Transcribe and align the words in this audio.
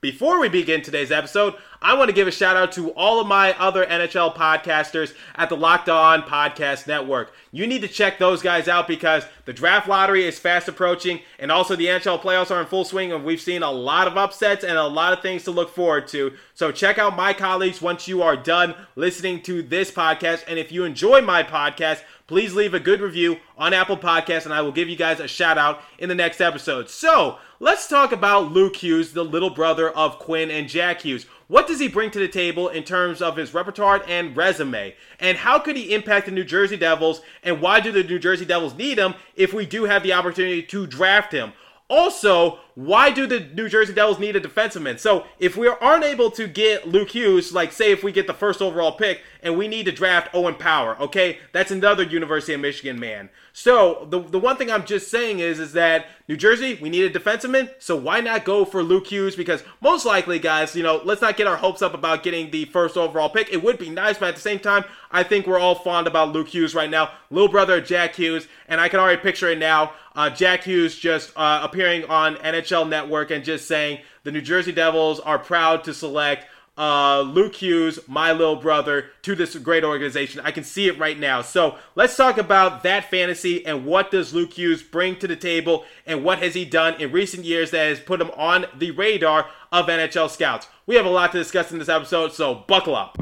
Before 0.00 0.38
we 0.38 0.48
begin 0.48 0.80
today's 0.80 1.10
episode, 1.10 1.54
I 1.82 1.94
want 1.94 2.08
to 2.08 2.14
give 2.14 2.28
a 2.28 2.30
shout 2.30 2.56
out 2.56 2.70
to 2.74 2.92
all 2.92 3.20
of 3.20 3.26
my 3.26 3.52
other 3.58 3.84
NHL 3.84 4.32
podcasters 4.32 5.12
at 5.34 5.48
the 5.48 5.56
Locked 5.56 5.88
On 5.88 6.22
Podcast 6.22 6.86
Network. 6.86 7.32
You 7.50 7.66
need 7.66 7.82
to 7.82 7.88
check 7.88 8.16
those 8.16 8.40
guys 8.40 8.68
out 8.68 8.86
because 8.86 9.24
the 9.44 9.52
draft 9.52 9.88
lottery 9.88 10.24
is 10.24 10.38
fast 10.38 10.68
approaching 10.68 11.18
and 11.40 11.50
also 11.50 11.74
the 11.74 11.86
NHL 11.86 12.20
playoffs 12.20 12.52
are 12.52 12.60
in 12.60 12.68
full 12.68 12.84
swing 12.84 13.10
and 13.10 13.24
we've 13.24 13.40
seen 13.40 13.64
a 13.64 13.72
lot 13.72 14.06
of 14.06 14.16
upsets 14.16 14.62
and 14.62 14.78
a 14.78 14.86
lot 14.86 15.12
of 15.12 15.20
things 15.20 15.42
to 15.44 15.50
look 15.50 15.74
forward 15.74 16.06
to. 16.08 16.32
So 16.54 16.70
check 16.70 16.98
out 16.98 17.16
my 17.16 17.32
colleagues 17.32 17.82
once 17.82 18.06
you 18.06 18.22
are 18.22 18.36
done 18.36 18.76
listening 18.94 19.42
to 19.42 19.62
this 19.62 19.90
podcast. 19.90 20.44
And 20.46 20.60
if 20.60 20.70
you 20.70 20.84
enjoy 20.84 21.22
my 21.22 21.42
podcast, 21.42 22.02
please 22.28 22.54
leave 22.54 22.74
a 22.74 22.80
good 22.80 23.00
review 23.00 23.38
on 23.56 23.74
Apple 23.74 23.96
Podcasts, 23.96 24.44
and 24.44 24.54
I 24.54 24.60
will 24.60 24.70
give 24.70 24.88
you 24.88 24.94
guys 24.94 25.18
a 25.18 25.26
shout 25.26 25.58
out 25.58 25.82
in 25.98 26.08
the 26.08 26.14
next 26.14 26.40
episode. 26.40 26.88
So, 26.88 27.38
let's 27.58 27.88
talk 27.88 28.12
about 28.12 28.52
Luke 28.52 28.76
Hughes, 28.76 29.14
the 29.14 29.24
little 29.24 29.50
brother 29.50 29.90
of 29.90 30.18
Quinn 30.18 30.50
and 30.50 30.68
Jack 30.68 31.00
Hughes. 31.00 31.26
What 31.48 31.66
does 31.66 31.80
he 31.80 31.88
bring 31.88 32.10
to 32.12 32.18
the 32.18 32.28
table 32.28 32.68
in 32.68 32.84
terms 32.84 33.22
of 33.22 33.36
his 33.36 33.54
repertoire 33.54 34.04
and 34.06 34.36
resume? 34.36 34.94
And 35.18 35.38
how 35.38 35.58
could 35.58 35.76
he 35.76 35.94
impact 35.94 36.26
the 36.26 36.32
New 36.32 36.44
Jersey 36.44 36.76
Devils? 36.76 37.22
And 37.42 37.62
why 37.62 37.80
do 37.80 37.90
the 37.90 38.04
New 38.04 38.18
Jersey 38.18 38.44
Devils 38.44 38.74
need 38.74 38.98
him 38.98 39.14
if 39.34 39.54
we 39.54 39.64
do 39.64 39.84
have 39.84 40.02
the 40.02 40.12
opportunity 40.12 40.62
to 40.64 40.86
draft 40.86 41.32
him? 41.32 41.54
Also, 41.88 42.58
why 42.78 43.10
do 43.10 43.26
the 43.26 43.40
New 43.40 43.68
Jersey 43.68 43.92
Devils 43.92 44.20
need 44.20 44.36
a 44.36 44.40
defenseman? 44.40 45.00
So 45.00 45.26
if 45.40 45.56
we 45.56 45.66
aren't 45.66 46.04
able 46.04 46.30
to 46.30 46.46
get 46.46 46.86
Luke 46.86 47.10
Hughes, 47.10 47.52
like 47.52 47.72
say 47.72 47.90
if 47.90 48.04
we 48.04 48.12
get 48.12 48.28
the 48.28 48.32
first 48.32 48.62
overall 48.62 48.92
pick 48.92 49.22
and 49.42 49.58
we 49.58 49.66
need 49.66 49.86
to 49.86 49.92
draft 49.92 50.32
Owen 50.32 50.54
Power, 50.54 50.96
okay, 51.00 51.38
that's 51.50 51.72
another 51.72 52.04
University 52.04 52.54
of 52.54 52.60
Michigan 52.60 53.00
man. 53.00 53.30
So 53.52 54.06
the 54.08 54.20
the 54.20 54.38
one 54.38 54.56
thing 54.56 54.70
I'm 54.70 54.84
just 54.84 55.10
saying 55.10 55.40
is 55.40 55.58
is 55.58 55.72
that 55.72 56.06
New 56.28 56.36
Jersey, 56.36 56.78
we 56.80 56.88
need 56.88 57.02
a 57.02 57.18
defenseman, 57.18 57.70
so 57.80 57.96
why 57.96 58.20
not 58.20 58.44
go 58.44 58.64
for 58.64 58.84
Luke 58.84 59.08
Hughes? 59.08 59.34
Because 59.34 59.64
most 59.80 60.06
likely, 60.06 60.38
guys, 60.38 60.76
you 60.76 60.82
know, 60.84 61.00
let's 61.04 61.22
not 61.22 61.36
get 61.36 61.48
our 61.48 61.56
hopes 61.56 61.82
up 61.82 61.94
about 61.94 62.22
getting 62.22 62.50
the 62.52 62.66
first 62.66 62.96
overall 62.96 63.30
pick. 63.30 63.50
It 63.50 63.64
would 63.64 63.78
be 63.78 63.90
nice, 63.90 64.18
but 64.18 64.28
at 64.28 64.34
the 64.36 64.40
same 64.40 64.60
time, 64.60 64.84
I 65.10 65.22
think 65.22 65.46
we're 65.46 65.58
all 65.58 65.74
fond 65.74 66.06
about 66.06 66.32
Luke 66.32 66.48
Hughes 66.48 66.74
right 66.74 66.90
now, 66.90 67.10
little 67.30 67.48
brother 67.48 67.80
Jack 67.80 68.14
Hughes, 68.14 68.46
and 68.68 68.80
I 68.80 68.88
can 68.88 69.00
already 69.00 69.20
picture 69.20 69.48
it 69.48 69.58
now. 69.58 69.92
Uh, 70.14 70.28
Jack 70.28 70.64
Hughes 70.64 70.98
just 70.98 71.32
uh, 71.36 71.60
appearing 71.62 72.04
on 72.04 72.34
NHL 72.36 72.67
NHL 72.68 72.88
Network 72.88 73.30
and 73.30 73.44
just 73.44 73.66
saying 73.66 74.00
the 74.24 74.32
New 74.32 74.40
Jersey 74.40 74.72
Devils 74.72 75.20
are 75.20 75.38
proud 75.38 75.84
to 75.84 75.94
select 75.94 76.46
uh, 76.76 77.22
Luke 77.22 77.56
Hughes, 77.56 77.98
my 78.06 78.30
little 78.30 78.54
brother, 78.54 79.10
to 79.22 79.34
this 79.34 79.56
great 79.56 79.82
organization. 79.82 80.40
I 80.44 80.52
can 80.52 80.62
see 80.62 80.86
it 80.86 80.96
right 80.96 81.18
now. 81.18 81.42
So 81.42 81.76
let's 81.96 82.16
talk 82.16 82.38
about 82.38 82.84
that 82.84 83.10
fantasy 83.10 83.66
and 83.66 83.84
what 83.84 84.12
does 84.12 84.32
Luke 84.32 84.52
Hughes 84.52 84.82
bring 84.82 85.16
to 85.16 85.26
the 85.26 85.34
table 85.34 85.84
and 86.06 86.22
what 86.22 86.38
has 86.38 86.54
he 86.54 86.64
done 86.64 86.94
in 87.00 87.10
recent 87.10 87.44
years 87.44 87.72
that 87.72 87.88
has 87.88 87.98
put 87.98 88.20
him 88.20 88.30
on 88.36 88.66
the 88.76 88.92
radar 88.92 89.46
of 89.72 89.86
NHL 89.86 90.30
scouts. 90.30 90.68
We 90.86 90.94
have 90.94 91.06
a 91.06 91.10
lot 91.10 91.32
to 91.32 91.38
discuss 91.38 91.72
in 91.72 91.80
this 91.80 91.88
episode, 91.88 92.32
so 92.32 92.54
buckle 92.68 92.94
up. 92.94 93.18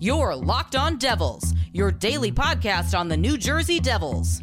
You're 0.00 0.34
Locked 0.34 0.74
On 0.74 0.96
Devils, 0.96 1.54
your 1.72 1.92
daily 1.92 2.32
podcast 2.32 2.98
on 2.98 3.08
the 3.08 3.16
New 3.16 3.38
Jersey 3.38 3.78
Devils 3.78 4.42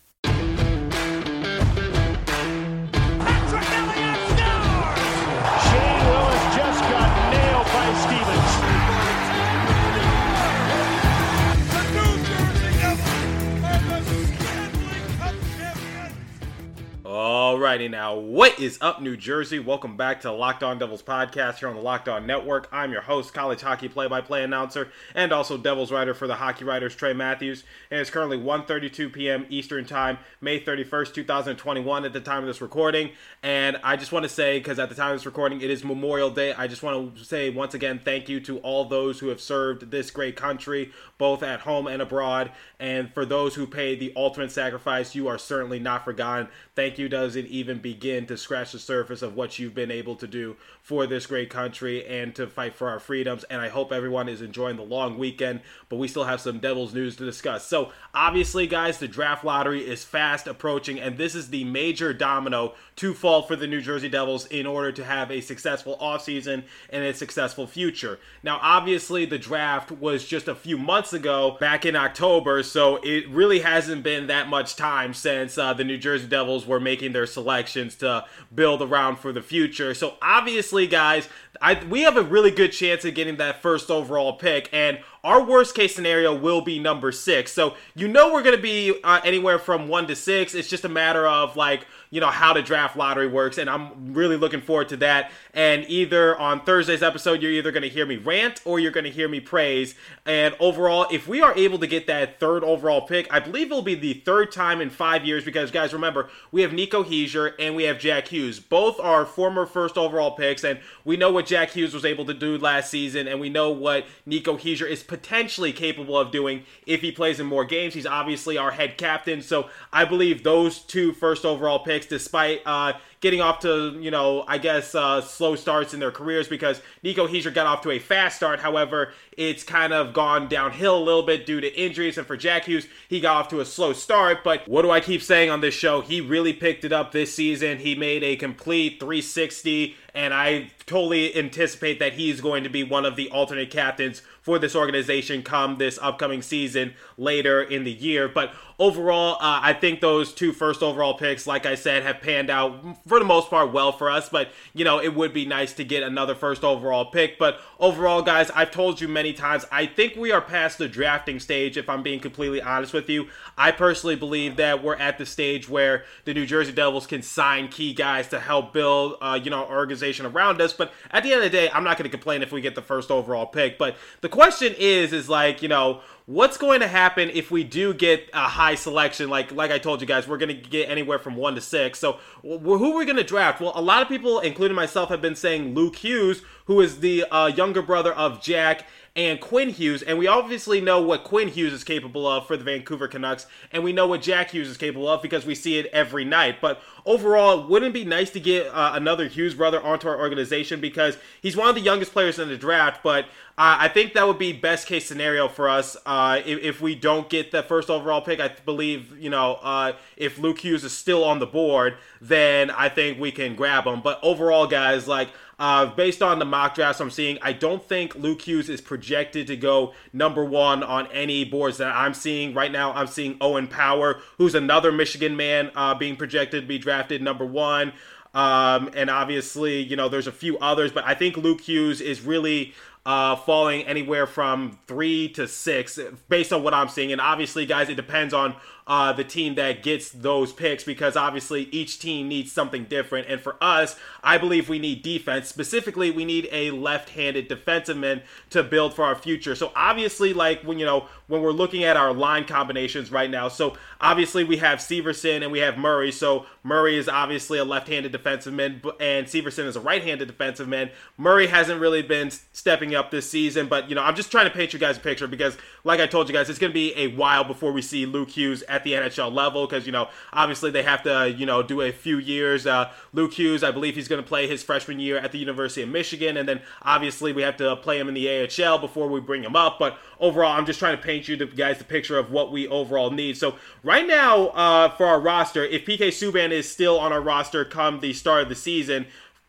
Alrighty 17.21 17.87
now, 17.87 18.15
what 18.15 18.59
is 18.59 18.79
up, 18.81 18.99
New 18.99 19.15
Jersey? 19.15 19.59
Welcome 19.59 19.95
back 19.95 20.21
to 20.21 20.31
Locked 20.31 20.63
On 20.63 20.79
Devils 20.79 21.03
podcast 21.03 21.59
here 21.59 21.69
on 21.69 21.75
the 21.75 21.81
Locked 21.81 22.09
On 22.09 22.25
Network. 22.25 22.67
I'm 22.71 22.91
your 22.91 23.03
host, 23.03 23.31
college 23.31 23.61
hockey 23.61 23.87
play-by-play 23.89 24.43
announcer, 24.43 24.91
and 25.13 25.31
also 25.31 25.55
Devils 25.55 25.91
writer 25.91 26.15
for 26.15 26.25
the 26.25 26.33
Hockey 26.33 26.65
Writers, 26.65 26.95
Trey 26.95 27.13
Matthews. 27.13 27.63
And 27.91 27.99
it's 27.99 28.09
currently 28.09 28.39
1:32 28.39 29.13
p.m. 29.13 29.45
Eastern 29.49 29.85
Time, 29.85 30.17
May 30.41 30.59
31st, 30.59 31.13
2021, 31.13 32.05
at 32.05 32.13
the 32.13 32.21
time 32.21 32.39
of 32.39 32.47
this 32.47 32.59
recording. 32.59 33.11
And 33.43 33.77
I 33.83 33.97
just 33.97 34.11
want 34.11 34.23
to 34.23 34.29
say, 34.29 34.57
because 34.57 34.79
at 34.79 34.89
the 34.89 34.95
time 34.95 35.11
of 35.11 35.19
this 35.19 35.27
recording, 35.27 35.61
it 35.61 35.69
is 35.69 35.83
Memorial 35.83 36.31
Day. 36.31 36.53
I 36.55 36.65
just 36.65 36.81
want 36.81 37.15
to 37.15 37.23
say 37.23 37.51
once 37.51 37.75
again, 37.75 38.01
thank 38.03 38.29
you 38.29 38.39
to 38.39 38.57
all 38.61 38.85
those 38.85 39.19
who 39.19 39.27
have 39.27 39.41
served 39.41 39.91
this 39.91 40.09
great 40.09 40.35
country, 40.35 40.91
both 41.19 41.43
at 41.43 41.59
home 41.59 41.85
and 41.85 42.01
abroad. 42.01 42.51
And 42.79 43.13
for 43.13 43.27
those 43.27 43.53
who 43.53 43.67
paid 43.67 43.99
the 43.99 44.11
ultimate 44.15 44.51
sacrifice, 44.51 45.13
you 45.13 45.27
are 45.27 45.37
certainly 45.37 45.77
not 45.77 46.03
forgotten. 46.03 46.47
Thank 46.73 46.97
you 46.97 47.10
doesn't 47.11 47.47
even 47.47 47.77
begin 47.77 48.25
to 48.25 48.37
scratch 48.37 48.71
the 48.71 48.79
surface 48.79 49.21
of 49.21 49.35
what 49.35 49.59
you've 49.59 49.75
been 49.75 49.91
able 49.91 50.15
to 50.15 50.25
do 50.25 50.55
for 50.81 51.05
this 51.05 51.27
great 51.27 51.49
country 51.49 52.03
and 52.07 52.33
to 52.33 52.47
fight 52.47 52.73
for 52.73 52.89
our 52.89 52.99
freedoms. 52.99 53.43
And 53.43 53.61
I 53.61 53.67
hope 53.69 53.91
everyone 53.91 54.27
is 54.27 54.41
enjoying 54.41 54.77
the 54.77 54.81
long 54.81 55.19
weekend, 55.19 55.61
but 55.89 55.97
we 55.97 56.07
still 56.07 56.23
have 56.23 56.41
some 56.41 56.59
Devils 56.59 56.93
news 56.93 57.17
to 57.17 57.25
discuss. 57.25 57.67
So, 57.67 57.91
obviously, 58.15 58.65
guys, 58.65 58.97
the 58.97 59.07
draft 59.07 59.43
lottery 59.43 59.87
is 59.87 60.03
fast 60.03 60.47
approaching, 60.47 60.99
and 60.99 61.17
this 61.17 61.35
is 61.35 61.49
the 61.49 61.65
major 61.65 62.13
domino 62.13 62.73
to 62.95 63.13
fall 63.13 63.41
for 63.41 63.55
the 63.55 63.67
New 63.67 63.81
Jersey 63.81 64.09
Devils 64.09 64.45
in 64.47 64.65
order 64.65 64.91
to 64.93 65.03
have 65.03 65.29
a 65.29 65.41
successful 65.41 65.97
offseason 66.01 66.63
and 66.89 67.03
a 67.03 67.13
successful 67.13 67.67
future. 67.67 68.19
Now, 68.41 68.59
obviously, 68.61 69.25
the 69.25 69.37
draft 69.37 69.91
was 69.91 70.25
just 70.25 70.47
a 70.47 70.55
few 70.55 70.77
months 70.77 71.11
ago, 71.11 71.57
back 71.59 71.85
in 71.85 71.95
October, 71.95 72.63
so 72.63 72.97
it 73.03 73.27
really 73.29 73.59
hasn't 73.59 74.03
been 74.03 74.27
that 74.27 74.47
much 74.47 74.77
time 74.77 75.13
since 75.13 75.57
uh, 75.57 75.73
the 75.73 75.83
New 75.83 75.97
Jersey 75.97 76.27
Devils 76.27 76.65
were 76.65 76.79
making 76.91 77.13
their 77.13 77.25
selections 77.25 77.95
to 77.95 78.25
build 78.53 78.81
around 78.81 79.15
for 79.15 79.31
the 79.31 79.41
future. 79.41 79.93
So, 79.93 80.15
obviously, 80.21 80.87
guys, 80.87 81.29
I, 81.61 81.81
we 81.85 82.01
have 82.01 82.17
a 82.17 82.21
really 82.21 82.51
good 82.51 82.73
chance 82.73 83.05
of 83.05 83.15
getting 83.15 83.37
that 83.37 83.61
first 83.61 83.89
overall 83.89 84.33
pick, 84.33 84.67
and 84.73 84.99
our 85.23 85.43
worst 85.43 85.75
case 85.75 85.95
scenario 85.95 86.35
will 86.35 86.61
be 86.61 86.79
number 86.79 87.11
six. 87.11 87.51
So, 87.51 87.75
you 87.95 88.07
know, 88.07 88.33
we're 88.33 88.43
going 88.43 88.55
to 88.55 88.61
be 88.61 88.99
uh, 89.03 89.21
anywhere 89.23 89.59
from 89.59 89.87
one 89.87 90.07
to 90.07 90.15
six. 90.15 90.55
It's 90.55 90.67
just 90.67 90.85
a 90.85 90.89
matter 90.89 91.27
of 91.27 91.55
like, 91.55 91.85
you 92.11 92.19
know 92.19 92.27
how 92.27 92.53
the 92.53 92.61
draft 92.61 92.95
lottery 92.95 93.27
works 93.27 93.57
and 93.57 93.69
i'm 93.69 94.13
really 94.13 94.35
looking 94.35 94.61
forward 94.61 94.89
to 94.89 94.97
that 94.97 95.31
and 95.53 95.85
either 95.87 96.37
on 96.37 96.61
thursday's 96.63 97.01
episode 97.01 97.41
you're 97.41 97.51
either 97.51 97.71
going 97.71 97.81
to 97.81 97.89
hear 97.89 98.05
me 98.05 98.17
rant 98.17 98.61
or 98.65 98.79
you're 98.79 98.91
going 98.91 99.05
to 99.05 99.09
hear 99.09 99.27
me 99.27 99.39
praise 99.39 99.95
and 100.25 100.53
overall 100.59 101.07
if 101.09 101.27
we 101.27 101.41
are 101.41 101.57
able 101.57 101.79
to 101.79 101.87
get 101.87 102.05
that 102.07 102.39
third 102.39 102.63
overall 102.63 103.01
pick 103.01 103.33
i 103.33 103.39
believe 103.39 103.67
it'll 103.67 103.81
be 103.81 103.95
the 103.95 104.13
third 104.13 104.51
time 104.51 104.81
in 104.81 104.89
five 104.89 105.25
years 105.25 105.43
because 105.43 105.71
guys 105.71 105.93
remember 105.93 106.29
we 106.51 106.61
have 106.61 106.73
nico 106.73 107.01
hischier 107.03 107.53
and 107.57 107.75
we 107.75 107.83
have 107.83 107.97
jack 107.97 108.27
hughes 108.27 108.59
both 108.59 108.99
are 108.99 109.25
former 109.25 109.65
first 109.65 109.97
overall 109.97 110.31
picks 110.31 110.63
and 110.63 110.79
we 111.05 111.15
know 111.15 111.31
what 111.31 111.45
jack 111.45 111.71
hughes 111.71 111.93
was 111.93 112.05
able 112.05 112.25
to 112.25 112.33
do 112.33 112.57
last 112.57 112.91
season 112.91 113.27
and 113.27 113.39
we 113.39 113.49
know 113.49 113.71
what 113.71 114.05
nico 114.25 114.57
hischier 114.57 114.87
is 114.87 115.01
potentially 115.11 115.73
capable 115.73 116.17
of 116.17 116.31
doing 116.31 116.63
if 116.87 117.01
he 117.01 117.11
plays 117.11 117.39
in 117.39 117.45
more 117.45 117.65
games 117.65 117.93
he's 117.93 118.05
obviously 118.05 118.57
our 118.57 118.71
head 118.71 118.97
captain 118.97 119.41
so 119.41 119.69
i 119.91 120.05
believe 120.05 120.41
those 120.41 120.79
two 120.79 121.11
first 121.11 121.43
overall 121.43 121.79
picks 121.79 122.05
despite 122.05 122.61
uh, 122.65 122.93
getting 123.21 123.39
off 123.39 123.59
to, 123.59 123.97
you 124.01 124.11
know, 124.11 124.43
I 124.47 124.57
guess 124.57 124.93
uh, 124.95 125.21
slow 125.21 125.55
starts 125.55 125.93
in 125.93 125.99
their 125.99 126.11
careers 126.11 126.47
because 126.47 126.81
Nico 127.03 127.27
Hischier 127.27 127.53
got 127.53 127.67
off 127.67 127.81
to 127.81 127.91
a 127.91 127.99
fast 127.99 128.35
start. 128.35 128.59
However, 128.59 129.13
it's 129.37 129.63
kind 129.63 129.93
of 129.93 130.13
gone 130.13 130.47
downhill 130.47 130.97
a 130.97 131.03
little 131.03 131.23
bit 131.23 131.45
due 131.45 131.61
to 131.61 131.79
injuries. 131.79 132.17
And 132.17 132.27
for 132.27 132.35
Jack 132.35 132.65
Hughes, 132.65 132.87
he 133.07 133.19
got 133.19 133.37
off 133.37 133.47
to 133.49 133.59
a 133.59 133.65
slow 133.65 133.93
start. 133.93 134.43
But 134.43 134.67
what 134.67 134.81
do 134.81 134.91
I 134.91 134.99
keep 134.99 135.21
saying 135.21 135.49
on 135.49 135.61
this 135.61 135.73
show? 135.73 136.01
He 136.01 136.21
really 136.21 136.53
picked 136.53 136.83
it 136.83 136.91
up 136.91 137.11
this 137.11 137.33
season. 137.33 137.79
He 137.79 137.95
made 137.95 138.23
a 138.23 138.35
complete 138.35 138.99
360 138.99 139.95
and 140.13 140.33
I 140.33 140.71
totally 140.85 141.35
anticipate 141.37 141.99
that 141.99 142.13
he's 142.13 142.41
going 142.41 142.63
to 142.63 142.69
be 142.69 142.83
one 142.83 143.05
of 143.05 143.15
the 143.15 143.29
alternate 143.29 143.71
captains 143.71 144.21
for 144.41 144.59
this 144.59 144.75
organization 144.75 145.43
come 145.43 145.77
this 145.77 145.99
upcoming 146.01 146.41
season 146.41 146.95
later 147.17 147.61
in 147.61 147.83
the 147.85 147.91
year. 147.91 148.27
But 148.27 148.53
overall, 148.77 149.35
uh, 149.35 149.59
I 149.63 149.73
think 149.73 150.01
those 150.01 150.33
two 150.33 150.51
first 150.51 150.81
overall 150.83 151.13
picks, 151.13 151.47
like 151.47 151.65
I 151.65 151.75
said, 151.75 152.03
have 152.03 152.21
panned 152.21 152.49
out 152.49 152.97
for 153.07 153.19
the 153.19 153.25
most 153.25 153.49
part 153.49 153.71
well 153.71 153.91
for 153.91 154.09
us. 154.09 154.27
But, 154.27 154.51
you 154.73 154.83
know, 154.83 154.99
it 154.99 155.15
would 155.15 155.31
be 155.31 155.45
nice 155.45 155.73
to 155.73 155.85
get 155.85 156.03
another 156.03 156.35
first 156.35 156.63
overall 156.63 157.05
pick. 157.05 157.37
But 157.37 157.61
overall, 157.79 158.21
guys, 158.21 158.49
I've 158.51 158.71
told 158.71 158.99
you 158.99 159.07
many 159.07 159.20
times, 159.31 159.65
I 159.71 159.85
think 159.85 160.15
we 160.15 160.31
are 160.31 160.41
past 160.41 160.79
the 160.79 160.87
drafting 160.87 161.39
stage, 161.39 161.77
if 161.77 161.87
I'm 161.87 162.01
being 162.01 162.19
completely 162.19 162.61
honest 162.61 162.93
with 162.93 163.09
you. 163.09 163.27
I 163.57 163.71
personally 163.71 164.15
believe 164.15 164.55
that 164.55 164.83
we're 164.83 164.95
at 164.95 165.19
the 165.19 165.25
stage 165.25 165.69
where 165.69 166.03
the 166.25 166.33
New 166.33 166.47
Jersey 166.47 166.71
Devils 166.71 167.05
can 167.05 167.21
sign 167.21 167.67
key 167.67 167.93
guys 167.93 168.27
to 168.29 168.39
help 168.39 168.73
build, 168.73 169.17
uh, 169.21 169.39
you 169.41 169.51
know, 169.51 169.65
organization 169.65 170.25
around 170.25 170.59
us. 170.59 170.73
But 170.73 170.91
at 171.11 171.21
the 171.21 171.31
end 171.31 171.43
of 171.43 171.51
the 171.51 171.55
day, 171.55 171.69
I'm 171.71 171.83
not 171.83 171.97
going 171.97 172.09
to 172.09 172.17
complain 172.17 172.41
if 172.41 172.51
we 172.51 172.61
get 172.61 172.73
the 172.73 172.81
first 172.81 173.11
overall 173.11 173.45
pick. 173.45 173.77
But 173.77 173.95
the 174.21 174.29
question 174.29 174.73
is, 174.77 175.13
is 175.13 175.29
like, 175.29 175.61
you 175.61 175.69
know, 175.69 176.01
what's 176.25 176.57
going 176.57 176.79
to 176.79 176.87
happen 176.87 177.29
if 177.33 177.51
we 177.51 177.63
do 177.63 177.93
get 177.93 178.29
a 178.33 178.47
high 178.47 178.75
selection? 178.75 179.29
Like, 179.29 179.51
like 179.51 179.71
I 179.71 179.77
told 179.77 180.01
you 180.01 180.07
guys, 180.07 180.27
we're 180.27 180.37
going 180.37 180.49
to 180.49 180.69
get 180.69 180.89
anywhere 180.89 181.19
from 181.19 181.35
one 181.35 181.55
to 181.55 181.61
six. 181.61 181.99
So, 181.99 182.19
who 182.41 182.93
are 182.93 182.97
we 182.97 183.05
going 183.05 183.17
to 183.17 183.23
draft? 183.23 183.61
Well, 183.61 183.73
a 183.75 183.81
lot 183.81 184.01
of 184.01 184.07
people, 184.07 184.39
including 184.39 184.75
myself, 184.75 185.09
have 185.09 185.21
been 185.21 185.35
saying 185.35 185.75
Luke 185.75 185.97
Hughes, 185.97 186.41
who 186.65 186.81
is 186.81 186.99
the 186.99 187.25
uh, 187.25 187.47
younger 187.47 187.81
brother 187.81 188.13
of 188.13 188.41
Jack 188.41 188.87
and 189.15 189.41
Quinn 189.41 189.69
Hughes, 189.69 190.01
and 190.01 190.17
we 190.17 190.27
obviously 190.27 190.79
know 190.79 191.01
what 191.01 191.23
Quinn 191.23 191.49
Hughes 191.49 191.73
is 191.73 191.83
capable 191.83 192.25
of 192.25 192.47
for 192.47 192.55
the 192.55 192.63
Vancouver 192.63 193.07
Canucks, 193.07 193.45
and 193.71 193.83
we 193.83 193.91
know 193.91 194.07
what 194.07 194.21
Jack 194.21 194.51
Hughes 194.51 194.69
is 194.69 194.77
capable 194.77 195.09
of 195.09 195.21
because 195.21 195.45
we 195.45 195.53
see 195.53 195.77
it 195.77 195.87
every 195.87 196.23
night. 196.23 196.61
But 196.61 196.81
overall, 197.05 197.67
wouldn't 197.67 197.95
it 197.95 197.99
be 197.99 198.05
nice 198.05 198.29
to 198.31 198.39
get 198.39 198.67
uh, 198.67 198.91
another 198.93 199.27
Hughes 199.27 199.53
brother 199.53 199.81
onto 199.81 200.07
our 200.07 200.19
organization 200.19 200.81
because 200.81 201.17
he's 201.41 201.55
one 201.55 201.69
of 201.69 201.75
the 201.75 201.81
youngest 201.81 202.11
players 202.11 202.39
in 202.39 202.47
the 202.47 202.57
draft, 202.57 203.03
but 203.03 203.25
uh, 203.57 203.77
I 203.79 203.89
think 203.89 204.13
that 204.13 204.25
would 204.27 204.39
be 204.39 204.53
best 204.53 204.87
case 204.87 205.05
scenario 205.05 205.47
for 205.47 205.69
us 205.69 205.97
uh, 206.05 206.41
if, 206.45 206.59
if, 206.63 206.81
we 206.81 206.95
don't 206.95 207.29
get 207.29 207.51
the 207.51 207.61
first 207.61 207.89
overall 207.89 208.21
pick. 208.21 208.39
I 208.39 208.47
believe, 208.65 209.17
you 209.19 209.29
know, 209.29 209.59
uh, 209.61 209.93
if 210.17 210.39
Luke 210.39 210.59
Hughes 210.59 210.83
is 210.83 210.97
still 210.97 211.23
on 211.23 211.39
the 211.39 211.45
board, 211.45 211.97
then 212.19 212.71
I 212.71 212.89
think 212.89 213.19
we 213.19 213.31
can 213.31 213.55
grab 213.55 213.85
him. 213.85 214.01
But 214.01 214.19
overall, 214.23 214.67
guys, 214.67 215.07
like, 215.07 215.29
uh, 215.61 215.85
based 215.85 216.23
on 216.23 216.39
the 216.39 216.45
mock 216.45 216.73
drafts 216.73 216.99
I'm 216.99 217.11
seeing, 217.11 217.37
I 217.43 217.53
don't 217.53 217.87
think 217.87 218.15
Luke 218.15 218.41
Hughes 218.41 218.67
is 218.67 218.81
projected 218.81 219.45
to 219.45 219.55
go 219.55 219.93
number 220.11 220.43
one 220.43 220.81
on 220.81 221.05
any 221.11 221.45
boards 221.45 221.77
that 221.77 221.95
I'm 221.95 222.15
seeing 222.15 222.55
right 222.55 222.71
now. 222.71 222.93
I'm 222.93 223.05
seeing 223.05 223.37
Owen 223.39 223.67
Power, 223.67 224.21
who's 224.39 224.55
another 224.55 224.91
Michigan 224.91 225.37
man, 225.37 225.69
uh, 225.75 225.93
being 225.93 226.15
projected 226.15 226.63
to 226.63 226.67
be 226.67 226.79
drafted 226.79 226.90
number 227.21 227.45
one. 227.45 227.93
Um, 228.33 228.89
and 228.95 229.09
obviously, 229.09 229.81
you 229.81 229.95
know, 229.95 230.07
there's 230.07 230.27
a 230.27 230.31
few 230.31 230.57
others, 230.59 230.91
but 230.91 231.03
I 231.05 231.15
think 231.15 231.35
Luke 231.35 231.61
Hughes 231.61 231.99
is 231.99 232.21
really 232.21 232.73
uh, 233.05 233.35
falling 233.35 233.83
anywhere 233.83 234.27
from 234.27 234.79
three 234.87 235.27
to 235.29 235.47
six 235.47 235.99
based 236.29 236.53
on 236.53 236.63
what 236.63 236.73
I'm 236.73 236.87
seeing. 236.87 237.11
And 237.11 237.19
obviously, 237.19 237.65
guys, 237.65 237.89
it 237.89 237.95
depends 237.95 238.33
on 238.33 238.55
uh, 238.87 239.13
the 239.13 239.23
team 239.23 239.55
that 239.55 239.83
gets 239.83 240.09
those 240.09 240.51
picks 240.51 240.83
because 240.83 241.15
obviously 241.15 241.63
each 241.71 241.99
team 241.99 242.27
needs 242.27 242.51
something 242.51 242.85
different. 242.85 243.27
And 243.27 243.39
for 243.39 243.55
us, 243.61 243.95
I 244.23 244.37
believe 244.37 244.69
we 244.69 244.79
need 244.79 245.01
defense. 245.01 245.47
Specifically, 245.47 246.11
we 246.11 246.25
need 246.25 246.49
a 246.51 246.71
left-handed 246.71 247.47
defensive 247.47 247.97
man 247.97 248.21
to 248.49 248.63
build 248.63 248.93
for 248.93 249.05
our 249.05 249.15
future. 249.15 249.55
So 249.55 249.71
obviously, 249.75 250.33
like 250.33 250.63
when 250.63 250.79
you 250.79 250.85
know 250.85 251.07
when 251.27 251.41
we're 251.41 251.51
looking 251.51 251.83
at 251.83 251.95
our 251.95 252.13
line 252.13 252.45
combinations 252.45 253.11
right 253.11 253.29
now, 253.29 253.47
so 253.47 253.77
obviously 253.99 254.43
we 254.43 254.57
have 254.57 254.79
Severson 254.79 255.43
and 255.43 255.51
we 255.51 255.59
have 255.59 255.77
Murray. 255.77 256.11
So 256.11 256.45
Murray 256.63 256.97
is 256.97 257.07
obviously 257.07 257.59
a 257.59 257.65
left-handed 257.65 258.11
defensive 258.11 258.53
man, 258.53 258.81
and 258.99 259.27
Severson 259.27 259.65
is 259.65 259.75
a 259.75 259.81
right-handed 259.81 260.27
defensive 260.27 260.67
man. 260.67 260.89
Murray 261.17 261.47
hasn't 261.47 261.79
really 261.79 262.01
been 262.01 262.31
stepping 262.51 262.95
up 262.95 263.11
this 263.11 263.29
season, 263.29 263.67
but 263.67 263.89
you 263.89 263.95
know 263.95 264.03
I'm 264.03 264.15
just 264.15 264.31
trying 264.31 264.45
to 264.45 264.51
paint 264.51 264.73
you 264.73 264.79
guys 264.79 264.97
a 264.97 264.99
picture 264.99 265.27
because, 265.27 265.57
like 265.83 265.99
I 265.99 266.07
told 266.07 266.27
you 266.27 266.33
guys, 266.33 266.49
it's 266.49 266.59
going 266.59 266.71
to 266.71 266.73
be 266.73 266.93
a 266.97 267.07
while 267.07 267.43
before 267.43 267.71
we 267.71 267.81
see 267.81 268.05
Luke 268.05 268.31
Hughes 268.31 268.63
at 268.67 268.80
the 268.83 268.93
NHL 268.93 269.33
level 269.33 269.67
because 269.67 269.85
you 269.85 269.91
know 269.91 270.09
obviously 270.33 270.71
they 270.71 270.83
have 270.83 271.03
to 271.03 271.29
you 271.29 271.45
know 271.45 271.63
do 271.63 271.81
a 271.81 271.91
few 271.91 272.17
years. 272.17 272.65
Uh, 272.65 272.91
Luke 273.13 273.33
Hughes, 273.33 273.63
I 273.63 273.71
believe 273.71 273.95
he's 273.95 274.07
going 274.07 274.21
to 274.21 274.27
play 274.27 274.47
his 274.47 274.63
freshman 274.63 274.99
year 274.99 275.17
at 275.17 275.31
the 275.31 275.37
University 275.37 275.81
of 275.81 275.89
Michigan, 275.89 276.37
and 276.37 276.47
then 276.47 276.61
obviously 276.81 277.33
we 277.33 277.41
have 277.41 277.57
to 277.57 277.75
play 277.77 277.99
him 277.99 278.07
in 278.07 278.13
the 278.13 278.29
AHL 278.29 278.79
before 278.79 279.07
we 279.07 279.19
bring 279.19 279.43
him 279.43 279.55
up. 279.55 279.79
But 279.79 279.97
overall, 280.19 280.57
I'm 280.57 280.65
just 280.65 280.79
trying 280.79 280.97
to 280.97 281.03
paint 281.03 281.27
you 281.27 281.35
the 281.35 281.45
guys 281.45 281.77
the 281.77 281.83
picture 281.83 282.17
of 282.17 282.31
what 282.31 282.51
we 282.51 282.67
overall 282.67 283.11
need. 283.11 283.37
So 283.37 283.55
right 283.83 284.07
now 284.07 284.47
uh, 284.47 284.89
for 284.89 285.05
our 285.05 285.19
roster, 285.19 285.63
if 285.63 285.85
PK 285.85 286.09
Subban 286.09 286.51
is 286.51 286.69
still 286.69 286.99
on 286.99 287.11
our 287.11 287.21
roster 287.21 287.65
come 287.65 287.99
the 287.99 288.13
start 288.13 288.43
of 288.43 288.49
the 288.49 288.55
season, 288.55 289.07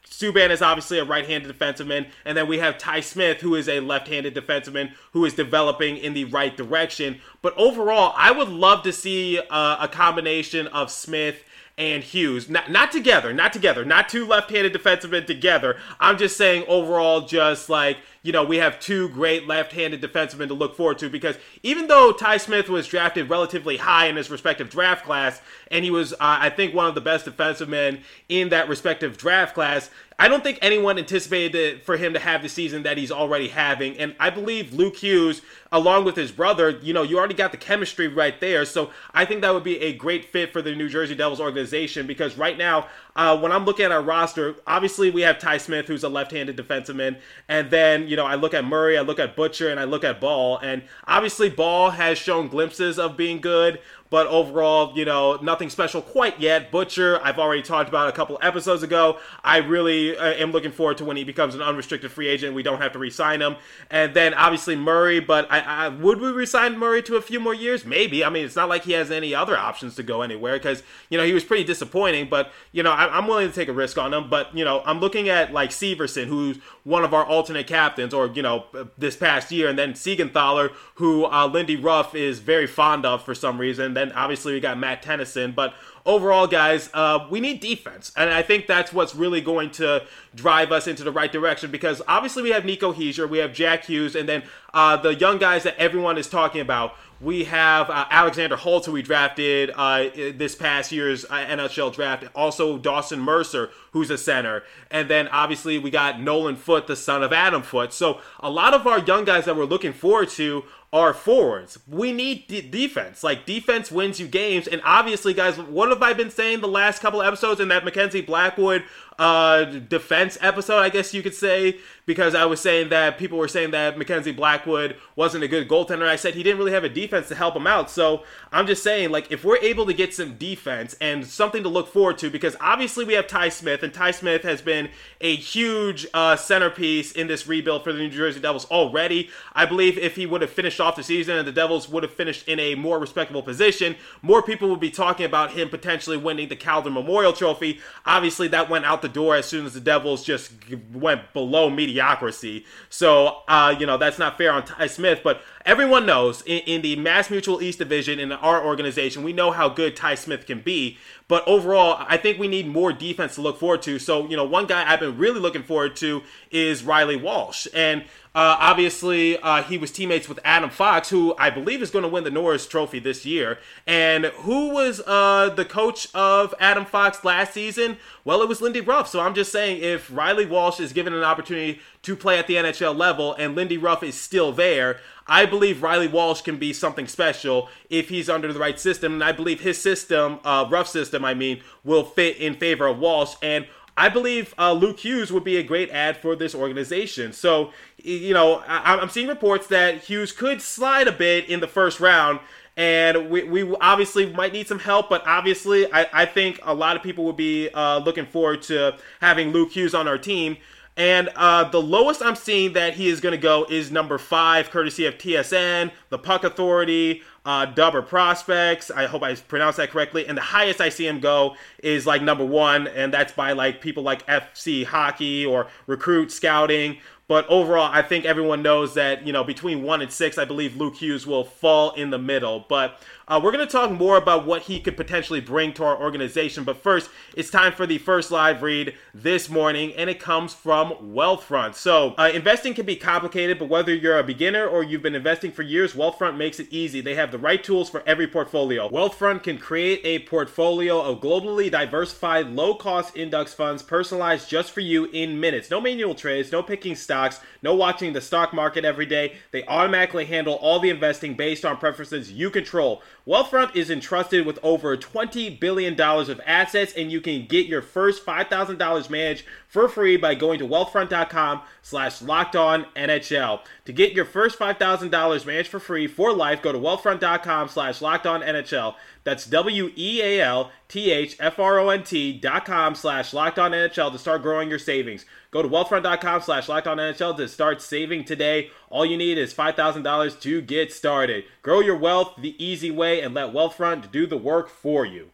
Subban 0.09 0.51
is 0.51 0.63
obviously 0.63 0.99
a 0.99 1.05
right-handed 1.05 1.57
defenseman, 1.57 2.09
and 2.25 2.37
then 2.37 2.47
we 2.47 2.59
have 2.59 2.79
Ty 2.79 3.01
Smith, 3.01 3.41
who 3.41 3.55
is 3.55 3.69
a 3.69 3.81
left-handed 3.81 4.35
defenseman 4.35 4.93
who 5.13 5.25
is 5.25 5.35
developing 5.35 5.97
in 5.97 6.15
the 6.15 6.25
right 6.27 6.57
direction. 6.57 7.21
But 7.41 7.57
overall, 7.57 8.15
I 8.17 8.31
would 8.31 8.49
love 8.49 8.83
to 8.85 8.93
see 8.93 9.39
uh, 9.39 9.77
a 9.81 9.89
combination 9.89 10.67
of 10.69 10.91
Smith 10.91 11.43
and 11.79 12.05
Hughes, 12.05 12.51
not 12.51 12.71
not 12.71 12.93
together, 12.93 13.33
not 13.33 13.53
together, 13.53 13.85
not 13.85 14.09
two 14.09 14.27
left-handed 14.27 14.75
defensemen 14.75 15.27
together. 15.27 15.79
I'm 15.99 16.19
just 16.19 16.37
saying 16.37 16.65
overall, 16.69 17.23
just 17.23 17.71
like 17.71 17.97
you 18.23 18.31
know, 18.31 18.45
we 18.45 18.59
have 18.59 18.79
two 18.79 19.09
great 19.09 19.49
left-handed 19.49 20.01
defensemen 20.01 20.49
to 20.49 20.55
look 20.55 20.77
forward 20.77 20.99
to 20.99 21.11
because 21.11 21.37
even 21.63 21.89
though 21.89 22.13
Ty 22.13 22.37
Smith 22.37 22.69
was 22.69 22.87
drafted 22.87 23.29
relatively 23.29 23.79
high 23.79 24.07
in 24.07 24.17
his 24.17 24.31
respective 24.31 24.71
draft 24.71 25.05
class, 25.05 25.41
and 25.71 25.85
he 25.85 25.91
was, 25.91 26.13
uh, 26.13 26.17
I 26.21 26.51
think, 26.51 26.75
one 26.75 26.87
of 26.87 26.95
the 26.95 27.01
best 27.01 27.25
defensive 27.25 27.69
men 27.69 28.03
in 28.29 28.51
that 28.51 28.69
respective 28.69 29.17
draft 29.17 29.55
class, 29.55 29.91
I 30.19 30.29
don't 30.29 30.45
think 30.45 30.59
anyone 30.63 30.99
anticipated 30.99 31.83
for 31.83 31.97
him 31.97 32.13
to 32.13 32.19
have 32.21 32.43
the 32.43 32.49
season 32.49 32.85
that 32.85 32.97
he's 32.97 33.11
already 33.11 33.49
having. 33.49 33.99
And 33.99 34.15
I 34.21 34.31
believe 34.31 34.73
Luke 34.73 34.97
Hughes, 34.97 35.43
along 35.73 36.05
with 36.05 36.15
his 36.15 36.31
brother, 36.31 36.71
you 36.71 36.93
know, 36.93 37.03
you 37.03 37.19
already 37.19 37.35
got 37.35 37.51
the 37.51 37.57
chemistry 37.57 38.07
right 38.07 38.39
there. 38.41 38.65
So 38.65 38.91
I 39.13 39.25
think 39.25 39.41
that 39.41 39.53
would 39.53 39.65
be 39.65 39.81
a 39.81 39.93
great 39.93 40.27
fit 40.27 40.53
for 40.53 40.63
the 40.63 40.77
New 40.77 40.89
Jersey 40.89 41.17
Devils 41.17 41.41
organization 41.41 42.07
because 42.07 42.37
right 42.39 42.57
now, 42.57 42.87
uh, 43.17 43.37
when 43.37 43.53
I'm 43.53 43.65
looking 43.65 43.85
at 43.85 43.93
our 43.93 44.03
roster, 44.03 44.55
obviously 44.67 45.11
we 45.11 45.23
have 45.23 45.39
Ty 45.39 45.59
Smith, 45.59 45.87
who's 45.87 46.05
a 46.05 46.09
left-handed 46.09 46.57
defenseman, 46.57 47.19
and 47.49 47.71
then 47.71 48.07
you 48.13 48.17
know 48.17 48.27
I 48.27 48.35
look 48.35 48.53
at 48.53 48.67
Murray, 48.67 48.99
I 48.99 49.01
look 49.01 49.19
at 49.19 49.35
Butcher, 49.35 49.71
and 49.71 49.81
I 49.81 49.85
look 49.85 50.05
at 50.05 50.21
Ball. 50.21 50.59
and 50.59 50.83
obviously 51.07 51.49
Ball 51.49 51.93
has 51.93 52.19
shown 52.19 52.49
glimpses 52.49 52.99
of 52.99 53.17
being 53.17 53.41
good, 53.41 53.81
but 54.13 54.27
overall, 54.27 54.93
you 54.95 55.07
know, 55.07 55.39
nothing 55.41 55.71
special 55.71 56.03
quite 56.03 56.39
yet. 56.39 56.71
Butcher, 56.71 57.19
I've 57.25 57.39
already 57.39 57.63
talked 57.63 57.89
about 57.89 58.11
a 58.11 58.13
couple 58.13 58.39
episodes 58.43 58.83
ago. 58.83 59.19
I 59.43 59.57
really 59.57 60.15
uh, 60.15 60.35
am 60.35 60.53
looking 60.53 60.71
forward 60.71 60.99
to 60.99 61.07
when 61.07 61.17
he 61.17 61.25
becomes 61.25 61.55
an 61.55 61.63
unrestricted 61.63 62.13
free 62.13 62.29
agent. 62.29 62.55
We 62.55 62.63
don't 62.63 62.83
have 62.83 62.93
to 62.93 62.99
re-sign 62.99 63.41
him, 63.41 63.57
and 63.91 64.13
then 64.13 64.35
obviously 64.35 64.77
Murray. 64.77 65.19
But 65.19 65.51
I, 65.51 65.61
I 65.61 65.89
would 65.89 66.21
we 66.21 66.29
re-sign 66.29 66.79
Murray 66.79 67.03
to 67.05 67.17
a 67.17 67.23
few 67.23 67.41
more 67.41 67.55
years? 67.55 67.87
Maybe. 67.87 68.23
I 68.23 68.29
mean, 68.29 68.45
it's 68.45 68.55
not 68.55 68.69
like 68.69 68.85
he 68.85 68.93
has 68.93 69.11
any 69.11 69.35
other 69.35 69.57
options 69.57 69.95
to 69.95 70.03
go 70.03 70.21
anywhere 70.21 70.59
because 70.59 70.83
you 71.09 71.17
know 71.17 71.25
he 71.25 71.33
was 71.33 71.43
pretty 71.43 71.65
disappointing. 71.65 72.29
But 72.29 72.53
you 72.71 72.83
know, 72.83 72.93
I, 72.93 73.17
am 73.17 73.27
willing 73.27 73.49
to 73.49 73.55
take 73.55 73.69
a 73.69 73.73
risk 73.73 73.97
on 73.97 74.13
him. 74.13 74.29
But 74.29 74.55
you 74.55 74.67
know, 74.67 74.83
I'm 74.85 75.01
looking 75.01 75.31
at 75.31 75.55
like 75.55 75.71
Severson, 75.71 76.27
who's 76.27 76.59
one 76.85 77.03
of 77.03 77.15
our 77.15 77.25
alternate 77.25 77.67
captains, 77.67 78.13
or 78.13 78.27
you 78.27 78.43
know, 78.43 78.67
this 78.99 79.17
past 79.17 79.51
year, 79.51 79.71
and 79.71 79.79
then 79.79 79.95
Siegenthaler, 79.95 80.71
who 80.97 81.25
uh, 81.25 81.47
Lindy 81.47 81.77
Ruff 81.77 82.15
is 82.15 82.41
very 82.41 82.67
fond 82.67 83.07
of 83.07 83.25
for 83.25 83.35
some 83.35 83.59
reason 83.59 83.95
then 84.03 84.17
obviously 84.17 84.53
we 84.53 84.61
got 84.61 84.79
Matt 84.79 85.03
Tennyson. 85.03 85.53
But 85.53 85.75
overall, 86.05 86.47
guys, 86.47 86.91
uh, 86.93 87.27
we 87.31 87.41
need 87.41 87.61
defense. 87.61 88.13
And 88.17 88.31
I 88.31 88.43
think 88.43 88.67
that's 88.67 88.93
what's 88.93 89.15
really 89.15 89.41
going 89.41 89.71
to 89.73 90.05
drive 90.35 90.73
us 90.73 90.87
into 90.87 91.05
the 91.05 91.13
right 91.13 91.31
direction 91.31 91.71
because 91.71 92.03
obviously 92.09 92.43
we 92.43 92.51
have 92.51 92.65
Nico 92.65 92.93
Hischier, 92.93 93.29
we 93.29 93.39
have 93.39 93.53
Jack 93.53 93.85
Hughes, 93.85 94.15
and 94.15 94.29
then 94.29 94.43
uh, 94.75 94.97
the 94.97 95.15
young 95.15 95.39
guys 95.39 95.63
that 95.63 95.77
everyone 95.77 96.19
is 96.19 96.29
talking 96.29 96.61
about. 96.61 96.95
We 97.21 97.45
have 97.45 97.89
uh, 97.89 98.07
Alexander 98.11 98.57
Holtz, 98.57 98.87
who 98.87 98.93
we 98.93 99.03
drafted 99.03 99.71
uh, 99.77 100.09
this 100.35 100.57
past 100.57 100.91
year's 100.91 101.25
uh, 101.27 101.47
NHL 101.47 101.95
draft. 101.95 102.25
Also, 102.35 102.79
Dawson 102.79 103.21
Mercer, 103.21 103.71
who's 103.93 104.11
a 104.11 104.19
center. 104.19 104.65
And 104.91 105.09
then 105.09 105.29
obviously 105.29 105.79
we 105.79 105.91
got 105.91 106.21
Nolan 106.21 106.57
Foote, 106.57 106.89
the 106.89 106.97
son 106.97 107.23
of 107.23 107.33
Adam 107.33 107.63
Foote. 107.63 107.93
So 107.93 108.21
a 108.41 108.51
lot 108.51 108.75
of 108.75 108.89
our 108.89 108.99
young 108.99 109.25
guys 109.25 109.45
that 109.45 109.57
we're 109.57 109.67
looking 109.67 109.93
forward 109.93 110.31
to 110.31 110.65
are 110.93 111.15
forwards. 111.15 111.79
We 111.89 112.13
need 112.13 112.47
d- 112.49 112.61
defense. 112.61 113.25
Like 113.25 113.47
defense 113.47 113.91
wins 113.91 114.21
you 114.21 114.29
games. 114.29 114.67
And 114.67 114.83
obviously, 114.85 115.33
guys, 115.33 115.57
what 115.59 115.89
have 115.89 116.03
I 116.03 116.13
been 116.13 116.31
saying 116.31 116.61
the 116.61 116.69
last 116.69 117.01
couple 117.01 117.23
episodes 117.23 117.61
in 117.61 117.69
that 117.69 117.85
Mackenzie 117.85 118.21
Blackwood 118.21 118.85
uh, 119.19 119.65
defense 119.65 120.39
episode, 120.41 120.79
I 120.79 120.89
guess 120.89 121.15
you 121.15 121.23
could 121.23 121.35
say, 121.35 121.79
because 122.07 122.35
I 122.35 122.45
was 122.47 122.61
saying 122.61 122.89
that 122.89 123.19
people 123.19 123.39
were 123.39 123.49
saying 123.49 123.71
that 123.71 123.97
Mackenzie 123.97 124.33
Blackwood 124.33 124.97
wasn't 125.15 125.45
a 125.45 125.49
good 125.49 125.69
goaltender. 125.69 126.07
I 126.09 126.17
said 126.17 126.35
he 126.35 126.43
didn't 126.43 126.59
really 126.59 126.73
have 126.73 126.83
a 126.83 126.89
defense 126.89 127.29
to 127.29 127.35
help 127.35 127.55
him 127.55 127.67
out. 127.67 127.91
So 127.91 128.25
I'm 128.51 128.67
just 128.67 128.83
saying, 128.83 129.11
like, 129.11 129.31
if 129.31 129.45
we're 129.45 129.59
able 129.59 129.87
to 129.87 129.95
get 129.95 130.13
some 130.15 130.37
defense 130.37 130.97
and 131.01 131.25
something 131.27 131.63
to 131.63 131.69
look 131.69 131.89
forward 131.93 132.19
to, 132.19 132.31
because 132.31 132.57
obviously 132.61 133.05
we 133.05 133.15
have 133.15 133.27
Ty 133.27 133.51
Smith, 133.51 133.83
and 133.83 133.95
Ty 133.95 134.13
Smith 134.13 134.43
has 134.43 134.63
been 134.63 134.89
a 135.21 135.37
huge 135.37 136.07
uh, 136.13 136.35
centerpiece 136.35 137.13
in 137.13 137.29
this 137.29 137.47
rebuild 137.47 137.85
for 137.85 137.93
the 137.93 137.99
New 138.01 138.11
Jersey 138.11 138.41
Devils 138.41 138.65
already. 138.71 139.31
I 139.53 139.67
believe 139.67 139.97
if 139.99 140.17
he 140.17 140.27
would 140.27 140.43
have 140.43 140.51
finished 140.51 140.81
off 140.81 140.97
the 140.97 141.03
season 141.03 141.37
and 141.37 141.47
the 141.47 141.53
Devils 141.53 141.89
would 141.89 142.03
have 142.03 142.13
finished 142.13 142.49
in 142.49 142.59
a 142.59 142.75
more 142.75 142.99
respectable 142.99 143.43
position, 143.43 143.95
more 144.23 144.43
people 144.43 144.69
would 144.71 144.81
be 144.81 144.91
talking 144.91 145.27
about 145.27 145.53
him 145.53 145.69
potentially 145.69 146.17
winning 146.17 146.49
the 146.49 146.57
Calder 146.57 146.91
Memorial 146.91 147.33
Trophy. 147.33 147.81
Obviously, 148.05 148.49
that 148.49 148.69
went 148.69 148.85
out 148.85 149.02
the 149.03 149.09
door 149.09 149.37
as 149.37 149.47
soon 149.47 149.67
as 149.67 149.75
the 149.75 149.81
Devils 149.81 150.25
just 150.25 150.53
went 150.93 151.33
below 151.33 151.69
mediocrity. 151.69 152.65
So, 152.89 153.43
uh, 153.49 153.75
you 153.79 153.87
know, 153.87 153.99
that's 153.99 154.19
not 154.19 154.39
fair 154.39 154.53
on 154.53 154.65
Ty 154.65 154.87
Smith, 154.87 155.21
but 155.23 155.43
everyone 155.65 156.07
knows 156.07 156.43
in, 156.43 156.61
in, 156.61 156.83
the 156.83 156.97
Mass 156.97 157.31
Mutual 157.31 157.63
East 157.63 157.79
Division 157.79 158.19
in 158.19 158.33
our 158.33 158.65
organization, 158.65 159.23
we 159.23 159.33
know 159.33 159.51
how 159.51 159.69
good 159.69 159.97
Ty 159.97 160.17
Smith 160.17 160.47
can 160.47 160.61
be. 160.61 160.99
But 161.29 161.47
overall, 161.47 162.05
I 162.09 162.17
think 162.17 162.39
we 162.39 162.49
need 162.49 162.67
more 162.67 162.93
defense 162.93 163.37
to 163.37 163.41
look 163.41 163.59
forward 163.59 163.83
to. 163.83 163.99
So, 163.99 164.29
you 164.29 164.37
know, 164.37 164.45
one 164.45 164.67
guy 164.67 164.91
I've 164.91 165.01
been 165.01 165.17
really 165.17 165.41
looking 165.41 165.63
forward 165.63 165.97
to 165.97 166.23
is 166.51 166.85
Reilly 166.85 167.17
Walsh. 167.17 167.67
And 167.73 168.03
uh, 168.35 168.57
obviously, 168.59 169.39
uh, 169.39 169.63
he 169.63 169.77
was 169.77 169.91
teammates 169.91 170.29
with 170.29 170.41
Adam 170.45 170.71
Fox, 170.71 171.11
who 171.11 171.35
I 171.39 171.51
believe 171.51 171.83
is 171.83 171.91
going 171.91 172.03
to 172.03 172.09
win 172.09 172.25
the 172.25 172.31
Norris 172.31 172.67
Trophy 172.67 172.99
this 172.99 173.27
year. 173.27 173.59
And 173.87 174.27
who 174.27 174.71
was 174.71 175.01
uh, 175.07 175.51
the 175.55 175.65
coach 175.65 176.09
of 176.15 176.55
Adam 176.59 176.85
Fox 176.85 177.25
last 177.25 177.55
season? 177.55 177.99
Well, 178.25 178.43
it 178.43 178.49
was 178.49 178.61
Lindy 178.61 178.81
Ruff. 178.81 179.09
So 179.09 179.21
I'm 179.21 179.35
just 179.35 179.53
saying, 179.53 179.83
if 179.83 180.11
Reilly 180.11 180.47
Walsh 180.47 180.81
is 180.81 180.93
given 180.93 181.13
an 181.13 181.25
opportunity 181.25 181.81
to 182.03 182.17
play 182.17 182.39
at 182.39 182.47
the 182.47 182.57
NHL 182.57 182.97
level 182.97 183.35
and 183.35 183.55
Lindy 183.55 183.79
Ruff 183.79 184.03
is 184.03 184.21
still 184.21 184.53
there, 184.53 185.01
I 185.27 185.47
believe 185.47 185.83
Reilly 185.83 186.09
Walsh 186.09 186.43
can 186.43 186.57
be 186.57 186.73
something 186.73 187.07
special 187.07 187.69
if 187.89 188.09
he's 188.09 188.29
under 188.29 188.53
the 188.53 188.59
right 188.59 188.79
system. 188.79 189.15
And 189.15 189.25
I 189.25 189.33
believe 189.33 189.61
his 189.61 189.81
system, 189.81 190.41
uh, 190.45 190.67
Ruff 190.69 190.89
system, 190.89 191.25
I 191.25 191.35
mean, 191.35 191.63
will 191.85 192.05
fit 192.05 192.39
in 192.39 192.55
favor 192.55 192.87
of 192.87 192.99
Walsh. 192.99 193.35
And 193.41 193.67
I 193.97 194.09
believe 194.09 194.55
uh, 194.59 194.73
Luke 194.73 195.01
Hughes 195.01 195.33
would 195.33 195.45
be 195.45 195.59
a 195.59 195.63
great 195.63 195.91
ad 195.91 196.17
for 196.17 196.35
this 196.35 196.55
organization. 196.55 197.33
So, 197.33 197.73
you 197.99 198.35
know, 198.35 198.65
I, 198.67 198.97
I'm 198.97 199.11
seeing 199.11 199.29
reports 199.29 199.67
that 199.69 200.05
Hughes 200.05 200.33
could 200.33 200.61
slide 200.61 201.07
a 201.07 201.13
bit 201.13 201.49
in 201.49 201.61
the 201.61 201.69
first 201.69 202.01
round. 202.01 202.41
And 202.75 203.29
we, 203.29 203.43
we 203.45 203.77
obviously 203.83 204.33
might 204.33 204.55
need 204.55 204.67
some 204.67 204.79
help, 204.79 205.11
but 205.11 205.23
obviously, 205.27 205.93
I, 205.93 206.07
I 206.13 206.27
think 206.27 206.59
a 206.63 206.73
lot 206.73 206.97
of 206.97 207.03
people 207.03 207.25
would 207.27 207.37
be 207.37 207.69
uh, 207.69 207.99
looking 207.99 208.25
forward 208.25 208.63
to 208.63 208.97
having 209.21 209.53
Luke 209.53 209.73
Hughes 209.73 209.95
on 209.95 210.09
our 210.09 210.17
team. 210.17 210.57
And 210.97 211.31
uh, 211.37 211.65
the 211.65 211.81
lowest 211.81 212.23
I'm 212.23 212.37
seeing 212.37 212.75
that 212.75 212.95
he 212.95 213.09
is 213.09 213.21
going 213.21 213.33
to 213.33 213.39
go 213.39 213.67
is 213.71 213.91
number 213.91 214.19
five, 214.19 214.71
courtesy 214.71 215.07
of 215.07 215.17
TSN, 215.17 215.91
the 216.11 216.19
Puck 216.19 216.45
Authority, 216.45 217.23
uh, 217.47 217.67
Dobber 217.67 218.03
Prospects. 218.03 218.91
I 218.91 219.07
hope 219.07 219.23
I 219.23 219.35
pronounced 219.35 219.79
that 219.79 219.91
correctly. 219.91 220.27
And 220.27 220.37
the 220.37 220.43
highest 220.43 220.83
I 220.83 220.91
see 220.91 221.07
him 221.07 221.21
go 221.21 221.57
is 221.83 222.07
like 222.07 222.23
number 222.23 222.45
one, 222.45 222.89
and 222.89 223.13
that's 223.13 223.33
by 223.33 223.53
like 223.53 223.81
people 223.81 224.03
like 224.03 224.27
FC 224.27 224.85
Hockey 224.85 225.47
or 225.47 225.69
Recruit 225.87 226.31
Scouting. 226.31 226.99
But 227.33 227.49
overall, 227.49 227.89
I 227.91 228.03
think 228.03 228.27
everyone 228.27 228.61
knows 228.61 228.93
that, 228.93 229.27
you 229.27 229.33
know, 229.33 229.43
between 229.43 229.83
one 229.83 230.03
and 230.03 230.13
six, 230.13 230.37
I 230.37 230.45
believe 230.45 230.77
Luke 230.77 230.97
Hughes 230.97 231.27
will 231.27 231.45
fall 231.45 231.93
in 231.93 232.11
the 232.11 232.19
middle. 232.19 232.67
But 232.69 233.01
uh, 233.33 233.41
we're 233.43 233.53
going 233.53 233.67
to 233.67 233.73
talk 233.73 233.91
more 233.91 234.19
about 234.19 234.45
what 234.45 234.63
he 234.63 234.81
could 234.81 234.97
potentially 234.97 235.41
bring 235.41 235.73
to 235.73 235.85
our 235.85 235.99
organization. 235.99 236.65
But 236.65 236.77
first, 236.77 237.09
it's 237.35 237.49
time 237.49 237.73
for 237.73 237.87
the 237.87 237.97
first 237.97 238.31
live 238.31 238.63
read 238.63 238.95
this 239.15 239.49
morning, 239.49 239.95
and 239.97 240.11
it 240.11 240.21
comes 240.21 240.53
from 240.53 240.91
Wealthfront. 240.95 241.75
So, 241.75 242.15
uh, 242.19 242.31
investing 242.35 242.75
can 242.75 242.85
be 242.85 242.97
complicated, 242.97 243.59
but 243.59 243.71
whether 243.71 243.95
you're 243.95 244.19
a 244.19 244.25
beginner 244.25 244.67
or 244.67 244.83
you've 244.83 245.03
been 245.03 245.15
investing 245.15 245.53
for 245.53 245.63
years, 245.63 245.95
Wealthfront 245.95 246.37
makes 246.37 246.61
it 246.61 246.67
easy. 246.71 247.01
They 247.01 247.15
have 247.15 247.31
the 247.31 247.39
right 247.39 247.63
tools 247.63 247.89
for 247.89 248.03
every 248.07 248.27
portfolio. 248.27 248.91
Wealthfront 248.91 249.45
can 249.45 249.57
create 249.57 250.01
a 250.05 250.19
portfolio 250.27 251.01
of 251.01 251.21
globally 251.21 251.71
diversified, 251.71 252.49
low 252.51 252.75
cost 252.75 253.17
index 253.17 253.55
funds 253.55 253.83
personalized 253.83 254.51
just 254.51 254.73
for 254.73 254.81
you 254.81 255.07
in 255.07 255.41
minutes. 255.41 255.71
No 255.71 255.81
manual 255.81 256.15
trades, 256.15 256.53
no 256.53 256.63
picking 256.63 256.95
stocks, 256.95 257.22
no 257.63 257.75
watching 257.75 258.13
the 258.13 258.21
stock 258.21 258.53
market 258.53 258.85
every 258.85 259.07
day. 259.07 259.37
They 259.51 259.65
automatically 259.67 260.25
handle 260.25 260.55
all 260.55 260.81
the 260.81 260.91
investing 260.91 261.35
based 261.35 261.65
on 261.65 261.77
preferences 261.77 262.33
you 262.33 262.51
control. 262.51 263.03
Wealthfront 263.27 263.77
is 263.77 263.89
entrusted 263.89 264.45
with 264.45 264.59
over 264.65 264.97
$20 264.97 265.61
billion 265.61 266.01
of 266.01 266.41
assets, 266.45 266.93
and 266.97 267.13
you 267.13 267.21
can 267.21 267.47
get 267.47 267.67
your 267.67 267.83
first 267.83 268.27
$5,000 268.27 269.11
managed 269.11 269.45
for 269.69 269.89
free 269.89 270.17
by 270.17 270.35
going 270.35 270.59
to 270.59 270.67
wealthfront.com 270.67 271.63
slash 271.83 272.21
locked 272.21 272.57
on 272.57 272.87
NHL. 272.97 273.61
To 273.85 273.93
get 273.93 274.13
your 274.13 274.25
first 274.25 274.59
$5,000 274.59 275.47
managed 275.47 275.69
for 275.69 275.79
free 275.79 276.09
for 276.09 276.33
life, 276.33 276.63
go 276.63 276.73
to 276.73 276.79
wealthfront.com 276.79 277.69
slash 277.69 278.03
locked 278.03 278.27
on 278.27 278.43
NHL. 278.43 278.97
That's 279.25 279.47
W-E-A-L-T-H-F-R-O-N-T 279.47 282.33
dot 282.41 282.65
com 282.65 282.95
slash 282.97 283.33
locked 283.33 283.59
on 283.59 283.71
NHL 283.71 284.13
to 284.13 284.19
start 284.19 284.43
growing 284.43 284.69
your 284.69 284.81
savings. 284.81 285.25
Go 285.53 285.63
to 285.63 285.69
wealthfront.com 285.69 286.43
slash 286.43 286.69
locked 286.69 286.87
on 286.87 286.97
NHL 286.97 287.37
to 287.37 287.47
start 287.47 287.83
saving 287.83 288.25
today. 288.25 288.71
All 288.91 289.07
you 289.07 289.17
need 289.17 289.39
is 289.39 289.55
$5,000 289.55 290.41
to 290.41 290.63
get 290.63 290.93
started. 290.93 291.45
Grow 291.63 291.81
your 291.81 291.97
wealth 291.97 292.35
the 292.39 292.63
easy 292.63 292.91
way 292.91 293.12
and 293.21 293.35
let 293.35 293.53
Wealthfront 293.53 294.11
do 294.11 294.27
the 294.27 294.37
work 294.37 294.69
for 294.69 295.05
you. 295.05 295.31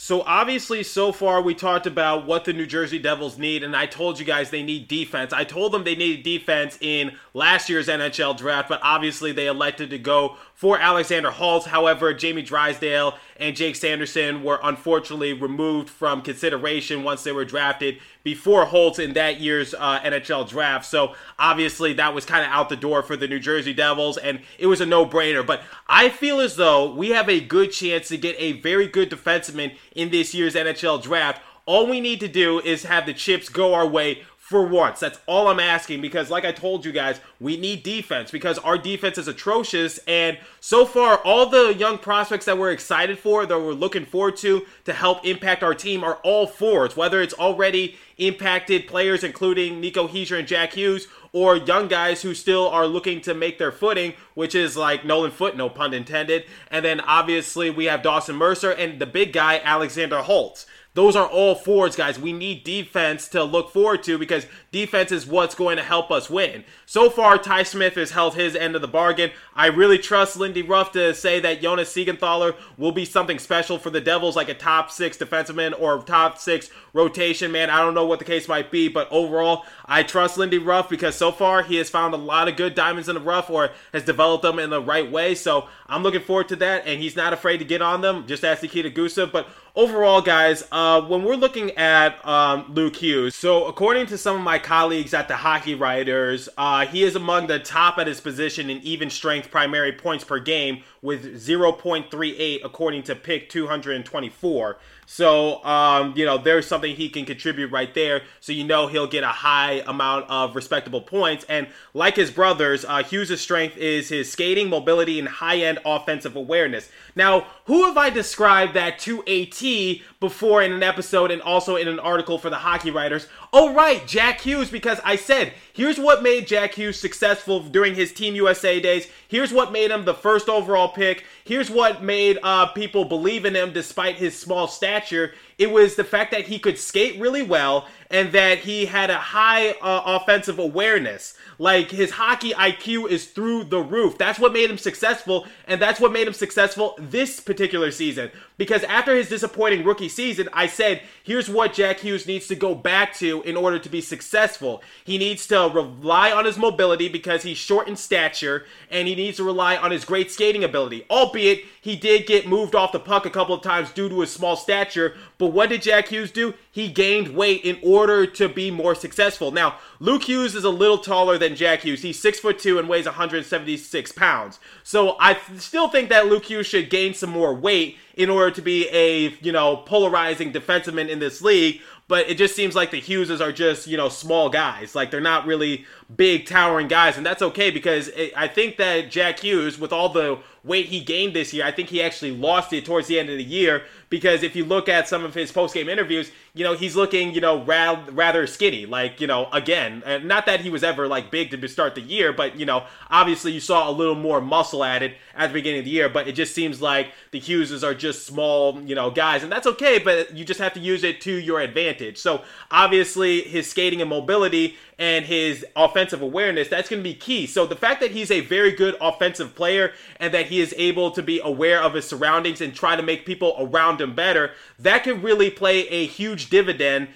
So 0.00 0.22
obviously, 0.22 0.84
so 0.84 1.10
far 1.10 1.42
we 1.42 1.56
talked 1.56 1.84
about 1.84 2.24
what 2.24 2.44
the 2.44 2.52
New 2.52 2.66
Jersey 2.66 3.00
Devils 3.00 3.36
need, 3.36 3.64
and 3.64 3.74
I 3.74 3.86
told 3.86 4.20
you 4.20 4.24
guys 4.24 4.48
they 4.48 4.62
need 4.62 4.86
defense. 4.86 5.32
I 5.32 5.42
told 5.42 5.72
them 5.72 5.82
they 5.82 5.96
needed 5.96 6.22
defense 6.22 6.78
in 6.80 7.16
last 7.34 7.68
year's 7.68 7.88
NHL 7.88 8.36
draft, 8.36 8.68
but 8.68 8.78
obviously 8.80 9.32
they 9.32 9.48
elected 9.48 9.90
to 9.90 9.98
go 9.98 10.36
for 10.54 10.78
Alexander 10.78 11.32
Holtz. 11.32 11.66
However, 11.66 12.14
Jamie 12.14 12.42
Drysdale 12.42 13.14
and 13.38 13.56
Jake 13.56 13.74
Sanderson 13.74 14.44
were 14.44 14.60
unfortunately 14.62 15.32
removed 15.32 15.90
from 15.90 16.22
consideration 16.22 17.02
once 17.02 17.24
they 17.24 17.32
were 17.32 17.44
drafted 17.44 17.98
before 18.28 18.66
Holtz 18.66 18.98
in 18.98 19.14
that 19.14 19.40
year's 19.40 19.72
uh, 19.72 20.00
NHL 20.00 20.46
draft. 20.46 20.84
So 20.84 21.14
obviously 21.38 21.94
that 21.94 22.12
was 22.12 22.26
kind 22.26 22.44
of 22.44 22.52
out 22.52 22.68
the 22.68 22.76
door 22.76 23.02
for 23.02 23.16
the 23.16 23.26
New 23.26 23.38
Jersey 23.38 23.72
Devils, 23.72 24.18
and 24.18 24.42
it 24.58 24.66
was 24.66 24.82
a 24.82 24.86
no-brainer. 24.86 25.46
But 25.46 25.62
I 25.86 26.10
feel 26.10 26.38
as 26.38 26.56
though 26.56 26.92
we 26.92 27.08
have 27.08 27.30
a 27.30 27.40
good 27.40 27.72
chance 27.72 28.08
to 28.08 28.18
get 28.18 28.36
a 28.38 28.60
very 28.60 28.86
good 28.86 29.10
defenseman 29.10 29.74
in 29.94 30.10
this 30.10 30.34
year's 30.34 30.54
NHL 30.54 31.02
draft. 31.02 31.40
All 31.64 31.86
we 31.86 32.02
need 32.02 32.20
to 32.20 32.28
do 32.28 32.60
is 32.60 32.82
have 32.82 33.06
the 33.06 33.14
chips 33.14 33.48
go 33.48 33.72
our 33.72 33.88
way 33.88 34.24
for 34.48 34.66
once. 34.66 34.98
That's 34.98 35.20
all 35.26 35.48
I'm 35.48 35.60
asking 35.60 36.00
because, 36.00 36.30
like 36.30 36.46
I 36.46 36.52
told 36.52 36.86
you 36.86 36.90
guys, 36.90 37.20
we 37.38 37.58
need 37.58 37.82
defense 37.82 38.30
because 38.30 38.56
our 38.56 38.78
defense 38.78 39.18
is 39.18 39.28
atrocious. 39.28 39.98
And 40.08 40.38
so 40.58 40.86
far, 40.86 41.18
all 41.18 41.50
the 41.50 41.74
young 41.74 41.98
prospects 41.98 42.46
that 42.46 42.56
we're 42.56 42.72
excited 42.72 43.18
for, 43.18 43.44
that 43.44 43.58
we're 43.58 43.72
looking 43.72 44.06
forward 44.06 44.38
to 44.38 44.64
to 44.86 44.94
help 44.94 45.26
impact 45.26 45.62
our 45.62 45.74
team, 45.74 46.02
are 46.02 46.14
all 46.24 46.46
forwards. 46.46 46.96
Whether 46.96 47.20
it's 47.20 47.34
already 47.34 47.96
impacted 48.16 48.86
players, 48.86 49.22
including 49.22 49.82
Nico 49.82 50.08
Hischier 50.08 50.38
and 50.38 50.48
Jack 50.48 50.72
Hughes, 50.72 51.08
or 51.32 51.56
young 51.56 51.86
guys 51.86 52.22
who 52.22 52.32
still 52.32 52.68
are 52.68 52.86
looking 52.86 53.20
to 53.20 53.34
make 53.34 53.58
their 53.58 53.70
footing, 53.70 54.14
which 54.32 54.54
is 54.54 54.78
like 54.78 55.04
Nolan 55.04 55.30
Foote, 55.30 55.56
no 55.56 55.68
pun 55.68 55.92
intended. 55.92 56.44
And 56.70 56.82
then 56.82 57.00
obviously 57.00 57.68
we 57.68 57.84
have 57.84 58.02
Dawson 58.02 58.34
Mercer 58.34 58.70
and 58.70 58.98
the 58.98 59.06
big 59.06 59.34
guy, 59.34 59.60
Alexander 59.62 60.22
Holtz. 60.22 60.64
Those 60.94 61.14
are 61.14 61.28
all 61.28 61.54
forwards, 61.54 61.94
guys. 61.94 62.18
We 62.18 62.32
need 62.32 62.64
defense 62.64 63.28
to 63.28 63.44
look 63.44 63.70
forward 63.70 64.02
to 64.04 64.18
because 64.18 64.46
defense 64.72 65.12
is 65.12 65.26
what's 65.26 65.54
going 65.54 65.76
to 65.76 65.82
help 65.82 66.10
us 66.10 66.28
win. 66.28 66.64
So 66.86 67.08
far, 67.08 67.38
Ty 67.38 67.62
Smith 67.62 67.94
has 67.94 68.10
held 68.10 68.34
his 68.34 68.56
end 68.56 68.74
of 68.74 68.80
the 68.82 68.88
bargain. 68.88 69.30
I 69.54 69.66
really 69.66 69.98
trust 69.98 70.36
Lindy 70.36 70.62
Ruff 70.62 70.90
to 70.92 71.14
say 71.14 71.38
that 71.40 71.62
Jonas 71.62 71.92
Siegenthaler 71.92 72.56
will 72.76 72.90
be 72.90 73.04
something 73.04 73.38
special 73.38 73.78
for 73.78 73.90
the 73.90 74.00
Devils, 74.00 74.34
like 74.34 74.48
a 74.48 74.54
top 74.54 74.90
six 74.90 75.16
defenseman 75.16 75.78
or 75.78 76.02
top 76.02 76.38
six 76.38 76.68
rotation 76.92 77.52
man. 77.52 77.70
I 77.70 77.78
don't 77.78 77.94
know 77.94 78.06
what 78.06 78.18
the 78.18 78.24
case 78.24 78.48
might 78.48 78.70
be, 78.70 78.88
but 78.88 79.08
overall, 79.10 79.64
I 79.86 80.02
trust 80.02 80.38
Lindy 80.38 80.58
Ruff 80.58 80.88
because 80.88 81.16
so 81.16 81.32
far 81.32 81.62
he 81.62 81.76
has 81.76 81.90
found 81.90 82.14
a 82.14 82.18
lot 82.18 82.48
of 82.48 82.56
good 82.56 82.74
diamonds 82.74 83.08
in 83.08 83.14
the 83.14 83.20
rough 83.20 83.50
or 83.50 83.70
has 83.92 84.04
developed 84.04 84.42
them 84.42 84.58
in 84.58 84.70
the 84.70 84.80
right 84.80 85.10
way. 85.10 85.34
So 85.34 85.68
I'm 85.86 86.02
looking 86.02 86.20
forward 86.20 86.48
to 86.48 86.56
that, 86.56 86.86
and 86.86 87.00
he's 87.00 87.16
not 87.16 87.32
afraid 87.32 87.58
to 87.58 87.64
get 87.64 87.82
on 87.82 88.00
them, 88.00 88.26
just 88.26 88.44
as 88.44 88.62
Nikita 88.62 88.90
Gusev. 88.90 89.32
But 89.32 89.48
overall, 89.74 90.20
guys, 90.20 90.64
uh, 90.72 91.00
when 91.02 91.24
we're 91.24 91.36
looking 91.36 91.70
at 91.72 92.24
um, 92.26 92.72
Luke 92.74 92.96
Hughes, 92.96 93.34
so 93.34 93.66
according 93.66 94.06
to 94.06 94.18
some 94.18 94.36
of 94.36 94.42
my 94.42 94.58
colleagues 94.58 95.14
at 95.14 95.28
the 95.28 95.36
Hockey 95.36 95.74
Writers, 95.74 96.48
uh, 96.58 96.86
he 96.86 97.04
is 97.04 97.16
among 97.16 97.46
the 97.46 97.58
top 97.58 97.98
at 97.98 98.06
his 98.06 98.20
position 98.20 98.70
in 98.70 98.78
even 98.82 99.08
strength 99.08 99.50
primary 99.50 99.92
points 99.92 100.24
per 100.24 100.38
game 100.38 100.82
with 101.02 101.24
0.38 101.42 102.64
according 102.64 103.02
to 103.04 103.14
pick 103.14 103.48
224. 103.48 104.78
So, 105.10 105.64
um, 105.64 106.12
you 106.16 106.26
know, 106.26 106.36
there's 106.36 106.66
something 106.66 106.94
he 106.94 107.08
can 107.08 107.24
contribute 107.24 107.70
right 107.72 107.94
there. 107.94 108.22
So, 108.40 108.52
you 108.52 108.64
know, 108.64 108.88
he'll 108.88 109.06
get 109.06 109.24
a 109.24 109.28
high 109.28 109.82
amount 109.86 110.28
of 110.28 110.54
respectable 110.54 111.00
points. 111.00 111.46
And 111.48 111.66
like 111.94 112.16
his 112.16 112.30
brothers, 112.30 112.84
uh, 112.84 113.02
Hughes' 113.02 113.40
strength 113.40 113.78
is 113.78 114.10
his 114.10 114.30
skating, 114.30 114.68
mobility, 114.68 115.18
and 115.18 115.26
high 115.26 115.60
end 115.60 115.78
offensive 115.86 116.36
awareness. 116.36 116.90
Now, 117.16 117.46
who 117.64 117.86
have 117.86 117.96
I 117.96 118.10
described 118.10 118.74
that 118.74 118.98
to 119.00 119.24
a 119.26 119.46
T 119.46 120.02
before 120.20 120.62
in 120.62 120.72
an 120.72 120.82
episode 120.82 121.30
and 121.30 121.40
also 121.40 121.76
in 121.76 121.88
an 121.88 121.98
article 121.98 122.38
for 122.38 122.50
the 122.50 122.56
hockey 122.56 122.90
writers? 122.90 123.28
Oh, 123.50 123.72
right, 123.72 124.06
Jack 124.06 124.42
Hughes, 124.42 124.70
because 124.70 125.00
I 125.04 125.16
said, 125.16 125.54
here's 125.72 125.98
what 125.98 126.22
made 126.22 126.46
Jack 126.46 126.74
Hughes 126.74 127.00
successful 127.00 127.60
during 127.60 127.94
his 127.94 128.12
Team 128.12 128.34
USA 128.34 128.78
days. 128.78 129.08
Here's 129.26 129.54
what 129.54 129.72
made 129.72 129.90
him 129.90 130.04
the 130.04 130.12
first 130.12 130.50
overall 130.50 130.88
pick. 130.88 131.24
Here's 131.44 131.70
what 131.70 132.02
made 132.02 132.38
uh, 132.42 132.66
people 132.66 133.06
believe 133.06 133.46
in 133.46 133.56
him 133.56 133.72
despite 133.72 134.16
his 134.16 134.38
small 134.38 134.68
stature. 134.68 135.32
It 135.56 135.70
was 135.70 135.96
the 135.96 136.04
fact 136.04 136.30
that 136.32 136.46
he 136.46 136.58
could 136.58 136.78
skate 136.78 137.18
really 137.18 137.42
well 137.42 137.88
and 138.10 138.32
that 138.32 138.58
he 138.58 138.84
had 138.84 139.10
a 139.10 139.16
high 139.16 139.70
uh, 139.70 140.02
offensive 140.04 140.58
awareness. 140.58 141.34
Like 141.58 141.90
his 141.90 142.12
hockey 142.12 142.52
IQ 142.52 143.10
is 143.10 143.26
through 143.26 143.64
the 143.64 143.80
roof. 143.80 144.18
That's 144.18 144.38
what 144.38 144.52
made 144.52 144.70
him 144.70 144.78
successful, 144.78 145.46
and 145.66 145.80
that's 145.80 146.00
what 146.00 146.12
made 146.12 146.28
him 146.28 146.34
successful 146.34 146.96
this 146.98 147.40
particular 147.40 147.90
season. 147.90 148.30
Because 148.58 148.82
after 148.84 149.14
his 149.14 149.28
disappointing 149.28 149.84
rookie 149.84 150.08
season, 150.08 150.48
I 150.52 150.66
said, 150.66 151.02
here's 151.22 151.48
what 151.48 151.72
Jack 151.72 152.00
Hughes 152.00 152.26
needs 152.26 152.48
to 152.48 152.56
go 152.56 152.74
back 152.74 153.14
to 153.14 153.40
in 153.42 153.56
order 153.56 153.78
to 153.78 153.88
be 153.88 154.00
successful. 154.00 154.82
He 155.04 155.16
needs 155.16 155.46
to 155.46 155.68
rely 155.68 156.32
on 156.32 156.44
his 156.44 156.58
mobility 156.58 157.08
because 157.08 157.44
he's 157.44 157.56
short 157.56 157.86
in 157.86 157.94
stature, 157.96 158.66
and 158.90 159.06
he 159.06 159.14
needs 159.14 159.36
to 159.36 159.44
rely 159.44 159.76
on 159.76 159.92
his 159.92 160.04
great 160.04 160.32
skating 160.32 160.64
ability. 160.64 161.06
Albeit, 161.08 161.64
he 161.80 161.94
did 161.94 162.26
get 162.26 162.48
moved 162.48 162.74
off 162.74 162.92
the 162.92 162.98
puck 162.98 163.24
a 163.24 163.30
couple 163.30 163.54
of 163.54 163.62
times 163.62 163.92
due 163.92 164.08
to 164.08 164.20
his 164.20 164.32
small 164.32 164.56
stature, 164.56 165.16
but 165.38 165.46
what 165.46 165.68
did 165.68 165.82
Jack 165.82 166.08
Hughes 166.08 166.32
do? 166.32 166.52
He 166.70 166.88
gained 166.88 167.34
weight 167.36 167.64
in 167.64 167.78
order 167.82 168.26
to 168.26 168.48
be 168.48 168.72
more 168.72 168.94
successful. 168.94 169.52
Now, 169.52 169.76
Luke 170.00 170.24
Hughes 170.24 170.56
is 170.56 170.64
a 170.64 170.70
little 170.70 170.98
taller 170.98 171.38
than 171.38 171.54
Jack 171.54 171.80
Hughes. 171.82 172.02
He's 172.02 172.20
six 172.20 172.40
foot 172.40 172.58
two 172.58 172.78
and 172.78 172.88
weighs 172.88 173.06
176 173.06 174.12
pounds. 174.12 174.58
So 174.82 175.16
I 175.20 175.38
still 175.56 175.88
think 175.88 176.08
that 176.08 176.26
Luke 176.26 176.44
Hughes 176.44 176.66
should 176.66 176.90
gain 176.90 177.14
some 177.14 177.30
more 177.30 177.54
weight 177.54 177.96
in 178.18 178.28
order 178.28 178.50
to 178.50 178.60
be 178.60 178.86
a 178.88 179.30
you 179.40 179.52
know 179.52 179.76
polarizing 179.76 180.52
defenseman 180.52 181.08
in 181.08 181.20
this 181.20 181.40
league. 181.40 181.80
But 182.08 182.28
it 182.28 182.36
just 182.36 182.56
seems 182.56 182.74
like 182.74 182.90
the 182.90 183.00
Hugheses 183.00 183.40
are 183.40 183.52
just 183.52 183.86
you 183.86 183.96
know 183.96 184.10
small 184.10 184.50
guys. 184.50 184.94
Like 184.94 185.10
they're 185.10 185.20
not 185.20 185.46
really 185.46 185.86
big 186.14 186.46
towering 186.46 186.88
guys, 186.88 187.16
and 187.16 187.26
that's 187.26 187.42
okay 187.42 187.70
because 187.70 188.08
it, 188.08 188.32
I 188.36 188.48
think 188.48 188.76
that 188.78 189.10
Jack 189.10 189.40
Hughes, 189.40 189.78
with 189.78 189.92
all 189.92 190.08
the 190.08 190.38
weight 190.64 190.86
he 190.86 191.00
gained 191.00 191.34
this 191.34 191.52
year, 191.52 191.64
I 191.64 191.70
think 191.70 191.88
he 191.88 192.02
actually 192.02 192.32
lost 192.32 192.72
it 192.72 192.84
towards 192.84 193.08
the 193.08 193.18
end 193.18 193.30
of 193.30 193.36
the 193.36 193.44
year 193.44 193.82
because 194.10 194.42
if 194.42 194.56
you 194.56 194.64
look 194.64 194.88
at 194.88 195.08
some 195.08 195.24
of 195.24 195.34
his 195.34 195.52
post 195.52 195.74
game 195.74 195.88
interviews, 195.88 196.30
you 196.54 196.64
know 196.64 196.74
he's 196.74 196.96
looking 196.96 197.34
you 197.34 197.40
know 197.40 197.62
rather 197.64 198.10
rather 198.12 198.46
skinny. 198.46 198.86
Like 198.86 199.20
you 199.20 199.26
know 199.26 199.48
again, 199.52 200.02
not 200.24 200.46
that 200.46 200.60
he 200.60 200.70
was 200.70 200.82
ever 200.82 201.06
like 201.06 201.30
big 201.30 201.50
to 201.50 201.68
start 201.68 201.94
the 201.94 202.00
year, 202.00 202.32
but 202.32 202.58
you 202.58 202.66
know 202.66 202.84
obviously 203.10 203.52
you 203.52 203.60
saw 203.60 203.88
a 203.88 203.92
little 203.92 204.14
more 204.14 204.40
muscle 204.40 204.84
added 204.84 205.14
at 205.34 205.48
the 205.48 205.54
beginning 205.54 205.80
of 205.80 205.84
the 205.84 205.90
year. 205.90 206.08
But 206.08 206.26
it 206.26 206.32
just 206.32 206.54
seems 206.54 206.80
like 206.80 207.08
the 207.32 207.40
Hugheses 207.40 207.82
are 207.82 207.94
just 207.94 208.26
small 208.26 208.80
you 208.82 208.94
know 208.94 209.10
guys, 209.10 209.42
and 209.42 209.52
that's 209.52 209.66
okay. 209.66 209.98
But 209.98 210.34
you 210.34 210.44
just 210.44 210.60
have 210.60 210.74
to 210.74 210.80
use 210.80 211.04
it 211.04 211.20
to 211.22 211.32
your 211.32 211.60
advantage. 211.60 212.18
So 212.18 212.42
obviously 212.70 213.42
his 213.42 213.68
skating 213.68 214.00
and 214.00 214.10
mobility 214.10 214.76
and 214.98 215.24
his 215.24 215.64
offensive 215.76 216.22
awareness, 216.22 216.68
that's 216.68 216.88
going 216.88 217.00
to 217.00 217.08
be 217.08 217.14
key. 217.14 217.46
So 217.46 217.66
the 217.66 217.76
fact 217.76 218.00
that 218.00 218.10
he's 218.10 218.30
a 218.32 218.40
very 218.40 218.72
good 218.72 218.96
offensive 219.00 219.54
player 219.54 219.92
and 220.18 220.34
that 220.34 220.46
he 220.46 220.60
is 220.60 220.74
able 220.76 221.12
to 221.12 221.22
be 221.22 221.40
aware 221.42 221.80
of 221.80 221.94
his 221.94 222.06
surroundings 222.06 222.60
and 222.60 222.74
try 222.74 222.96
to 222.96 223.02
make 223.02 223.24
people 223.24 223.54
around 223.60 224.00
him 224.00 224.14
better, 224.14 224.52
that 224.80 225.04
can 225.04 225.22
really 225.22 225.50
play 225.50 225.86
a 225.88 226.06
huge 226.06 226.50
dividend 226.50 227.08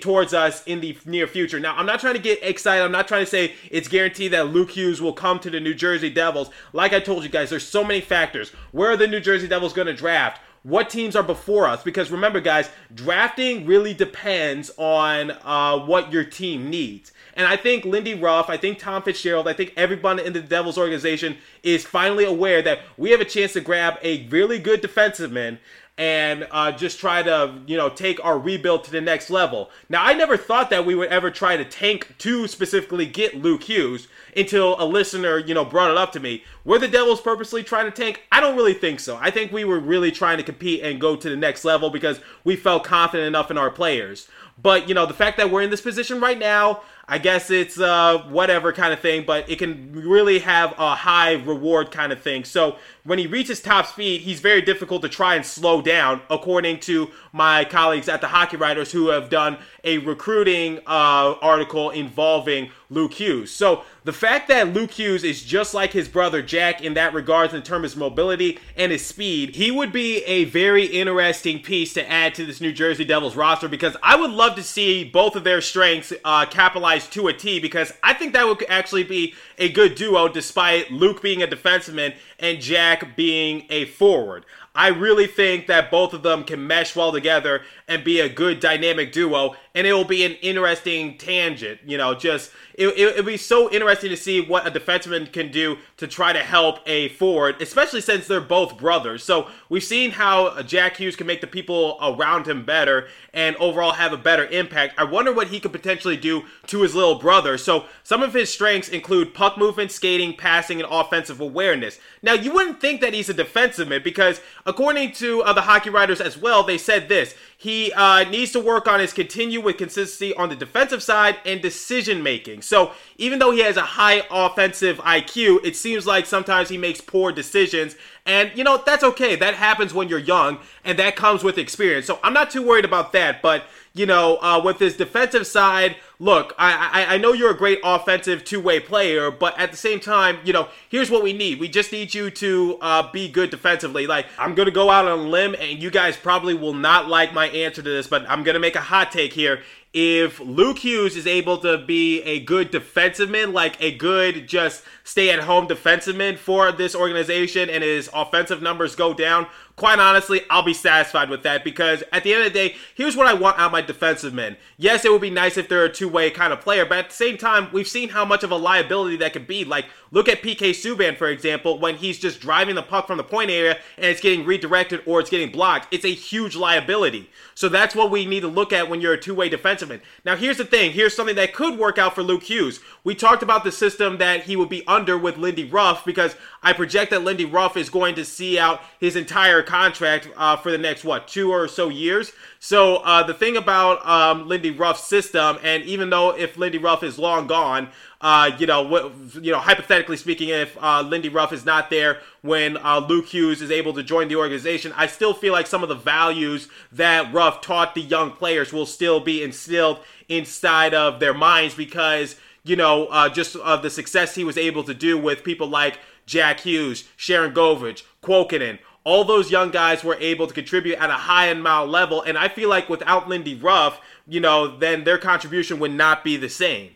towards 0.00 0.32
us 0.32 0.62
in 0.64 0.80
the 0.80 0.96
near 1.04 1.26
future. 1.26 1.58
Now, 1.58 1.74
I'm 1.76 1.86
not 1.86 1.98
trying 1.98 2.14
to 2.14 2.20
get 2.20 2.38
excited. 2.42 2.84
I'm 2.84 2.92
not 2.92 3.08
trying 3.08 3.24
to 3.24 3.30
say 3.30 3.54
it's 3.68 3.88
guaranteed 3.88 4.32
that 4.32 4.48
Luke 4.48 4.70
Hughes 4.70 5.02
will 5.02 5.12
come 5.12 5.40
to 5.40 5.50
the 5.50 5.58
New 5.58 5.74
Jersey 5.74 6.10
Devils. 6.10 6.50
Like 6.72 6.92
I 6.92 7.00
told 7.00 7.24
you 7.24 7.28
guys, 7.28 7.50
there's 7.50 7.66
so 7.66 7.82
many 7.82 8.00
factors. 8.00 8.50
Where 8.70 8.92
are 8.92 8.96
the 8.96 9.08
New 9.08 9.18
Jersey 9.18 9.48
Devils 9.48 9.72
going 9.72 9.88
to 9.88 9.92
draft? 9.92 10.40
What 10.64 10.88
teams 10.88 11.14
are 11.14 11.22
before 11.22 11.66
us 11.66 11.82
because 11.82 12.10
remember 12.10 12.40
guys 12.40 12.70
drafting 12.94 13.66
really 13.66 13.92
depends 13.92 14.70
on 14.78 15.30
uh, 15.30 15.78
what 15.78 16.10
your 16.10 16.24
team 16.24 16.70
needs. 16.70 17.12
And 17.34 17.46
I 17.46 17.56
think 17.56 17.84
Lindy 17.84 18.14
Ruff, 18.14 18.48
I 18.48 18.56
think 18.56 18.78
Tom 18.78 19.02
Fitzgerald, 19.02 19.46
I 19.46 19.52
think 19.52 19.74
everyone 19.76 20.18
in 20.18 20.32
the 20.32 20.40
Devils 20.40 20.78
organization 20.78 21.36
is 21.62 21.84
finally 21.84 22.24
aware 22.24 22.62
that 22.62 22.80
we 22.96 23.10
have 23.10 23.20
a 23.20 23.26
chance 23.26 23.52
to 23.52 23.60
grab 23.60 23.98
a 24.02 24.26
really 24.28 24.58
good 24.58 24.82
defenseman 24.82 25.58
and 25.96 26.48
uh, 26.50 26.72
just 26.72 26.98
try 26.98 27.22
to 27.22 27.54
you 27.66 27.76
know 27.76 27.88
take 27.88 28.22
our 28.24 28.38
rebuild 28.38 28.84
to 28.84 28.90
the 28.90 29.00
next 29.00 29.30
level. 29.30 29.70
Now 29.88 30.04
I 30.04 30.12
never 30.12 30.36
thought 30.36 30.70
that 30.70 30.84
we 30.84 30.94
would 30.94 31.08
ever 31.08 31.30
try 31.30 31.56
to 31.56 31.64
tank 31.64 32.14
to 32.18 32.48
specifically 32.48 33.06
get 33.06 33.36
Luke 33.36 33.64
Hughes 33.64 34.08
until 34.36 34.80
a 34.82 34.84
listener 34.84 35.38
you 35.38 35.54
know 35.54 35.64
brought 35.64 35.90
it 35.90 35.96
up 35.96 36.12
to 36.12 36.20
me. 36.20 36.42
Were 36.64 36.78
the 36.78 36.88
Devils 36.88 37.20
purposely 37.20 37.62
trying 37.62 37.84
to 37.84 37.92
tank? 37.92 38.22
I 38.32 38.40
don't 38.40 38.56
really 38.56 38.74
think 38.74 38.98
so. 38.98 39.18
I 39.20 39.30
think 39.30 39.52
we 39.52 39.64
were 39.64 39.78
really 39.78 40.10
trying 40.10 40.38
to 40.38 40.44
compete 40.44 40.82
and 40.82 41.00
go 41.00 41.14
to 41.14 41.30
the 41.30 41.36
next 41.36 41.64
level 41.64 41.90
because 41.90 42.20
we 42.42 42.56
felt 42.56 42.82
confident 42.84 43.28
enough 43.28 43.50
in 43.50 43.58
our 43.58 43.70
players. 43.70 44.28
But 44.60 44.88
you 44.88 44.94
know 44.94 45.06
the 45.06 45.14
fact 45.14 45.36
that 45.36 45.50
we're 45.50 45.62
in 45.62 45.70
this 45.70 45.80
position 45.80 46.20
right 46.20 46.38
now, 46.38 46.82
I 47.06 47.18
guess 47.18 47.50
it's 47.50 47.78
uh, 47.78 48.18
whatever 48.28 48.72
kind 48.72 48.92
of 48.92 48.98
thing, 48.98 49.24
but 49.26 49.48
it 49.48 49.58
can 49.58 49.92
really 49.92 50.40
have 50.40 50.74
a 50.78 50.94
high 50.94 51.34
reward 51.34 51.90
kind 51.90 52.12
of 52.12 52.20
thing. 52.20 52.44
So 52.44 52.78
when 53.04 53.18
he 53.18 53.26
reaches 53.26 53.60
top 53.60 53.86
speed, 53.86 54.22
he's 54.22 54.40
very 54.40 54.62
difficult 54.62 55.02
to 55.02 55.08
try 55.10 55.34
and 55.34 55.44
slow 55.44 55.82
down, 55.82 56.22
according 56.30 56.80
to 56.80 57.10
my 57.32 57.64
colleagues 57.66 58.08
at 58.08 58.22
the 58.22 58.28
Hockey 58.28 58.56
Writers 58.56 58.90
who 58.92 59.08
have 59.08 59.28
done 59.28 59.58
a 59.82 59.98
recruiting 59.98 60.78
uh, 60.86 61.34
article 61.42 61.90
involving 61.90 62.70
Luke 62.88 63.14
Hughes. 63.14 63.50
So 63.50 63.82
the 64.04 64.12
fact 64.12 64.48
that 64.48 64.72
Luke 64.72 64.92
Hughes 64.92 65.24
is 65.24 65.42
just 65.42 65.74
like 65.74 65.92
his 65.92 66.08
brother 66.08 66.42
Jack 66.42 66.82
in 66.82 66.94
that 66.94 67.12
regards 67.12 67.52
in 67.52 67.62
terms 67.62 67.92
of 67.92 67.98
mobility 67.98 68.58
and 68.76 68.92
his 68.92 69.04
speed, 69.04 69.56
he 69.56 69.70
would 69.70 69.92
be 69.92 70.18
a 70.24 70.44
very 70.44 70.84
interesting 70.86 71.60
piece 71.60 71.92
to 71.94 72.10
add 72.10 72.34
to 72.34 72.46
this 72.46 72.60
New 72.60 72.72
Jersey 72.72 73.04
Devils 73.04 73.36
roster 73.36 73.68
because 73.68 73.96
I 74.02 74.16
would 74.16 74.30
love 74.30 74.56
to 74.56 74.62
see 74.62 75.04
both 75.04 75.36
of 75.36 75.44
their 75.44 75.60
strengths 75.60 76.12
uh, 76.24 76.46
capitalized 76.46 77.12
to 77.14 77.28
a 77.28 77.32
T 77.32 77.58
because 77.58 77.92
I 78.02 78.14
think 78.14 78.32
that 78.34 78.46
would 78.46 78.64
actually 78.68 79.04
be 79.04 79.34
a 79.58 79.70
good 79.70 79.94
duo 79.94 80.28
despite 80.28 80.90
Luke 80.90 81.22
being 81.22 81.42
a 81.42 81.46
defenseman 81.46 82.14
and 82.38 82.60
Jack 82.60 82.93
being 83.16 83.66
a 83.70 83.86
forward. 83.86 84.44
I 84.74 84.88
really 84.88 85.26
think 85.26 85.66
that 85.68 85.90
both 85.90 86.12
of 86.12 86.22
them 86.22 86.44
can 86.44 86.66
mesh 86.66 86.96
well 86.96 87.12
together 87.12 87.62
and 87.86 88.02
be 88.02 88.20
a 88.20 88.28
good 88.28 88.60
dynamic 88.60 89.12
duo, 89.12 89.54
and 89.74 89.86
it 89.86 89.92
will 89.92 90.04
be 90.04 90.24
an 90.24 90.32
interesting 90.42 91.18
tangent. 91.18 91.80
You 91.84 91.98
know, 91.98 92.14
just 92.14 92.50
it, 92.74 92.88
it, 92.98 93.16
will 93.16 93.24
be 93.24 93.36
so 93.36 93.70
interesting 93.70 94.10
to 94.10 94.16
see 94.16 94.40
what 94.40 94.66
a 94.66 94.70
defenseman 94.70 95.32
can 95.32 95.50
do 95.50 95.76
to 95.98 96.08
try 96.08 96.32
to 96.32 96.40
help 96.40 96.80
a 96.86 97.10
forward, 97.10 97.60
especially 97.60 98.00
since 98.00 98.26
they're 98.26 98.40
both 98.40 98.78
brothers. 98.78 99.22
So 99.22 99.48
we've 99.68 99.84
seen 99.84 100.12
how 100.12 100.62
Jack 100.62 100.96
Hughes 100.96 101.14
can 101.14 101.26
make 101.26 101.40
the 101.40 101.46
people 101.46 101.98
around 102.02 102.48
him 102.48 102.64
better 102.64 103.08
and 103.32 103.54
overall 103.56 103.92
have 103.92 104.12
a 104.12 104.16
better 104.16 104.46
impact. 104.46 104.94
I 104.98 105.04
wonder 105.04 105.32
what 105.32 105.48
he 105.48 105.60
could 105.60 105.72
potentially 105.72 106.16
do 106.16 106.44
to 106.66 106.82
his 106.82 106.94
little 106.94 107.16
brother. 107.16 107.58
So 107.58 107.84
some 108.02 108.22
of 108.22 108.34
his 108.34 108.52
strengths 108.52 108.88
include 108.88 109.34
puck 109.34 109.56
movement, 109.56 109.92
skating, 109.92 110.36
passing, 110.36 110.80
and 110.80 110.90
offensive 110.90 111.40
awareness. 111.40 111.98
Now 112.22 112.32
you 112.32 112.52
wouldn't 112.52 112.80
think 112.80 113.00
that 113.02 113.14
he's 113.14 113.28
a 113.28 113.34
defenseman 113.34 114.02
because 114.02 114.40
according 114.66 115.12
to 115.12 115.42
uh, 115.42 115.52
the 115.52 115.62
hockey 115.62 115.90
writers 115.90 116.20
as 116.20 116.36
well, 116.38 116.62
they 116.62 116.78
said 116.78 117.08
this. 117.08 117.34
He 117.64 117.90
uh, 117.94 118.24
needs 118.28 118.52
to 118.52 118.60
work 118.60 118.86
on 118.86 119.00
his 119.00 119.14
continue 119.14 119.58
with 119.58 119.78
consistency 119.78 120.34
on 120.34 120.50
the 120.50 120.54
defensive 120.54 121.02
side 121.02 121.38
and 121.46 121.62
decision 121.62 122.22
making. 122.22 122.60
So 122.60 122.92
even 123.16 123.38
though 123.38 123.52
he 123.52 123.60
has 123.60 123.76
a 123.76 123.82
high 123.82 124.22
offensive 124.30 124.98
IQ, 124.98 125.64
it 125.64 125.76
seems 125.76 126.06
like 126.06 126.26
sometimes 126.26 126.68
he 126.68 126.78
makes 126.78 127.00
poor 127.00 127.32
decisions. 127.32 127.96
And, 128.26 128.50
you 128.54 128.64
know, 128.64 128.82
that's 128.84 129.04
okay. 129.04 129.36
That 129.36 129.54
happens 129.54 129.92
when 129.92 130.08
you're 130.08 130.18
young, 130.18 130.58
and 130.84 130.98
that 130.98 131.14
comes 131.14 131.44
with 131.44 131.58
experience. 131.58 132.06
So 132.06 132.18
I'm 132.22 132.32
not 132.32 132.50
too 132.50 132.66
worried 132.66 132.84
about 132.84 133.12
that. 133.12 133.42
But, 133.42 133.64
you 133.92 134.06
know, 134.06 134.38
uh, 134.38 134.60
with 134.64 134.78
his 134.78 134.96
defensive 134.96 135.46
side, 135.46 135.96
look, 136.18 136.54
I, 136.58 137.04
I, 137.06 137.14
I 137.14 137.18
know 137.18 137.32
you're 137.32 137.50
a 137.50 137.56
great 137.56 137.80
offensive 137.84 138.42
two 138.42 138.60
way 138.60 138.80
player, 138.80 139.30
but 139.30 139.58
at 139.58 139.70
the 139.70 139.76
same 139.76 140.00
time, 140.00 140.38
you 140.44 140.52
know, 140.52 140.68
here's 140.88 141.10
what 141.10 141.22
we 141.22 141.32
need. 141.32 141.60
We 141.60 141.68
just 141.68 141.92
need 141.92 142.14
you 142.14 142.30
to 142.30 142.78
uh, 142.80 143.12
be 143.12 143.28
good 143.28 143.50
defensively. 143.50 144.06
Like, 144.06 144.26
I'm 144.38 144.54
going 144.54 144.66
to 144.66 144.72
go 144.72 144.90
out 144.90 145.06
on 145.06 145.18
a 145.18 145.22
limb, 145.22 145.54
and 145.60 145.82
you 145.82 145.90
guys 145.90 146.16
probably 146.16 146.54
will 146.54 146.74
not 146.74 147.08
like 147.08 147.32
my 147.34 147.48
answer 147.48 147.82
to 147.82 147.88
this, 147.88 148.06
but 148.06 148.28
I'm 148.28 148.42
going 148.42 148.54
to 148.54 148.60
make 148.60 148.74
a 148.74 148.80
hot 148.80 149.12
take 149.12 149.32
here 149.32 149.60
if 149.94 150.40
Luke 150.40 150.80
Hughes 150.80 151.16
is 151.16 151.24
able 151.24 151.58
to 151.58 151.78
be 151.78 152.20
a 152.22 152.40
good 152.40 152.72
defenseman, 152.72 153.52
like 153.52 153.80
a 153.80 153.96
good 153.96 154.48
just 154.48 154.82
stay 155.04 155.30
at 155.30 155.38
home 155.38 155.68
defenseman 155.68 156.36
for 156.36 156.72
this 156.72 156.96
organization 156.96 157.70
and 157.70 157.84
his 157.84 158.10
offensive 158.12 158.60
numbers 158.60 158.96
go 158.96 159.14
down, 159.14 159.46
quite 159.76 159.98
honestly, 159.98 160.42
I'll 160.50 160.62
be 160.62 160.74
satisfied 160.74 161.30
with 161.30 161.42
that 161.42 161.64
because 161.64 162.04
at 162.12 162.22
the 162.22 162.32
end 162.32 162.46
of 162.46 162.52
the 162.52 162.58
day, 162.58 162.76
here's 162.94 163.16
what 163.16 163.26
I 163.26 163.34
want 163.34 163.58
out 163.58 163.66
of 163.66 163.72
my 163.72 163.80
defensive 163.80 164.32
men. 164.32 164.56
Yes, 164.76 165.04
it 165.04 165.10
would 165.10 165.20
be 165.20 165.30
nice 165.30 165.56
if 165.56 165.68
they're 165.68 165.84
a 165.84 165.92
two 165.92 166.08
way 166.08 166.30
kind 166.30 166.52
of 166.52 166.60
player, 166.60 166.84
but 166.84 166.98
at 166.98 167.08
the 167.08 167.14
same 167.14 167.36
time, 167.36 167.68
we've 167.72 167.88
seen 167.88 168.10
how 168.10 168.24
much 168.24 168.44
of 168.44 168.50
a 168.50 168.56
liability 168.56 169.16
that 169.16 169.32
could 169.32 169.46
be. 169.46 169.64
Like, 169.64 169.86
look 170.12 170.28
at 170.28 170.42
PK 170.42 170.70
Subban, 170.70 171.16
for 171.16 171.26
example, 171.28 171.78
when 171.78 171.96
he's 171.96 172.18
just 172.18 172.40
driving 172.40 172.76
the 172.76 172.82
puck 172.82 173.06
from 173.06 173.16
the 173.16 173.24
point 173.24 173.50
area 173.50 173.78
and 173.96 174.06
it's 174.06 174.20
getting 174.20 174.46
redirected 174.46 175.02
or 175.06 175.20
it's 175.20 175.30
getting 175.30 175.50
blocked. 175.50 175.92
It's 175.92 176.04
a 176.04 176.14
huge 176.14 176.54
liability. 176.54 177.30
So 177.54 177.68
that's 177.68 177.94
what 177.94 178.10
we 178.10 178.26
need 178.26 178.40
to 178.40 178.48
look 178.48 178.72
at 178.72 178.88
when 178.88 179.00
you're 179.00 179.14
a 179.14 179.20
two 179.20 179.34
way 179.34 179.50
defenseman. 179.50 180.00
Now, 180.24 180.36
here's 180.36 180.58
the 180.58 180.64
thing 180.64 180.92
here's 180.92 181.16
something 181.16 181.36
that 181.36 181.54
could 181.54 181.78
work 181.78 181.98
out 181.98 182.14
for 182.14 182.22
Luke 182.22 182.44
Hughes. 182.44 182.80
We 183.02 183.14
talked 183.14 183.42
about 183.42 183.64
the 183.64 183.72
system 183.72 184.18
that 184.18 184.44
he 184.44 184.56
would 184.56 184.68
be 184.68 184.86
under 184.86 185.18
with 185.18 185.36
Lindy 185.36 185.64
Ruff 185.64 186.04
because 186.04 186.36
I 186.62 186.72
project 186.72 187.10
that 187.10 187.24
Lindy 187.24 187.44
Ruff 187.44 187.76
is 187.76 187.90
going 187.90 188.14
to 188.14 188.24
see 188.24 188.58
out 188.58 188.80
his 189.00 189.16
entire 189.16 189.62
contract 189.64 190.28
uh, 190.36 190.56
for 190.56 190.70
the 190.70 190.78
next, 190.78 191.04
what, 191.04 191.26
two 191.26 191.50
or 191.50 191.66
so 191.66 191.88
years. 191.88 192.32
So 192.60 192.96
uh, 192.98 193.22
the 193.22 193.34
thing 193.34 193.56
about 193.56 194.06
um, 194.06 194.48
Lindy 194.48 194.70
Ruff's 194.70 195.04
system, 195.04 195.58
and 195.62 195.82
even 195.84 196.10
though 196.10 196.30
if 196.30 196.56
Lindy 196.56 196.78
Ruff 196.78 197.02
is 197.02 197.18
long 197.18 197.46
gone, 197.46 197.88
uh, 198.20 198.52
you 198.58 198.66
know, 198.66 199.12
you 199.34 199.52
know, 199.52 199.58
hypothetically 199.58 200.16
speaking, 200.16 200.48
if 200.48 200.76
uh, 200.82 201.02
Lindy 201.02 201.28
Ruff 201.28 201.52
is 201.52 201.64
not 201.64 201.90
there 201.90 202.20
when 202.42 202.76
uh, 202.78 203.04
Luke 203.06 203.26
Hughes 203.26 203.60
is 203.60 203.70
able 203.70 203.92
to 203.94 204.02
join 204.02 204.28
the 204.28 204.36
organization, 204.36 204.92
I 204.96 205.06
still 205.08 205.34
feel 205.34 205.52
like 205.52 205.66
some 205.66 205.82
of 205.82 205.88
the 205.88 205.94
values 205.94 206.68
that 206.92 207.32
Ruff 207.32 207.60
taught 207.60 207.94
the 207.94 208.00
young 208.00 208.30
players 208.30 208.72
will 208.72 208.86
still 208.86 209.20
be 209.20 209.42
instilled 209.42 209.98
inside 210.28 210.94
of 210.94 211.20
their 211.20 211.34
minds 211.34 211.74
because 211.74 212.36
you 212.64 212.76
know, 212.76 213.06
uh, 213.06 213.28
just 213.28 213.56
uh, 213.56 213.76
the 213.76 213.90
success 213.90 214.34
he 214.34 214.42
was 214.42 214.56
able 214.56 214.82
to 214.84 214.94
do 214.94 215.18
with 215.18 215.44
people 215.44 215.68
like 215.68 215.98
Jack 216.26 216.60
Hughes, 216.60 217.04
Sharangovich, 217.18 218.02
Kuokkanen. 218.22 218.78
All 219.04 219.24
those 219.24 219.50
young 219.50 219.70
guys 219.70 220.02
were 220.02 220.16
able 220.18 220.46
to 220.46 220.54
contribute 220.54 220.98
at 220.98 221.10
a 221.10 221.14
high 221.14 221.46
and 221.46 221.62
mild 221.62 221.90
level, 221.90 222.22
and 222.22 222.38
I 222.38 222.48
feel 222.48 222.68
like 222.68 222.88
without 222.88 223.28
Lindy 223.28 223.54
Ruff, 223.54 224.00
you 224.26 224.40
know, 224.40 224.76
then 224.78 225.04
their 225.04 225.18
contribution 225.18 225.78
would 225.78 225.92
not 225.92 226.24
be 226.24 226.36
the 226.36 226.48
same. 226.48 226.90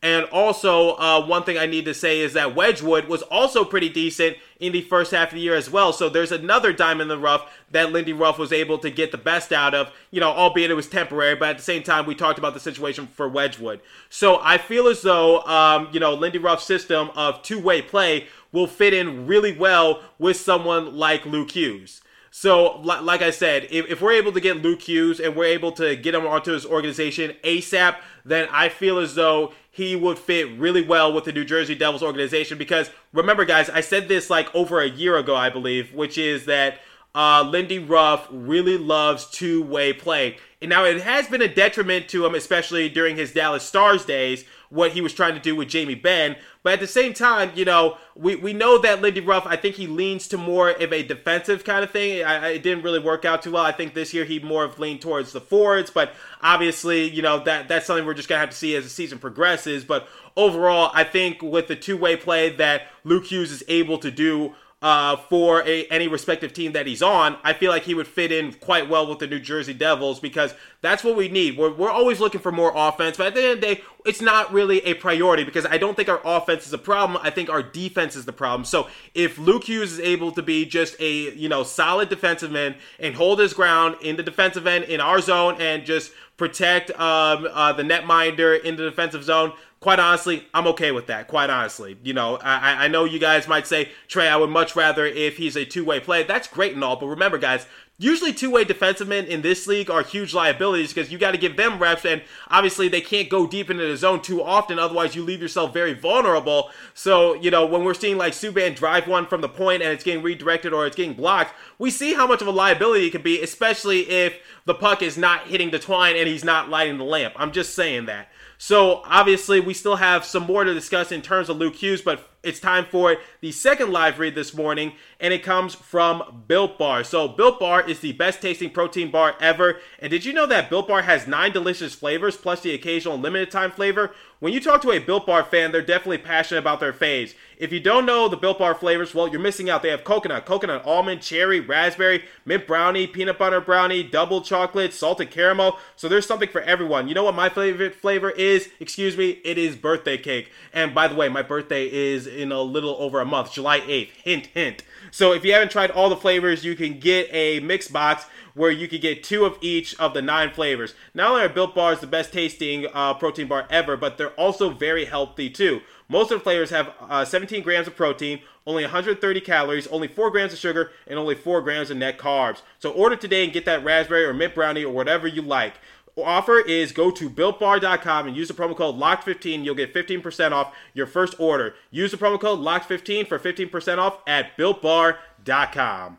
And 0.00 0.26
also, 0.26 0.90
uh, 0.90 1.26
one 1.26 1.42
thing 1.42 1.58
I 1.58 1.66
need 1.66 1.84
to 1.86 1.94
say 1.94 2.20
is 2.20 2.34
that 2.34 2.54
Wedgewood 2.54 3.08
was 3.08 3.22
also 3.22 3.64
pretty 3.64 3.88
decent 3.88 4.36
in 4.60 4.72
the 4.72 4.82
first 4.82 5.10
half 5.10 5.28
of 5.28 5.34
the 5.34 5.40
year 5.40 5.56
as 5.56 5.70
well. 5.70 5.92
So 5.92 6.08
there's 6.08 6.30
another 6.30 6.72
diamond 6.72 7.02
in 7.02 7.08
the 7.08 7.18
rough 7.18 7.50
that 7.72 7.90
Lindy 7.90 8.12
Ruff 8.12 8.38
was 8.38 8.52
able 8.52 8.78
to 8.78 8.90
get 8.90 9.10
the 9.10 9.18
best 9.18 9.52
out 9.52 9.74
of, 9.74 9.90
you 10.12 10.20
know, 10.20 10.30
albeit 10.30 10.70
it 10.70 10.74
was 10.74 10.88
temporary, 10.88 11.34
but 11.34 11.48
at 11.48 11.56
the 11.56 11.64
same 11.64 11.82
time, 11.82 12.06
we 12.06 12.14
talked 12.14 12.38
about 12.38 12.54
the 12.54 12.60
situation 12.60 13.08
for 13.08 13.28
Wedgewood. 13.28 13.80
So 14.08 14.38
I 14.40 14.58
feel 14.58 14.86
as 14.86 15.02
though, 15.02 15.42
um, 15.42 15.88
you 15.90 15.98
know, 15.98 16.14
Lindy 16.14 16.38
Ruff's 16.38 16.64
system 16.64 17.10
of 17.16 17.42
two 17.42 17.58
way 17.58 17.82
play 17.82 18.28
will 18.52 18.66
fit 18.66 18.94
in 18.94 19.26
really 19.26 19.56
well 19.56 20.02
with 20.18 20.36
someone 20.36 20.96
like 20.96 21.26
Luke 21.26 21.52
Hughes. 21.52 22.00
So, 22.30 22.80
like 22.82 23.22
I 23.22 23.30
said, 23.30 23.66
if, 23.70 23.86
if 23.86 24.00
we're 24.00 24.12
able 24.12 24.32
to 24.32 24.40
get 24.40 24.62
Luke 24.62 24.82
Hughes 24.82 25.18
and 25.18 25.34
we're 25.34 25.46
able 25.46 25.72
to 25.72 25.96
get 25.96 26.14
him 26.14 26.26
onto 26.26 26.52
his 26.52 26.66
organization 26.66 27.34
ASAP, 27.42 27.96
then 28.24 28.48
I 28.52 28.68
feel 28.68 28.98
as 28.98 29.14
though 29.14 29.52
he 29.70 29.96
would 29.96 30.18
fit 30.18 30.58
really 30.58 30.82
well 30.82 31.12
with 31.12 31.24
the 31.24 31.32
New 31.32 31.44
Jersey 31.44 31.74
Devils 31.74 32.02
organization. 32.02 32.58
Because 32.58 32.90
remember, 33.12 33.44
guys, 33.44 33.70
I 33.70 33.80
said 33.80 34.08
this 34.08 34.28
like 34.28 34.54
over 34.54 34.80
a 34.80 34.88
year 34.88 35.16
ago, 35.16 35.34
I 35.34 35.50
believe, 35.50 35.94
which 35.94 36.18
is 36.18 36.44
that 36.44 36.80
uh, 37.14 37.42
Lindy 37.48 37.78
Ruff 37.78 38.28
really 38.30 38.76
loves 38.76 39.28
two 39.30 39.62
way 39.62 39.92
play. 39.92 40.36
And 40.60 40.68
now 40.68 40.84
it 40.84 41.00
has 41.00 41.26
been 41.28 41.42
a 41.42 41.52
detriment 41.52 42.08
to 42.08 42.26
him, 42.26 42.34
especially 42.34 42.88
during 42.88 43.16
his 43.16 43.32
Dallas 43.32 43.62
Stars 43.62 44.04
days, 44.04 44.44
what 44.70 44.92
he 44.92 45.00
was 45.00 45.12
trying 45.12 45.34
to 45.34 45.40
do 45.40 45.56
with 45.56 45.68
Jamie 45.68 45.94
Benn. 45.94 46.36
But 46.62 46.74
at 46.74 46.80
the 46.80 46.86
same 46.86 47.14
time, 47.14 47.52
you 47.54 47.64
know, 47.64 47.96
we, 48.14 48.36
we 48.36 48.52
know 48.52 48.78
that 48.78 49.00
Lindy 49.00 49.20
Ruff, 49.20 49.46
I 49.46 49.56
think 49.56 49.76
he 49.76 49.86
leans 49.86 50.28
to 50.28 50.36
more 50.36 50.70
of 50.70 50.92
a 50.92 51.02
defensive 51.02 51.64
kind 51.64 51.82
of 51.82 51.90
thing. 51.90 52.24
I, 52.24 52.48
it 52.50 52.62
didn't 52.62 52.84
really 52.84 52.98
work 52.98 53.24
out 53.24 53.42
too 53.42 53.52
well. 53.52 53.64
I 53.64 53.72
think 53.72 53.94
this 53.94 54.12
year 54.12 54.24
he 54.24 54.38
more 54.40 54.64
of 54.64 54.78
leaned 54.78 55.00
towards 55.00 55.32
the 55.32 55.40
forwards, 55.40 55.90
but 55.90 56.12
obviously, 56.42 57.08
you 57.08 57.22
know, 57.22 57.42
that 57.44 57.68
that's 57.68 57.86
something 57.86 58.04
we're 58.04 58.14
just 58.14 58.28
gonna 58.28 58.40
have 58.40 58.50
to 58.50 58.56
see 58.56 58.76
as 58.76 58.84
the 58.84 58.90
season 58.90 59.18
progresses. 59.18 59.84
But 59.84 60.08
overall, 60.36 60.90
I 60.92 61.04
think 61.04 61.42
with 61.42 61.68
the 61.68 61.76
two 61.76 61.96
way 61.96 62.16
play 62.16 62.50
that 62.56 62.88
Luke 63.04 63.26
Hughes 63.26 63.50
is 63.50 63.64
able 63.68 63.98
to 63.98 64.10
do 64.10 64.54
uh, 64.80 65.16
for 65.16 65.66
a, 65.66 65.86
any 65.86 66.06
respective 66.06 66.52
team 66.52 66.72
that 66.72 66.86
he's 66.86 67.02
on, 67.02 67.36
I 67.42 67.52
feel 67.52 67.70
like 67.70 67.82
he 67.82 67.94
would 67.94 68.06
fit 68.06 68.30
in 68.30 68.52
quite 68.52 68.88
well 68.88 69.08
with 69.08 69.18
the 69.18 69.26
New 69.26 69.40
Jersey 69.40 69.74
Devils 69.74 70.20
because 70.20 70.54
that's 70.82 71.02
what 71.02 71.16
we 71.16 71.28
need. 71.28 71.58
We're, 71.58 71.74
we're 71.74 71.90
always 71.90 72.20
looking 72.20 72.40
for 72.40 72.52
more 72.52 72.72
offense, 72.74 73.16
but 73.16 73.28
at 73.28 73.34
the 73.34 73.42
end 73.42 73.52
of 73.54 73.60
the 73.60 73.74
day, 73.74 73.82
it's 74.06 74.20
not 74.20 74.52
really 74.52 74.78
a 74.86 74.94
priority 74.94 75.42
because 75.42 75.66
I 75.66 75.78
don't 75.78 75.96
think 75.96 76.08
our 76.08 76.20
offense 76.24 76.66
is 76.66 76.72
a 76.72 76.78
problem. 76.78 77.20
I 77.22 77.30
think 77.30 77.50
our 77.50 77.62
defense 77.62 78.14
is 78.14 78.24
the 78.24 78.32
problem. 78.32 78.64
So 78.64 78.88
if 79.14 79.36
Luke 79.36 79.64
Hughes 79.64 79.94
is 79.94 80.00
able 80.00 80.30
to 80.32 80.42
be 80.42 80.64
just 80.64 80.94
a 81.00 81.34
you 81.34 81.48
know 81.48 81.64
solid 81.64 82.08
defensive 82.08 82.52
man 82.52 82.76
and 83.00 83.16
hold 83.16 83.40
his 83.40 83.52
ground 83.52 83.96
in 84.00 84.14
the 84.14 84.22
defensive 84.22 84.66
end 84.66 84.84
in 84.84 85.00
our 85.00 85.20
zone 85.20 85.60
and 85.60 85.84
just 85.84 86.12
protect 86.38 86.90
um, 86.92 87.48
uh, 87.52 87.72
the 87.72 87.82
netminder 87.82 88.62
in 88.62 88.76
the 88.76 88.84
defensive 88.84 89.24
zone, 89.24 89.52
quite 89.80 90.00
honestly, 90.00 90.46
I'm 90.52 90.66
okay 90.68 90.92
with 90.92 91.06
that. 91.06 91.28
Quite 91.28 91.50
honestly, 91.50 91.96
you 92.02 92.12
know, 92.12 92.36
I, 92.36 92.84
I 92.84 92.88
know 92.88 93.04
you 93.04 93.18
guys 93.18 93.48
might 93.48 93.66
say, 93.66 93.90
Trey, 94.08 94.28
I 94.28 94.36
would 94.36 94.50
much 94.50 94.74
rather 94.74 95.06
if 95.06 95.36
he's 95.36 95.56
a 95.56 95.64
two 95.64 95.84
way 95.84 96.00
play. 96.00 96.22
That's 96.24 96.48
great 96.48 96.74
and 96.74 96.82
all, 96.82 96.96
but 96.96 97.06
remember, 97.06 97.38
guys, 97.38 97.66
usually 97.98 98.32
two 98.32 98.50
way 98.50 98.64
defensive 98.64 99.08
men 99.08 99.24
in 99.26 99.42
this 99.42 99.66
league 99.66 99.90
are 99.90 100.02
huge 100.02 100.32
liabilities 100.32 100.92
because 100.92 101.12
you 101.12 101.18
got 101.18 101.32
to 101.32 101.38
give 101.38 101.56
them 101.56 101.78
reps, 101.78 102.04
and 102.04 102.22
obviously 102.48 102.88
they 102.88 103.00
can't 103.00 103.28
go 103.28 103.46
deep 103.46 103.70
into 103.70 103.86
the 103.86 103.96
zone 103.96 104.22
too 104.22 104.42
often. 104.42 104.78
Otherwise, 104.78 105.14
you 105.14 105.22
leave 105.22 105.42
yourself 105.42 105.72
very 105.72 105.94
vulnerable. 105.94 106.70
So, 106.94 107.34
you 107.34 107.50
know, 107.50 107.66
when 107.66 107.84
we're 107.84 107.94
seeing 107.94 108.16
like 108.16 108.32
Subban 108.32 108.74
drive 108.74 109.06
one 109.06 109.26
from 109.26 109.40
the 109.40 109.48
point 109.48 109.82
and 109.82 109.92
it's 109.92 110.04
getting 110.04 110.22
redirected 110.22 110.72
or 110.72 110.86
it's 110.86 110.96
getting 110.96 111.14
blocked, 111.14 111.54
we 111.78 111.90
see 111.90 112.14
how 112.14 112.26
much 112.26 112.42
of 112.42 112.48
a 112.48 112.52
liability 112.52 113.06
it 113.06 113.10
can 113.10 113.22
be, 113.22 113.40
especially 113.42 114.08
if 114.08 114.38
the 114.64 114.74
puck 114.74 115.02
is 115.02 115.16
not 115.16 115.46
hitting 115.46 115.70
the 115.70 115.78
twine 115.78 116.16
and 116.16 116.28
he's 116.28 116.44
not 116.44 116.68
lighting 116.68 116.98
the 116.98 117.04
lamp. 117.04 117.34
I'm 117.36 117.52
just 117.52 117.74
saying 117.74 118.06
that. 118.06 118.28
So 118.60 119.02
obviously, 119.04 119.60
we 119.60 119.72
still 119.72 119.96
have 119.96 120.24
some 120.24 120.42
more 120.42 120.64
to 120.64 120.74
discuss 120.74 121.12
in 121.12 121.22
terms 121.22 121.48
of 121.48 121.58
Luke 121.58 121.76
Hughes, 121.76 122.02
but 122.02 122.28
it's 122.42 122.58
time 122.58 122.84
for 122.84 123.16
the 123.40 123.52
second 123.52 123.92
live 123.92 124.18
read 124.18 124.34
this 124.34 124.52
morning, 124.52 124.94
and 125.20 125.32
it 125.32 125.44
comes 125.44 125.76
from 125.76 126.44
Built 126.48 126.76
Bar. 126.76 127.04
So, 127.04 127.28
Built 127.28 127.60
Bar 127.60 127.88
is 127.88 128.00
the 128.00 128.12
best 128.12 128.42
tasting 128.42 128.70
protein 128.70 129.12
bar 129.12 129.36
ever. 129.40 129.78
And 130.00 130.10
did 130.10 130.24
you 130.24 130.32
know 130.32 130.46
that 130.46 130.70
Built 130.70 130.88
Bar 130.88 131.02
has 131.02 131.28
nine 131.28 131.52
delicious 131.52 131.94
flavors 131.94 132.36
plus 132.36 132.60
the 132.60 132.74
occasional 132.74 133.16
limited 133.16 133.52
time 133.52 133.70
flavor? 133.70 134.12
When 134.40 134.52
you 134.52 134.60
talk 134.60 134.82
to 134.82 134.92
a 134.92 135.00
Built 135.00 135.26
Bar 135.26 135.42
fan, 135.42 135.72
they're 135.72 135.82
definitely 135.82 136.18
passionate 136.18 136.60
about 136.60 136.78
their 136.78 136.92
faves. 136.92 137.34
If 137.56 137.72
you 137.72 137.80
don't 137.80 138.06
know 138.06 138.28
the 138.28 138.36
Built 138.36 138.60
Bar 138.60 138.76
flavors, 138.76 139.12
well, 139.12 139.26
you're 139.26 139.40
missing 139.40 139.68
out. 139.68 139.82
They 139.82 139.88
have 139.88 140.04
coconut, 140.04 140.46
coconut 140.46 140.86
almond, 140.86 141.22
cherry, 141.22 141.58
raspberry, 141.58 142.22
mint 142.44 142.64
brownie, 142.64 143.08
peanut 143.08 143.36
butter 143.36 143.60
brownie, 143.60 144.04
double 144.04 144.40
chocolate, 144.40 144.92
salted 144.94 145.32
caramel. 145.32 145.76
So 145.96 146.08
there's 146.08 146.24
something 146.24 146.48
for 146.48 146.60
everyone. 146.60 147.08
You 147.08 147.14
know 147.14 147.24
what 147.24 147.34
my 147.34 147.48
favorite 147.48 147.96
flavor 147.96 148.30
is? 148.30 148.68
Excuse 148.78 149.16
me, 149.16 149.40
it 149.42 149.58
is 149.58 149.74
birthday 149.74 150.16
cake. 150.16 150.52
And 150.72 150.94
by 150.94 151.08
the 151.08 151.16
way, 151.16 151.28
my 151.28 151.42
birthday 151.42 151.90
is 151.92 152.28
in 152.28 152.52
a 152.52 152.62
little 152.62 152.94
over 153.00 153.18
a 153.20 153.24
month, 153.24 153.52
July 153.52 153.80
8th. 153.80 154.10
Hint, 154.22 154.46
hint. 154.46 154.84
So 155.10 155.32
if 155.32 155.44
you 155.44 155.52
haven't 155.52 155.70
tried 155.70 155.90
all 155.90 156.08
the 156.08 156.16
flavors, 156.16 156.64
you 156.64 156.74
can 156.74 156.98
get 156.98 157.28
a 157.32 157.60
mix 157.60 157.88
box 157.88 158.26
where 158.54 158.70
you 158.70 158.88
can 158.88 159.00
get 159.00 159.22
two 159.22 159.44
of 159.44 159.56
each 159.60 159.98
of 160.00 160.14
the 160.14 160.22
nine 160.22 160.50
flavors. 160.50 160.94
Not 161.14 161.30
only 161.30 161.42
are 161.42 161.48
Built 161.48 161.74
Bars 161.74 162.00
the 162.00 162.06
best 162.06 162.32
tasting 162.32 162.86
uh, 162.92 163.14
protein 163.14 163.46
bar 163.46 163.66
ever, 163.70 163.96
but 163.96 164.18
they're 164.18 164.30
also 164.30 164.70
very 164.70 165.04
healthy 165.04 165.48
too. 165.48 165.80
Most 166.08 166.32
of 166.32 166.38
the 166.38 166.42
flavors 166.44 166.70
have 166.70 166.92
uh, 167.00 167.24
17 167.24 167.62
grams 167.62 167.86
of 167.86 167.94
protein, 167.94 168.40
only 168.66 168.82
130 168.82 169.40
calories, 169.40 169.86
only 169.88 170.08
4 170.08 170.30
grams 170.30 170.52
of 170.52 170.58
sugar, 170.58 170.90
and 171.06 171.18
only 171.18 171.34
4 171.34 171.62
grams 171.62 171.90
of 171.90 171.98
net 171.98 172.18
carbs. 172.18 172.62
So 172.78 172.90
order 172.90 173.16
today 173.16 173.44
and 173.44 173.52
get 173.52 173.64
that 173.66 173.84
raspberry 173.84 174.24
or 174.24 174.34
mint 174.34 174.54
brownie 174.54 174.84
or 174.84 174.92
whatever 174.92 175.26
you 175.28 175.42
like. 175.42 175.74
Offer 176.24 176.60
is 176.60 176.92
go 176.92 177.10
to 177.10 177.28
builtbar.com 177.30 178.26
and 178.26 178.36
use 178.36 178.48
the 178.48 178.54
promo 178.54 178.76
code 178.76 178.96
LOCKED15. 178.96 179.64
You'll 179.64 179.74
get 179.74 179.94
15% 179.94 180.52
off 180.52 180.74
your 180.94 181.06
first 181.06 181.38
order. 181.38 181.74
Use 181.90 182.10
the 182.10 182.16
promo 182.16 182.40
code 182.40 182.60
LOCKED15 182.60 183.26
for 183.28 183.38
15% 183.38 183.98
off 183.98 184.20
at 184.26 184.56
builtbar.com. 184.56 186.18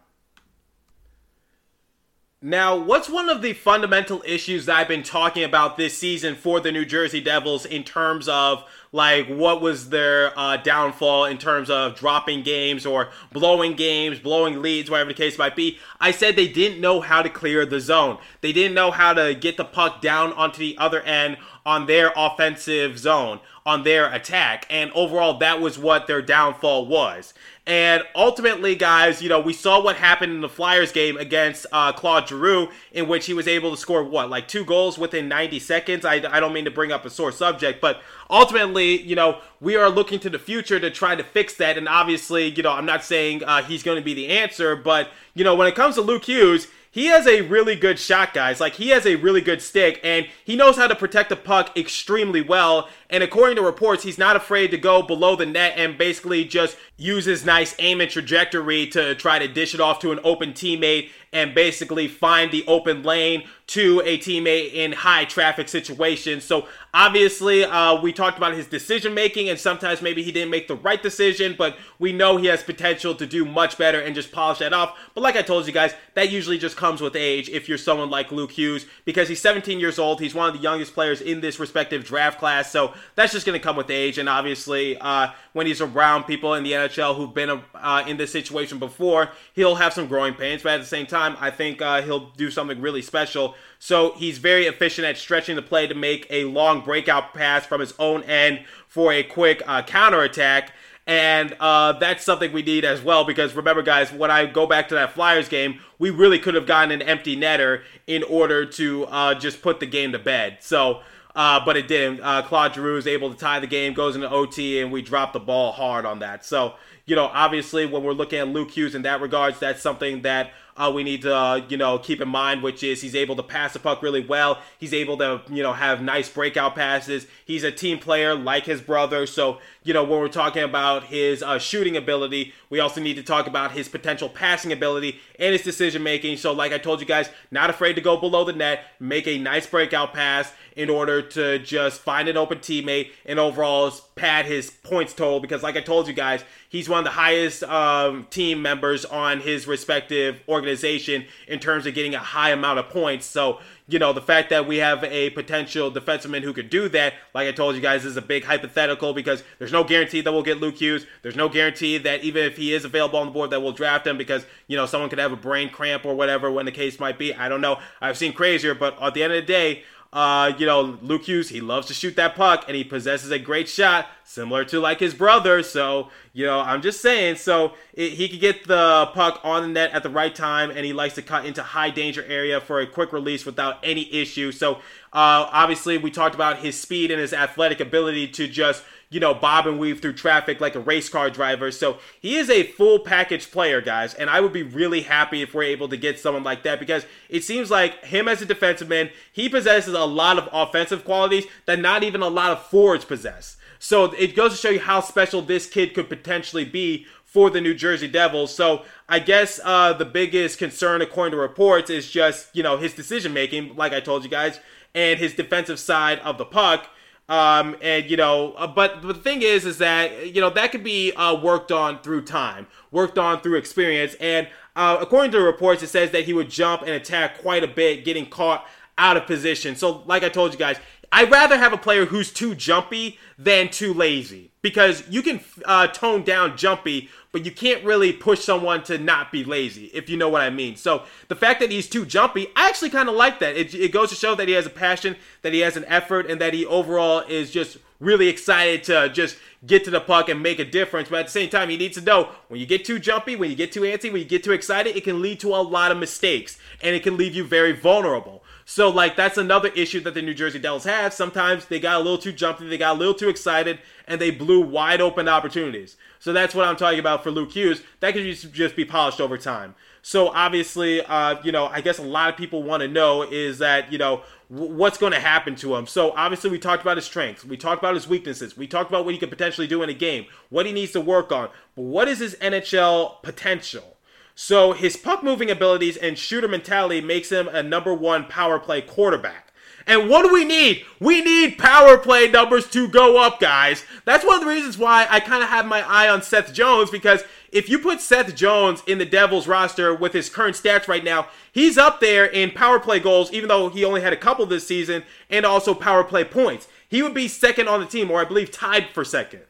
Now, 2.42 2.78
what's 2.78 3.10
one 3.10 3.30
of 3.30 3.42
the 3.42 3.52
fundamental 3.52 4.24
issues 4.26 4.66
that 4.66 4.78
I've 4.78 4.88
been 4.88 5.04
talking 5.04 5.44
about 5.44 5.76
this 5.76 5.98
season 5.98 6.36
for 6.36 6.62
the 6.62 6.72
New 6.72 6.86
Jersey 6.86 7.20
Devils 7.20 7.66
in 7.66 7.84
terms 7.84 8.30
of 8.30 8.64
like 8.92 9.28
what 9.28 9.62
was 9.62 9.90
their 9.90 10.38
uh, 10.38 10.58
downfall 10.58 11.26
in 11.26 11.38
terms 11.38 11.70
of 11.70 11.96
dropping 11.96 12.44
games 12.44 12.86
or 12.86 13.10
blowing 13.32 13.76
games, 13.76 14.20
blowing 14.20 14.62
leads, 14.62 14.90
whatever 14.90 15.10
the 15.10 15.14
case 15.14 15.38
might 15.38 15.56
be? 15.56 15.78
I 16.00 16.12
said 16.12 16.36
they 16.36 16.48
didn't 16.48 16.82
know 16.82 17.02
how 17.02 17.22
to 17.22 17.30
clear 17.30 17.66
the 17.66 17.80
zone. 17.80 18.18
They 18.42 18.52
didn't 18.52 18.74
know 18.74 18.92
how 18.92 19.14
to 19.14 19.36
get 19.36 19.58
the 19.58 19.66
puck 19.66 20.02
down 20.02 20.34
onto 20.34 20.60
the 20.60 20.78
other 20.78 21.02
end 21.02 21.38
on 21.66 21.86
their 21.86 22.12
offensive 22.16 22.98
zone, 22.98 23.40
on 23.66 23.84
their 23.84 24.12
attack. 24.14 24.66
And 24.70 24.92
overall, 24.92 25.38
that 25.40 25.62
was 25.62 25.78
what 25.78 26.08
their 26.08 26.22
downfall 26.22 26.86
was. 26.86 27.34
And 27.70 28.04
ultimately, 28.16 28.76
guys, 28.76 29.22
you 29.22 29.30
know, 29.30 29.40
we 29.40 29.54
saw 29.54 29.80
what 29.80 29.96
happened 29.96 30.32
in 30.32 30.42
the 30.42 30.50
Flyers 30.50 30.92
game 30.92 31.18
against 31.18 31.68
uh, 31.72 31.92
Claude 31.92 32.28
Giroux, 32.28 32.70
in 32.92 33.08
which 33.08 33.28
he 33.28 33.34
was 33.36 33.48
able 33.48 33.70
to 33.70 33.78
score, 33.78 34.04
what, 34.04 34.28
like 34.28 34.48
two 34.48 34.66
goals 34.66 34.98
within 34.98 35.28
90 35.28 35.60
seconds? 35.60 36.04
I, 36.04 36.16
I 36.16 36.40
don't 36.40 36.52
mean 36.52 36.66
to 36.66 36.72
bring 36.72 36.92
up 36.92 37.06
a 37.06 37.12
sore 37.12 37.32
subject, 37.32 37.80
but 37.80 38.02
ultimately, 38.28 39.00
you 39.00 39.16
know, 39.16 39.40
we 39.62 39.76
are 39.76 39.88
looking 39.88 40.20
to 40.22 40.32
the 40.32 40.40
future 40.40 40.80
to 40.80 40.90
try 40.90 41.16
to 41.16 41.24
fix 41.24 41.54
that. 41.58 41.78
And 41.78 41.88
obviously, 41.88 42.48
you 42.48 42.64
know, 42.64 42.72
I'm 42.72 42.88
not 42.88 43.04
saying 43.04 43.44
uh, 43.44 43.62
he's 43.62 43.84
going 43.84 43.98
to 43.98 44.04
be 44.04 44.16
the 44.16 44.30
answer, 44.30 44.76
but, 44.76 45.10
you 45.36 45.44
know, 45.44 45.54
when 45.54 45.68
it 45.68 45.76
comes 45.76 45.94
to 45.94 46.02
Luke 46.02 46.26
Hughes, 46.26 46.70
he 46.92 47.06
has 47.06 47.28
a 47.28 47.42
really 47.42 47.76
good 47.76 48.00
shot, 48.00 48.34
guys. 48.34 48.60
Like, 48.60 48.74
he 48.74 48.90
has 48.90 49.06
a 49.06 49.16
really 49.16 49.42
good 49.42 49.62
stick, 49.62 50.00
and 50.04 50.28
he 50.44 50.56
knows 50.56 50.76
how 50.76 50.88
to 50.88 50.96
protect 50.96 51.30
the 51.30 51.36
puck 51.36 51.78
extremely 51.78 52.42
well. 52.42 52.90
And 53.10 53.24
according 53.24 53.58
to 53.58 53.62
reports, 53.62 54.04
he's 54.04 54.18
not 54.18 54.36
afraid 54.36 54.72
to 54.72 54.78
go 54.78 55.02
below 55.02 55.36
the 55.36 55.46
net 55.46 55.74
and 55.78 55.98
basically 55.98 56.46
just 56.46 56.78
use 57.00 57.26
his 57.26 57.46
nice 57.46 57.74
aim 57.80 58.02
and 58.02 58.12
trajectory 58.12 58.86
to 58.86 59.16
try 59.16 59.40
to 59.40 59.48
dish 59.48 59.74
it 59.74 59.80
off 59.80 60.00
to 60.00 60.12
an 60.12 60.20
open 60.24 60.52
teammate 60.52 61.10
and 61.32 61.54
basically 61.54 62.08
find 62.08 62.52
the 62.52 62.66
open 62.68 63.04
lane 63.04 63.44
to 63.68 64.02
a 64.04 64.18
teammate 64.18 64.74
in 64.74 64.92
high 64.92 65.24
traffic 65.26 65.70
situations. 65.70 66.44
So 66.44 66.68
obviously, 66.92 67.64
uh, 67.64 68.02
we 68.02 68.12
talked 68.12 68.38
about 68.38 68.56
his 68.56 68.66
decision 68.66 69.14
making, 69.14 69.48
and 69.48 69.60
sometimes 69.60 70.02
maybe 70.02 70.24
he 70.24 70.32
didn't 70.32 70.50
make 70.50 70.68
the 70.68 70.76
right 70.76 71.02
decision, 71.02 71.54
but 71.56 71.78
we 72.00 72.12
know 72.12 72.38
he 72.38 72.48
has 72.48 72.64
potential 72.64 73.14
to 73.14 73.28
do 73.28 73.46
much 73.46 73.78
better 73.78 74.00
and 74.00 74.16
just 74.16 74.32
polish 74.32 74.58
that 74.58 74.74
off. 74.74 74.98
But 75.14 75.22
like 75.22 75.36
I 75.36 75.44
told 75.44 75.68
you 75.68 75.74
guys, 75.74 75.94
that 76.16 76.32
usually 76.32 76.58
just 76.58 76.78
comes 76.78 77.00
with 77.00 77.16
age 77.16 77.48
if 77.50 77.70
you're 77.70 77.78
someone 77.78 78.10
like 78.10 78.32
Luke 78.32 78.52
Hughes 78.54 78.88
because 79.06 79.30
he's 79.30 79.42
17 79.42 79.80
years 79.80 80.00
old. 80.00 80.20
He's 80.20 80.34
one 80.34 80.50
of 80.50 80.56
the 80.56 80.62
youngest 80.62 80.96
players 80.96 81.22
in 81.22 81.42
this 81.42 81.60
respective 81.60 82.04
draft 82.04 82.40
class. 82.40 82.72
So 82.72 82.96
that's 83.14 83.34
just 83.34 83.46
going 83.46 83.60
to 83.60 83.64
come 83.64 83.76
with 83.76 83.92
age. 83.92 84.18
And 84.18 84.28
obviously, 84.28 84.98
uh, 84.98 85.28
when 85.54 85.68
he's 85.68 85.82
around 85.82 86.24
people 86.24 86.56
in 86.56 86.64
the 86.64 86.74
NHL 86.90 87.16
who've 87.16 87.34
been 87.34 87.62
uh, 87.76 88.04
in 88.08 88.18
this 88.18 88.32
situation 88.32 88.80
before, 88.80 89.32
he'll 89.54 89.76
have 89.76 89.94
some 89.94 90.08
growing 90.08 90.34
pains. 90.34 90.64
But 90.64 90.74
at 90.74 90.82
the 90.82 90.88
same 90.88 91.06
time, 91.06 91.38
I 91.40 91.52
think 91.52 91.82
uh, 91.82 92.02
he'll 92.02 92.32
do 92.32 92.52
something 92.52 92.82
really 92.82 93.02
special. 93.02 93.56
So 93.80 94.14
he's 94.14 94.38
very 94.38 94.66
efficient 94.66 95.06
at 95.06 95.18
stretching 95.18 95.56
the 95.56 95.62
play 95.62 95.88
to 95.88 95.96
make 95.96 96.28
a 96.30 96.46
long 96.46 96.82
breakout 96.82 97.34
pass 97.34 97.66
from 97.66 97.82
his 97.82 97.94
own 98.00 98.24
end 98.24 98.66
for 98.88 99.14
a 99.14 99.24
quick 99.24 99.62
uh, 99.66 99.84
counterattack. 99.84 100.74
And 101.08 101.56
uh, 101.60 101.94
that's 101.94 102.24
something 102.24 102.54
we 102.54 102.62
need 102.62 102.86
as 102.86 103.02
well 103.02 103.24
because 103.24 103.56
remember, 103.56 103.82
guys, 103.82 104.12
when 104.14 104.30
I 104.30 104.46
go 104.46 104.68
back 104.68 104.90
to 104.90 104.96
that 104.96 105.14
Flyers 105.14 105.50
game, 105.50 105.80
we 105.98 106.12
really 106.12 106.38
could 106.38 106.54
have 106.54 106.68
gotten 106.68 106.92
an 106.92 107.02
empty 107.02 107.36
netter 107.36 107.82
in 108.06 108.22
order 108.22 108.64
to 108.64 109.06
uh, 109.06 109.34
just 109.34 109.64
put 109.64 109.80
the 109.80 109.88
game 109.88 110.12
to 110.12 110.20
bed. 110.20 110.58
So 110.62 111.02
uh, 111.40 111.64
but 111.64 111.78
it 111.78 111.88
didn't. 111.88 112.20
Uh, 112.20 112.42
Claude 112.42 112.76
Giroux 112.76 112.98
is 112.98 113.08
able 113.08 113.32
to 113.32 113.38
tie 113.38 113.62
the 113.62 113.68
game, 113.68 113.94
goes 113.94 114.14
into 114.14 114.30
OT, 114.30 114.82
and 114.82 114.92
we 114.92 115.02
drop 115.02 115.32
the 115.32 115.40
ball 115.40 115.72
hard 115.72 116.06
on 116.06 116.20
that. 116.20 116.44
So, 116.44 116.74
you 117.06 117.16
know, 117.16 117.32
obviously, 117.34 117.86
when 117.86 118.04
we're 118.04 118.12
looking 118.12 118.40
at 118.40 118.50
Luke 118.50 118.72
Hughes 118.72 118.94
in 118.94 119.04
that 119.04 119.22
regards, 119.22 119.58
that's 119.58 119.82
something 119.82 120.24
that 120.24 120.52
uh, 120.76 120.92
we 120.94 121.04
need 121.04 121.22
to, 121.22 121.64
you 121.70 121.78
know, 121.78 121.98
keep 121.98 122.20
in 122.20 122.28
mind, 122.28 122.62
which 122.62 122.84
is 122.84 123.02
he's 123.02 123.16
able 123.16 123.38
to 123.38 123.44
pass 123.44 123.72
the 123.72 123.80
puck 123.80 124.02
really 124.04 124.26
well. 124.26 124.60
He's 124.78 124.94
able 124.94 125.18
to, 125.18 125.42
you 125.50 125.64
know, 125.64 125.72
have 125.72 126.02
nice 126.02 126.28
breakout 126.28 126.76
passes. 126.76 127.26
He's 127.46 127.64
a 127.64 127.72
team 127.72 128.00
player 128.00 128.36
like 128.36 128.66
his 128.66 128.82
brother. 128.82 129.26
So, 129.26 129.60
you 129.84 129.90
you 129.90 129.94
know, 129.94 130.04
when 130.04 130.20
we're 130.20 130.28
talking 130.28 130.62
about 130.62 131.06
his 131.06 131.42
uh, 131.42 131.58
shooting 131.58 131.98
ability, 131.98 132.54
we 132.70 132.80
also 132.80 133.02
need 133.02 133.16
to 133.16 133.24
talk 133.24 133.48
about 133.48 133.72
his 133.72 133.90
potential 133.90 134.30
passing 134.30 134.72
ability 134.72 135.20
and 135.40 135.52
his 135.52 135.64
decision 135.64 136.04
making. 136.04 136.38
So, 136.38 136.54
like 136.54 136.72
I 136.72 136.78
told 136.78 137.00
you 137.00 137.08
guys, 137.08 137.28
not 137.50 137.72
afraid 137.72 137.94
to 137.94 138.02
go 138.02 138.16
below 138.16 138.44
the 138.44 138.54
net, 138.54 138.84
make 139.00 139.28
a 139.28 139.40
nice 139.40 139.66
breakout 139.66 140.14
pass 140.14 140.54
in 140.80 140.90
order 140.90 141.22
to 141.22 141.60
just 141.60 142.00
find 142.00 142.30
an 142.30 142.38
open 142.38 142.58
teammate 142.60 143.12
and 143.26 143.38
overall 143.38 143.92
pad 144.16 144.46
his 144.46 144.72
points 144.72 145.14
total. 145.14 145.42
Because, 145.42 145.62
like 145.62 145.76
I 145.76 145.82
told 145.82 146.08
you 146.08 146.14
guys, 146.14 146.42
he's 146.70 146.88
one 146.88 147.00
of 147.00 147.04
the 147.04 147.12
highest 147.12 147.64
um, 147.64 148.28
team 148.30 148.62
members 148.62 149.04
on 149.04 149.42
his 149.42 149.68
respective 149.68 150.40
organization 150.48 151.26
in 151.50 151.60
terms 151.60 151.86
of 151.86 151.94
getting 151.94 152.16
a 152.16 152.20
high 152.20 152.52
amount 152.52 152.80
of 152.80 152.88
points. 152.88 153.26
So, 153.26 153.60
you 153.90 154.00
know, 154.00 154.14
the 154.14 154.22
fact 154.22 154.52
that 154.52 154.68
we 154.70 154.78
have 154.78 155.04
a 155.04 155.32
potential 155.32 155.92
defenseman 155.92 156.44
who 156.44 156.54
could 156.54 156.70
do 156.70 156.88
that, 156.90 157.16
like 157.34 157.50
I 157.50 157.52
told 157.52 157.76
you 157.76 157.82
guys, 157.82 158.06
is 158.06 158.16
a 158.16 158.22
big 158.22 158.46
hypothetical 158.46 159.14
because 159.14 159.44
there's 159.58 159.74
no 159.74 159.84
guarantee 159.84 160.22
that 160.22 160.32
we'll 160.32 160.44
get 160.44 160.62
Luke 160.62 160.78
Hughes. 160.78 161.06
There's 161.24 161.36
no 161.36 161.50
guarantee 161.50 161.98
that 161.98 162.24
even 162.24 162.46
if 162.46 162.56
he 162.56 162.74
is 162.74 162.86
available 162.86 163.20
on 163.20 163.26
the 163.26 163.34
board 163.34 163.50
that 163.50 163.62
we'll 163.62 163.74
draft 163.74 164.08
him 164.08 164.18
because, 164.18 164.46
you 164.68 164.78
know, 164.78 164.86
someone 164.86 165.10
could 165.10 165.20
have 165.20 165.34
a 165.34 165.36
brain 165.38 165.70
cramp 165.70 166.06
or 166.06 166.16
whatever 166.16 166.50
when 166.50 166.66
the 166.66 166.72
case 166.72 167.02
might 167.02 167.20
be. 167.20 167.34
I 167.34 167.50
don't 167.50 167.60
know. 167.60 167.80
I've 168.00 168.18
seen 168.18 168.32
crazier, 168.32 168.74
but 168.74 168.98
at 169.02 169.14
the 169.14 169.24
end 169.24 169.34
of 169.34 169.42
the 169.42 169.46
day, 169.46 169.84
uh, 170.12 170.54
you 170.58 170.66
know, 170.66 170.98
Luke 171.04 171.24
Hughes, 171.24 171.50
he 171.50 171.62
loves 171.62 171.86
to 171.88 171.94
shoot 171.94 172.16
that 172.16 172.36
puck 172.36 172.66
and 172.68 172.76
he 172.76 172.84
possesses 172.84 173.30
a 173.30 173.38
great 173.38 173.70
shot, 173.70 174.08
similar 174.24 174.66
to 174.66 174.80
like 174.80 175.00
his 175.00 175.14
brother. 175.14 175.62
So, 175.62 176.10
you 176.34 176.48
know, 176.48 176.60
I'm 176.62 176.82
just 176.82 177.00
saying. 177.00 177.36
So 177.36 177.74
it, 177.94 178.14
he 178.14 178.28
could 178.28 178.40
get 178.40 178.66
the 178.66 179.12
puck 179.14 179.40
on 179.44 179.62
the 179.62 179.68
net 179.68 179.92
at 179.92 180.02
the 180.02 180.10
right 180.10 180.34
time 180.34 180.72
and 180.72 180.84
he 180.84 180.94
likes 180.94 181.14
to 181.16 181.22
cut 181.22 181.46
into 181.46 181.62
high 181.62 181.92
danger 181.92 182.26
area 182.28 182.60
for 182.60 182.80
a 182.80 182.88
quick 182.88 183.14
release 183.14 183.46
without 183.46 183.78
any 183.84 184.12
issue. 184.12 184.52
So, 184.52 184.76
uh, 185.14 185.50
obviously, 185.52 186.00
we 186.00 186.10
talked 186.10 186.34
about 186.34 186.60
his 186.60 186.80
speed 186.80 187.12
and 187.12 187.22
his 187.22 187.34
athletic 187.34 187.80
ability 187.80 188.30
to 188.30 188.48
just 188.48 188.84
you 189.10 189.20
know, 189.20 189.34
bob 189.34 189.66
and 189.66 189.80
weave 189.80 190.02
through 190.02 190.14
traffic 190.14 190.62
like 190.62 190.76
a 190.76 190.80
race 190.80 191.10
car 191.10 191.30
driver. 191.30 191.72
So 191.72 191.98
he 192.20 192.38
is 192.38 192.50
a 192.50 192.64
full 192.64 193.00
package 193.00 193.50
player, 193.52 193.82
guys. 193.82 194.14
And 194.14 194.30
I 194.30 194.40
would 194.40 194.54
be 194.54 194.64
really 194.64 195.02
happy 195.02 195.42
if 195.42 195.54
we're 195.54 195.64
able 195.64 195.90
to 195.90 195.98
get 195.98 196.20
someone 196.20 196.44
like 196.44 196.64
that 196.64 196.80
because 196.80 197.06
it 197.28 197.44
seems 197.44 197.72
like 197.72 198.04
him 198.06 198.28
as 198.28 198.42
a 198.42 198.46
defensive 198.46 198.88
man, 198.88 199.10
he 199.32 199.50
possesses 199.50 199.94
a 199.94 200.06
lot 200.06 200.38
of 200.38 200.48
offensive 200.54 201.06
qualities 201.06 201.46
that 201.66 201.80
not 201.80 202.04
even 202.04 202.22
a 202.22 202.28
lot 202.28 202.52
of 202.52 202.66
forwards 202.68 203.06
possess. 203.06 203.58
So 203.80 204.06
it 204.06 204.36
goes 204.36 204.52
to 204.52 204.58
show 204.58 204.70
you 204.70 204.82
how 204.82 205.00
special 205.00 205.42
this 205.42 205.66
kid 205.66 205.94
could 205.94 206.10
potentially 206.10 206.66
be 206.66 207.08
for 207.24 207.50
the 207.50 207.62
New 207.62 207.74
Jersey 207.74 208.08
Devils. 208.08 208.54
So 208.54 208.84
I 209.08 209.20
guess 209.20 209.60
uh, 209.64 209.94
the 209.94 210.06
biggest 210.06 210.58
concern, 210.58 211.02
according 211.02 211.32
to 211.32 211.38
reports, 211.38 211.90
is 211.90 212.10
just 212.10 212.56
you 212.56 212.64
know 212.64 212.78
his 212.78 212.94
decision 212.94 213.34
making, 213.34 213.76
like 213.76 213.94
I 213.94 214.02
told 214.02 214.24
you 214.24 214.30
guys, 214.30 214.60
and 214.94 215.20
his 215.20 215.34
defensive 215.34 215.80
side 215.80 216.20
of 216.20 216.38
the 216.38 216.46
puck. 216.46 216.90
Um, 217.30 217.76
and 217.82 218.10
you 218.10 218.18
know, 218.18 218.54
uh, 218.54 218.66
but, 218.68 219.04
but 219.04 219.08
the 219.08 219.22
thing 219.22 219.44
is, 219.44 219.66
is 219.66 219.78
that 219.78 220.34
you 220.34 220.42
know 220.42 220.50
that 220.50 220.72
could 220.72 220.84
be 220.84 221.14
uh, 221.14 221.40
worked 221.40 221.72
on 221.72 222.02
through 222.02 222.24
time, 222.24 222.66
worked 222.92 223.20
on 223.20 223.40
through 223.42 223.56
experience. 223.56 224.16
And 224.20 224.50
uh, 224.76 224.98
according 225.00 225.32
to 225.32 225.38
the 225.38 225.44
reports, 225.44 225.84
it 225.84 225.88
says 225.88 226.10
that 226.12 226.26
he 226.26 226.34
would 226.34 226.50
jump 226.50 226.82
and 226.82 226.92
attack 226.92 227.38
quite 227.40 227.64
a 227.64 227.68
bit, 227.68 228.04
getting 228.04 228.28
caught 228.28 228.66
out 228.98 229.16
of 229.16 229.28
position. 229.28 229.76
So, 229.76 230.04
like 230.08 230.24
I 230.24 230.30
told 230.30 230.54
you 230.54 230.60
guys, 230.60 230.78
I'd 231.12 231.32
rather 231.32 231.58
have 231.58 231.74
a 231.74 231.78
player 231.78 232.06
who's 232.06 232.32
too 232.32 232.56
jumpy 232.56 233.18
than 233.38 233.70
too 233.70 233.94
lazy 233.94 234.52
because 234.62 235.04
you 235.10 235.22
can 235.22 235.40
uh, 235.66 235.88
tone 235.88 236.24
down 236.24 236.58
jumpy, 236.58 237.10
but 237.32 237.46
you 237.46 237.52
can't 237.52 237.84
really 237.84 238.14
push 238.14 238.42
someone 238.42 238.84
to 238.84 238.98
not 238.98 239.32
be 239.32 239.44
lazy, 239.44 239.86
if 239.94 240.10
you 240.10 240.18
know 240.18 240.30
what 240.30 240.42
I 240.42 240.50
mean. 240.50 240.76
So 240.76 241.04
the 241.28 241.36
fact 241.36 241.60
that 241.62 241.72
he's 241.72 241.90
too 241.90 242.06
jumpy, 242.06 242.48
I 242.56 242.68
actually 242.70 242.90
kind 242.90 243.10
of 243.10 243.16
like 243.16 243.40
that. 243.40 243.56
It, 243.56 243.74
it 243.74 243.92
goes 243.92 244.10
to 244.10 244.16
show 244.16 244.36
that 244.36 244.48
he 244.48 244.54
has 244.54 244.66
a 244.66 244.72
passion, 244.72 245.16
that 245.42 245.54
he 245.54 245.60
has 245.60 245.78
an 245.78 245.86
effort, 245.86 246.30
and 246.30 246.40
that 246.42 246.54
he 246.54 246.66
overall 246.66 247.24
is 247.28 247.52
just 247.52 247.78
really 248.00 248.28
excited 248.28 248.84
to 248.86 249.10
just 249.10 249.38
get 249.66 249.84
to 249.84 249.92
the 249.92 250.00
puck 250.00 250.30
and 250.30 250.42
make 250.42 250.60
a 250.60 250.66
difference. 250.66 251.10
But 251.10 251.20
at 251.20 251.26
the 251.26 251.32
same 251.32 251.50
time, 251.50 251.70
he 251.70 251.78
needs 251.78 251.98
to 251.98 252.04
know 252.04 252.30
when 252.48 252.60
you 252.60 252.66
get 252.66 252.86
too 252.86 253.00
jumpy, 253.00 253.36
when 253.36 253.50
you 253.50 253.56
get 253.56 253.72
too 253.72 253.82
antsy, 253.82 254.12
when 254.12 254.22
you 254.22 254.28
get 254.28 254.44
too 254.44 254.54
excited, 254.54 254.96
it 254.96 255.04
can 255.04 255.22
lead 255.22 255.40
to 255.42 255.50
a 255.50 255.58
lot 255.58 255.92
of 255.92 255.98
mistakes 255.98 256.58
and 256.82 256.96
it 256.96 257.04
can 257.04 257.18
leave 257.18 257.36
you 257.36 257.44
very 257.44 257.74
vulnerable. 257.74 258.44
So, 258.72 258.88
like, 258.88 259.16
that's 259.16 259.40
another 259.40 259.70
issue 259.70 260.00
that 260.02 260.14
the 260.14 260.22
New 260.22 260.36
Jersey 260.36 260.60
Devils 260.60 260.84
have. 260.84 261.12
Sometimes 261.12 261.66
they 261.66 261.80
got 261.80 261.96
a 261.96 262.04
little 262.04 262.20
too 262.20 262.32
jumpy, 262.32 262.68
they 262.68 262.78
got 262.78 262.96
a 262.96 263.00
little 263.00 263.16
too 263.16 263.28
excited, 263.28 263.80
and 264.08 264.22
they 264.22 264.30
blew 264.30 264.62
wide 264.62 265.02
open 265.02 265.28
opportunities. 265.28 265.98
So, 266.20 266.34
that's 266.34 266.54
what 266.54 266.68
I'm 266.68 266.76
talking 266.76 267.00
about 267.00 267.24
for 267.24 267.32
Luke 267.32 267.52
Hughes. 267.54 267.82
That 268.00 268.14
could 268.14 268.32
just 268.54 268.76
be 268.76 268.86
polished 268.86 269.20
over 269.20 269.40
time. 269.40 269.74
So, 270.04 270.28
obviously, 270.28 271.04
uh, 271.04 271.42
you 271.44 271.52
know, 271.52 271.66
I 271.66 271.82
guess 271.82 271.98
a 271.98 272.04
lot 272.04 272.30
of 272.30 272.38
people 272.38 272.62
want 272.62 272.82
to 272.82 272.88
know 272.88 273.24
is 273.24 273.58
that, 273.58 273.92
you 273.92 273.98
know, 273.98 274.22
what's 274.50 275.00
going 275.00 275.14
to 275.14 275.20
happen 275.20 275.56
to 275.56 275.76
him. 275.76 275.88
So, 275.88 276.12
obviously, 276.12 276.52
we 276.52 276.60
talked 276.60 276.84
about 276.84 276.98
his 276.98 277.06
strengths, 277.06 277.44
we 277.44 277.58
talked 277.58 277.82
about 277.82 277.96
his 277.96 278.08
weaknesses, 278.08 278.56
we 278.56 278.68
talked 278.68 278.92
about 278.92 279.04
what 279.04 279.16
he 279.16 279.20
could 279.20 279.32
potentially 279.32 279.66
do 279.66 279.82
in 279.82 279.90
a 279.90 279.96
game, 279.96 280.28
what 280.50 280.68
he 280.68 280.74
needs 280.74 280.92
to 280.92 281.02
work 281.02 281.32
on. 281.32 281.50
But 281.76 281.86
what 281.86 282.08
is 282.08 282.20
his 282.20 282.36
NHL 282.36 283.24
potential? 283.24 283.98
So 284.42 284.72
his 284.72 284.96
puck 284.96 285.22
moving 285.22 285.52
abilities 285.52 285.98
and 285.98 286.18
shooter 286.18 286.48
mentality 286.48 287.02
makes 287.02 287.30
him 287.30 287.50
a 287.50 287.62
number 287.62 287.94
one 287.94 288.24
power 288.24 288.58
play 288.58 288.82
quarterback. 288.82 289.52
And 289.86 290.10
what 290.10 290.24
do 290.24 290.32
we 290.34 290.46
need? 290.46 290.86
We 290.98 291.22
need 291.22 291.58
power 291.58 291.98
play 291.98 292.32
numbers 292.32 292.66
to 292.70 292.88
go 292.88 293.22
up, 293.22 293.42
guys. 293.42 293.84
That's 294.06 294.26
one 294.26 294.36
of 294.36 294.40
the 294.40 294.48
reasons 294.48 294.78
why 294.78 295.06
I 295.10 295.20
kind 295.20 295.44
of 295.44 295.50
have 295.50 295.66
my 295.66 295.82
eye 295.82 296.08
on 296.08 296.22
Seth 296.22 296.54
Jones 296.54 296.90
because 296.90 297.22
if 297.52 297.68
you 297.68 297.80
put 297.80 298.00
Seth 298.00 298.34
Jones 298.34 298.82
in 298.88 298.98
the 298.98 299.06
Devils 299.06 299.46
roster 299.46 299.94
with 299.94 300.14
his 300.14 300.30
current 300.30 300.56
stats 300.56 300.88
right 300.88 301.04
now, 301.04 301.28
he's 301.52 301.78
up 301.78 302.00
there 302.00 302.26
in 302.26 302.52
power 302.52 302.80
play 302.80 303.02
goals, 303.02 303.34
even 303.34 303.50
though 303.50 303.68
he 303.68 303.84
only 303.84 304.00
had 304.00 304.14
a 304.14 304.18
couple 304.18 304.46
this 304.46 304.66
season, 304.66 305.04
and 305.30 305.46
also 305.46 305.74
power 305.74 306.06
play 306.06 306.24
points. 306.24 306.70
He 306.88 307.02
would 307.02 307.14
be 307.14 307.28
second 307.28 307.68
on 307.68 307.82
the 307.82 307.86
team, 307.86 308.10
or 308.10 308.22
I 308.22 308.26
believe 308.26 308.52
tied 308.52 308.92
for 308.94 309.04
second. 309.04 309.42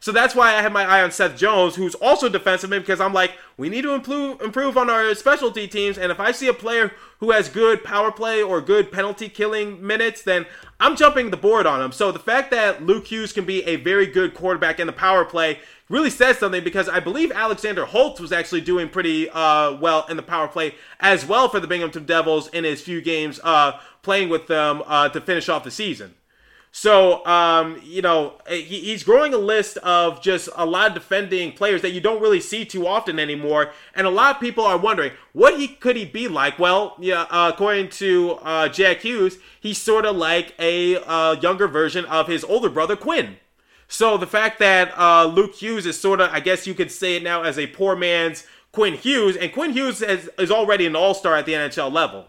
So 0.00 0.12
that's 0.12 0.34
why 0.34 0.54
I 0.54 0.62
have 0.62 0.72
my 0.72 0.84
eye 0.84 1.02
on 1.02 1.10
Seth 1.10 1.36
Jones, 1.36 1.76
who's 1.76 1.94
also 1.96 2.28
defensive 2.28 2.70
man, 2.70 2.80
because 2.80 3.00
I'm 3.00 3.12
like, 3.12 3.32
we 3.56 3.68
need 3.68 3.82
to 3.82 3.92
improve 3.92 4.40
improve 4.40 4.76
on 4.76 4.88
our 4.88 5.14
specialty 5.14 5.66
teams. 5.66 5.98
And 5.98 6.12
if 6.12 6.20
I 6.20 6.32
see 6.32 6.48
a 6.48 6.54
player 6.54 6.92
who 7.20 7.32
has 7.32 7.48
good 7.48 7.82
power 7.82 8.12
play 8.12 8.42
or 8.42 8.60
good 8.60 8.92
penalty 8.92 9.28
killing 9.28 9.84
minutes, 9.84 10.22
then 10.22 10.46
I'm 10.78 10.96
jumping 10.96 11.30
the 11.30 11.36
board 11.36 11.66
on 11.66 11.82
him. 11.82 11.92
So 11.92 12.12
the 12.12 12.18
fact 12.18 12.50
that 12.52 12.82
Luke 12.82 13.06
Hughes 13.06 13.32
can 13.32 13.44
be 13.44 13.64
a 13.64 13.76
very 13.76 14.06
good 14.06 14.34
quarterback 14.34 14.78
in 14.78 14.86
the 14.86 14.92
power 14.92 15.24
play 15.24 15.58
really 15.88 16.10
says 16.10 16.38
something 16.38 16.62
because 16.62 16.88
I 16.88 17.00
believe 17.00 17.32
Alexander 17.32 17.86
Holtz 17.86 18.20
was 18.20 18.30
actually 18.30 18.60
doing 18.60 18.88
pretty 18.88 19.28
uh, 19.30 19.74
well 19.76 20.06
in 20.08 20.16
the 20.16 20.22
power 20.22 20.46
play 20.46 20.74
as 21.00 21.26
well 21.26 21.48
for 21.48 21.60
the 21.60 21.66
Binghamton 21.66 22.04
Devils 22.04 22.48
in 22.48 22.64
his 22.64 22.82
few 22.82 23.00
games 23.00 23.40
uh, 23.42 23.80
playing 24.02 24.28
with 24.28 24.46
them 24.46 24.82
uh, 24.86 25.08
to 25.08 25.20
finish 25.20 25.48
off 25.48 25.64
the 25.64 25.70
season. 25.70 26.14
So, 26.70 27.24
um, 27.26 27.80
you 27.82 28.02
know, 28.02 28.34
he, 28.48 28.62
he's 28.62 29.02
growing 29.02 29.34
a 29.34 29.38
list 29.38 29.78
of 29.78 30.22
just 30.22 30.48
a 30.54 30.66
lot 30.66 30.88
of 30.88 30.94
defending 30.94 31.52
players 31.52 31.82
that 31.82 31.90
you 31.90 32.00
don't 32.00 32.20
really 32.20 32.40
see 32.40 32.64
too 32.64 32.86
often 32.86 33.18
anymore. 33.18 33.72
And 33.94 34.06
a 34.06 34.10
lot 34.10 34.36
of 34.36 34.40
people 34.40 34.64
are 34.64 34.78
wondering, 34.78 35.12
what 35.32 35.58
he 35.58 35.68
could 35.68 35.96
he 35.96 36.04
be 36.04 36.28
like? 36.28 36.58
Well, 36.58 36.94
yeah, 37.00 37.22
uh, 37.30 37.50
according 37.52 37.88
to 37.90 38.38
uh, 38.42 38.68
Jack 38.68 39.00
Hughes, 39.00 39.38
he's 39.58 39.78
sort 39.78 40.04
of 40.04 40.16
like 40.16 40.54
a 40.58 40.96
uh, 40.96 41.36
younger 41.40 41.68
version 41.68 42.04
of 42.04 42.28
his 42.28 42.44
older 42.44 42.70
brother, 42.70 42.96
Quinn. 42.96 43.38
So 43.88 44.18
the 44.18 44.26
fact 44.26 44.58
that 44.58 44.92
uh, 44.98 45.24
Luke 45.24 45.54
Hughes 45.54 45.86
is 45.86 45.98
sort 45.98 46.20
of, 46.20 46.30
I 46.30 46.40
guess 46.40 46.66
you 46.66 46.74
could 46.74 46.92
say 46.92 47.16
it 47.16 47.22
now, 47.22 47.42
as 47.42 47.58
a 47.58 47.66
poor 47.66 47.96
man's 47.96 48.46
Quinn 48.70 48.94
Hughes, 48.94 49.36
and 49.36 49.50
Quinn 49.50 49.72
Hughes 49.72 50.00
has, 50.00 50.28
is 50.38 50.50
already 50.50 50.86
an 50.86 50.94
all 50.94 51.14
star 51.14 51.36
at 51.36 51.46
the 51.46 51.54
NHL 51.54 51.90
level. 51.90 52.28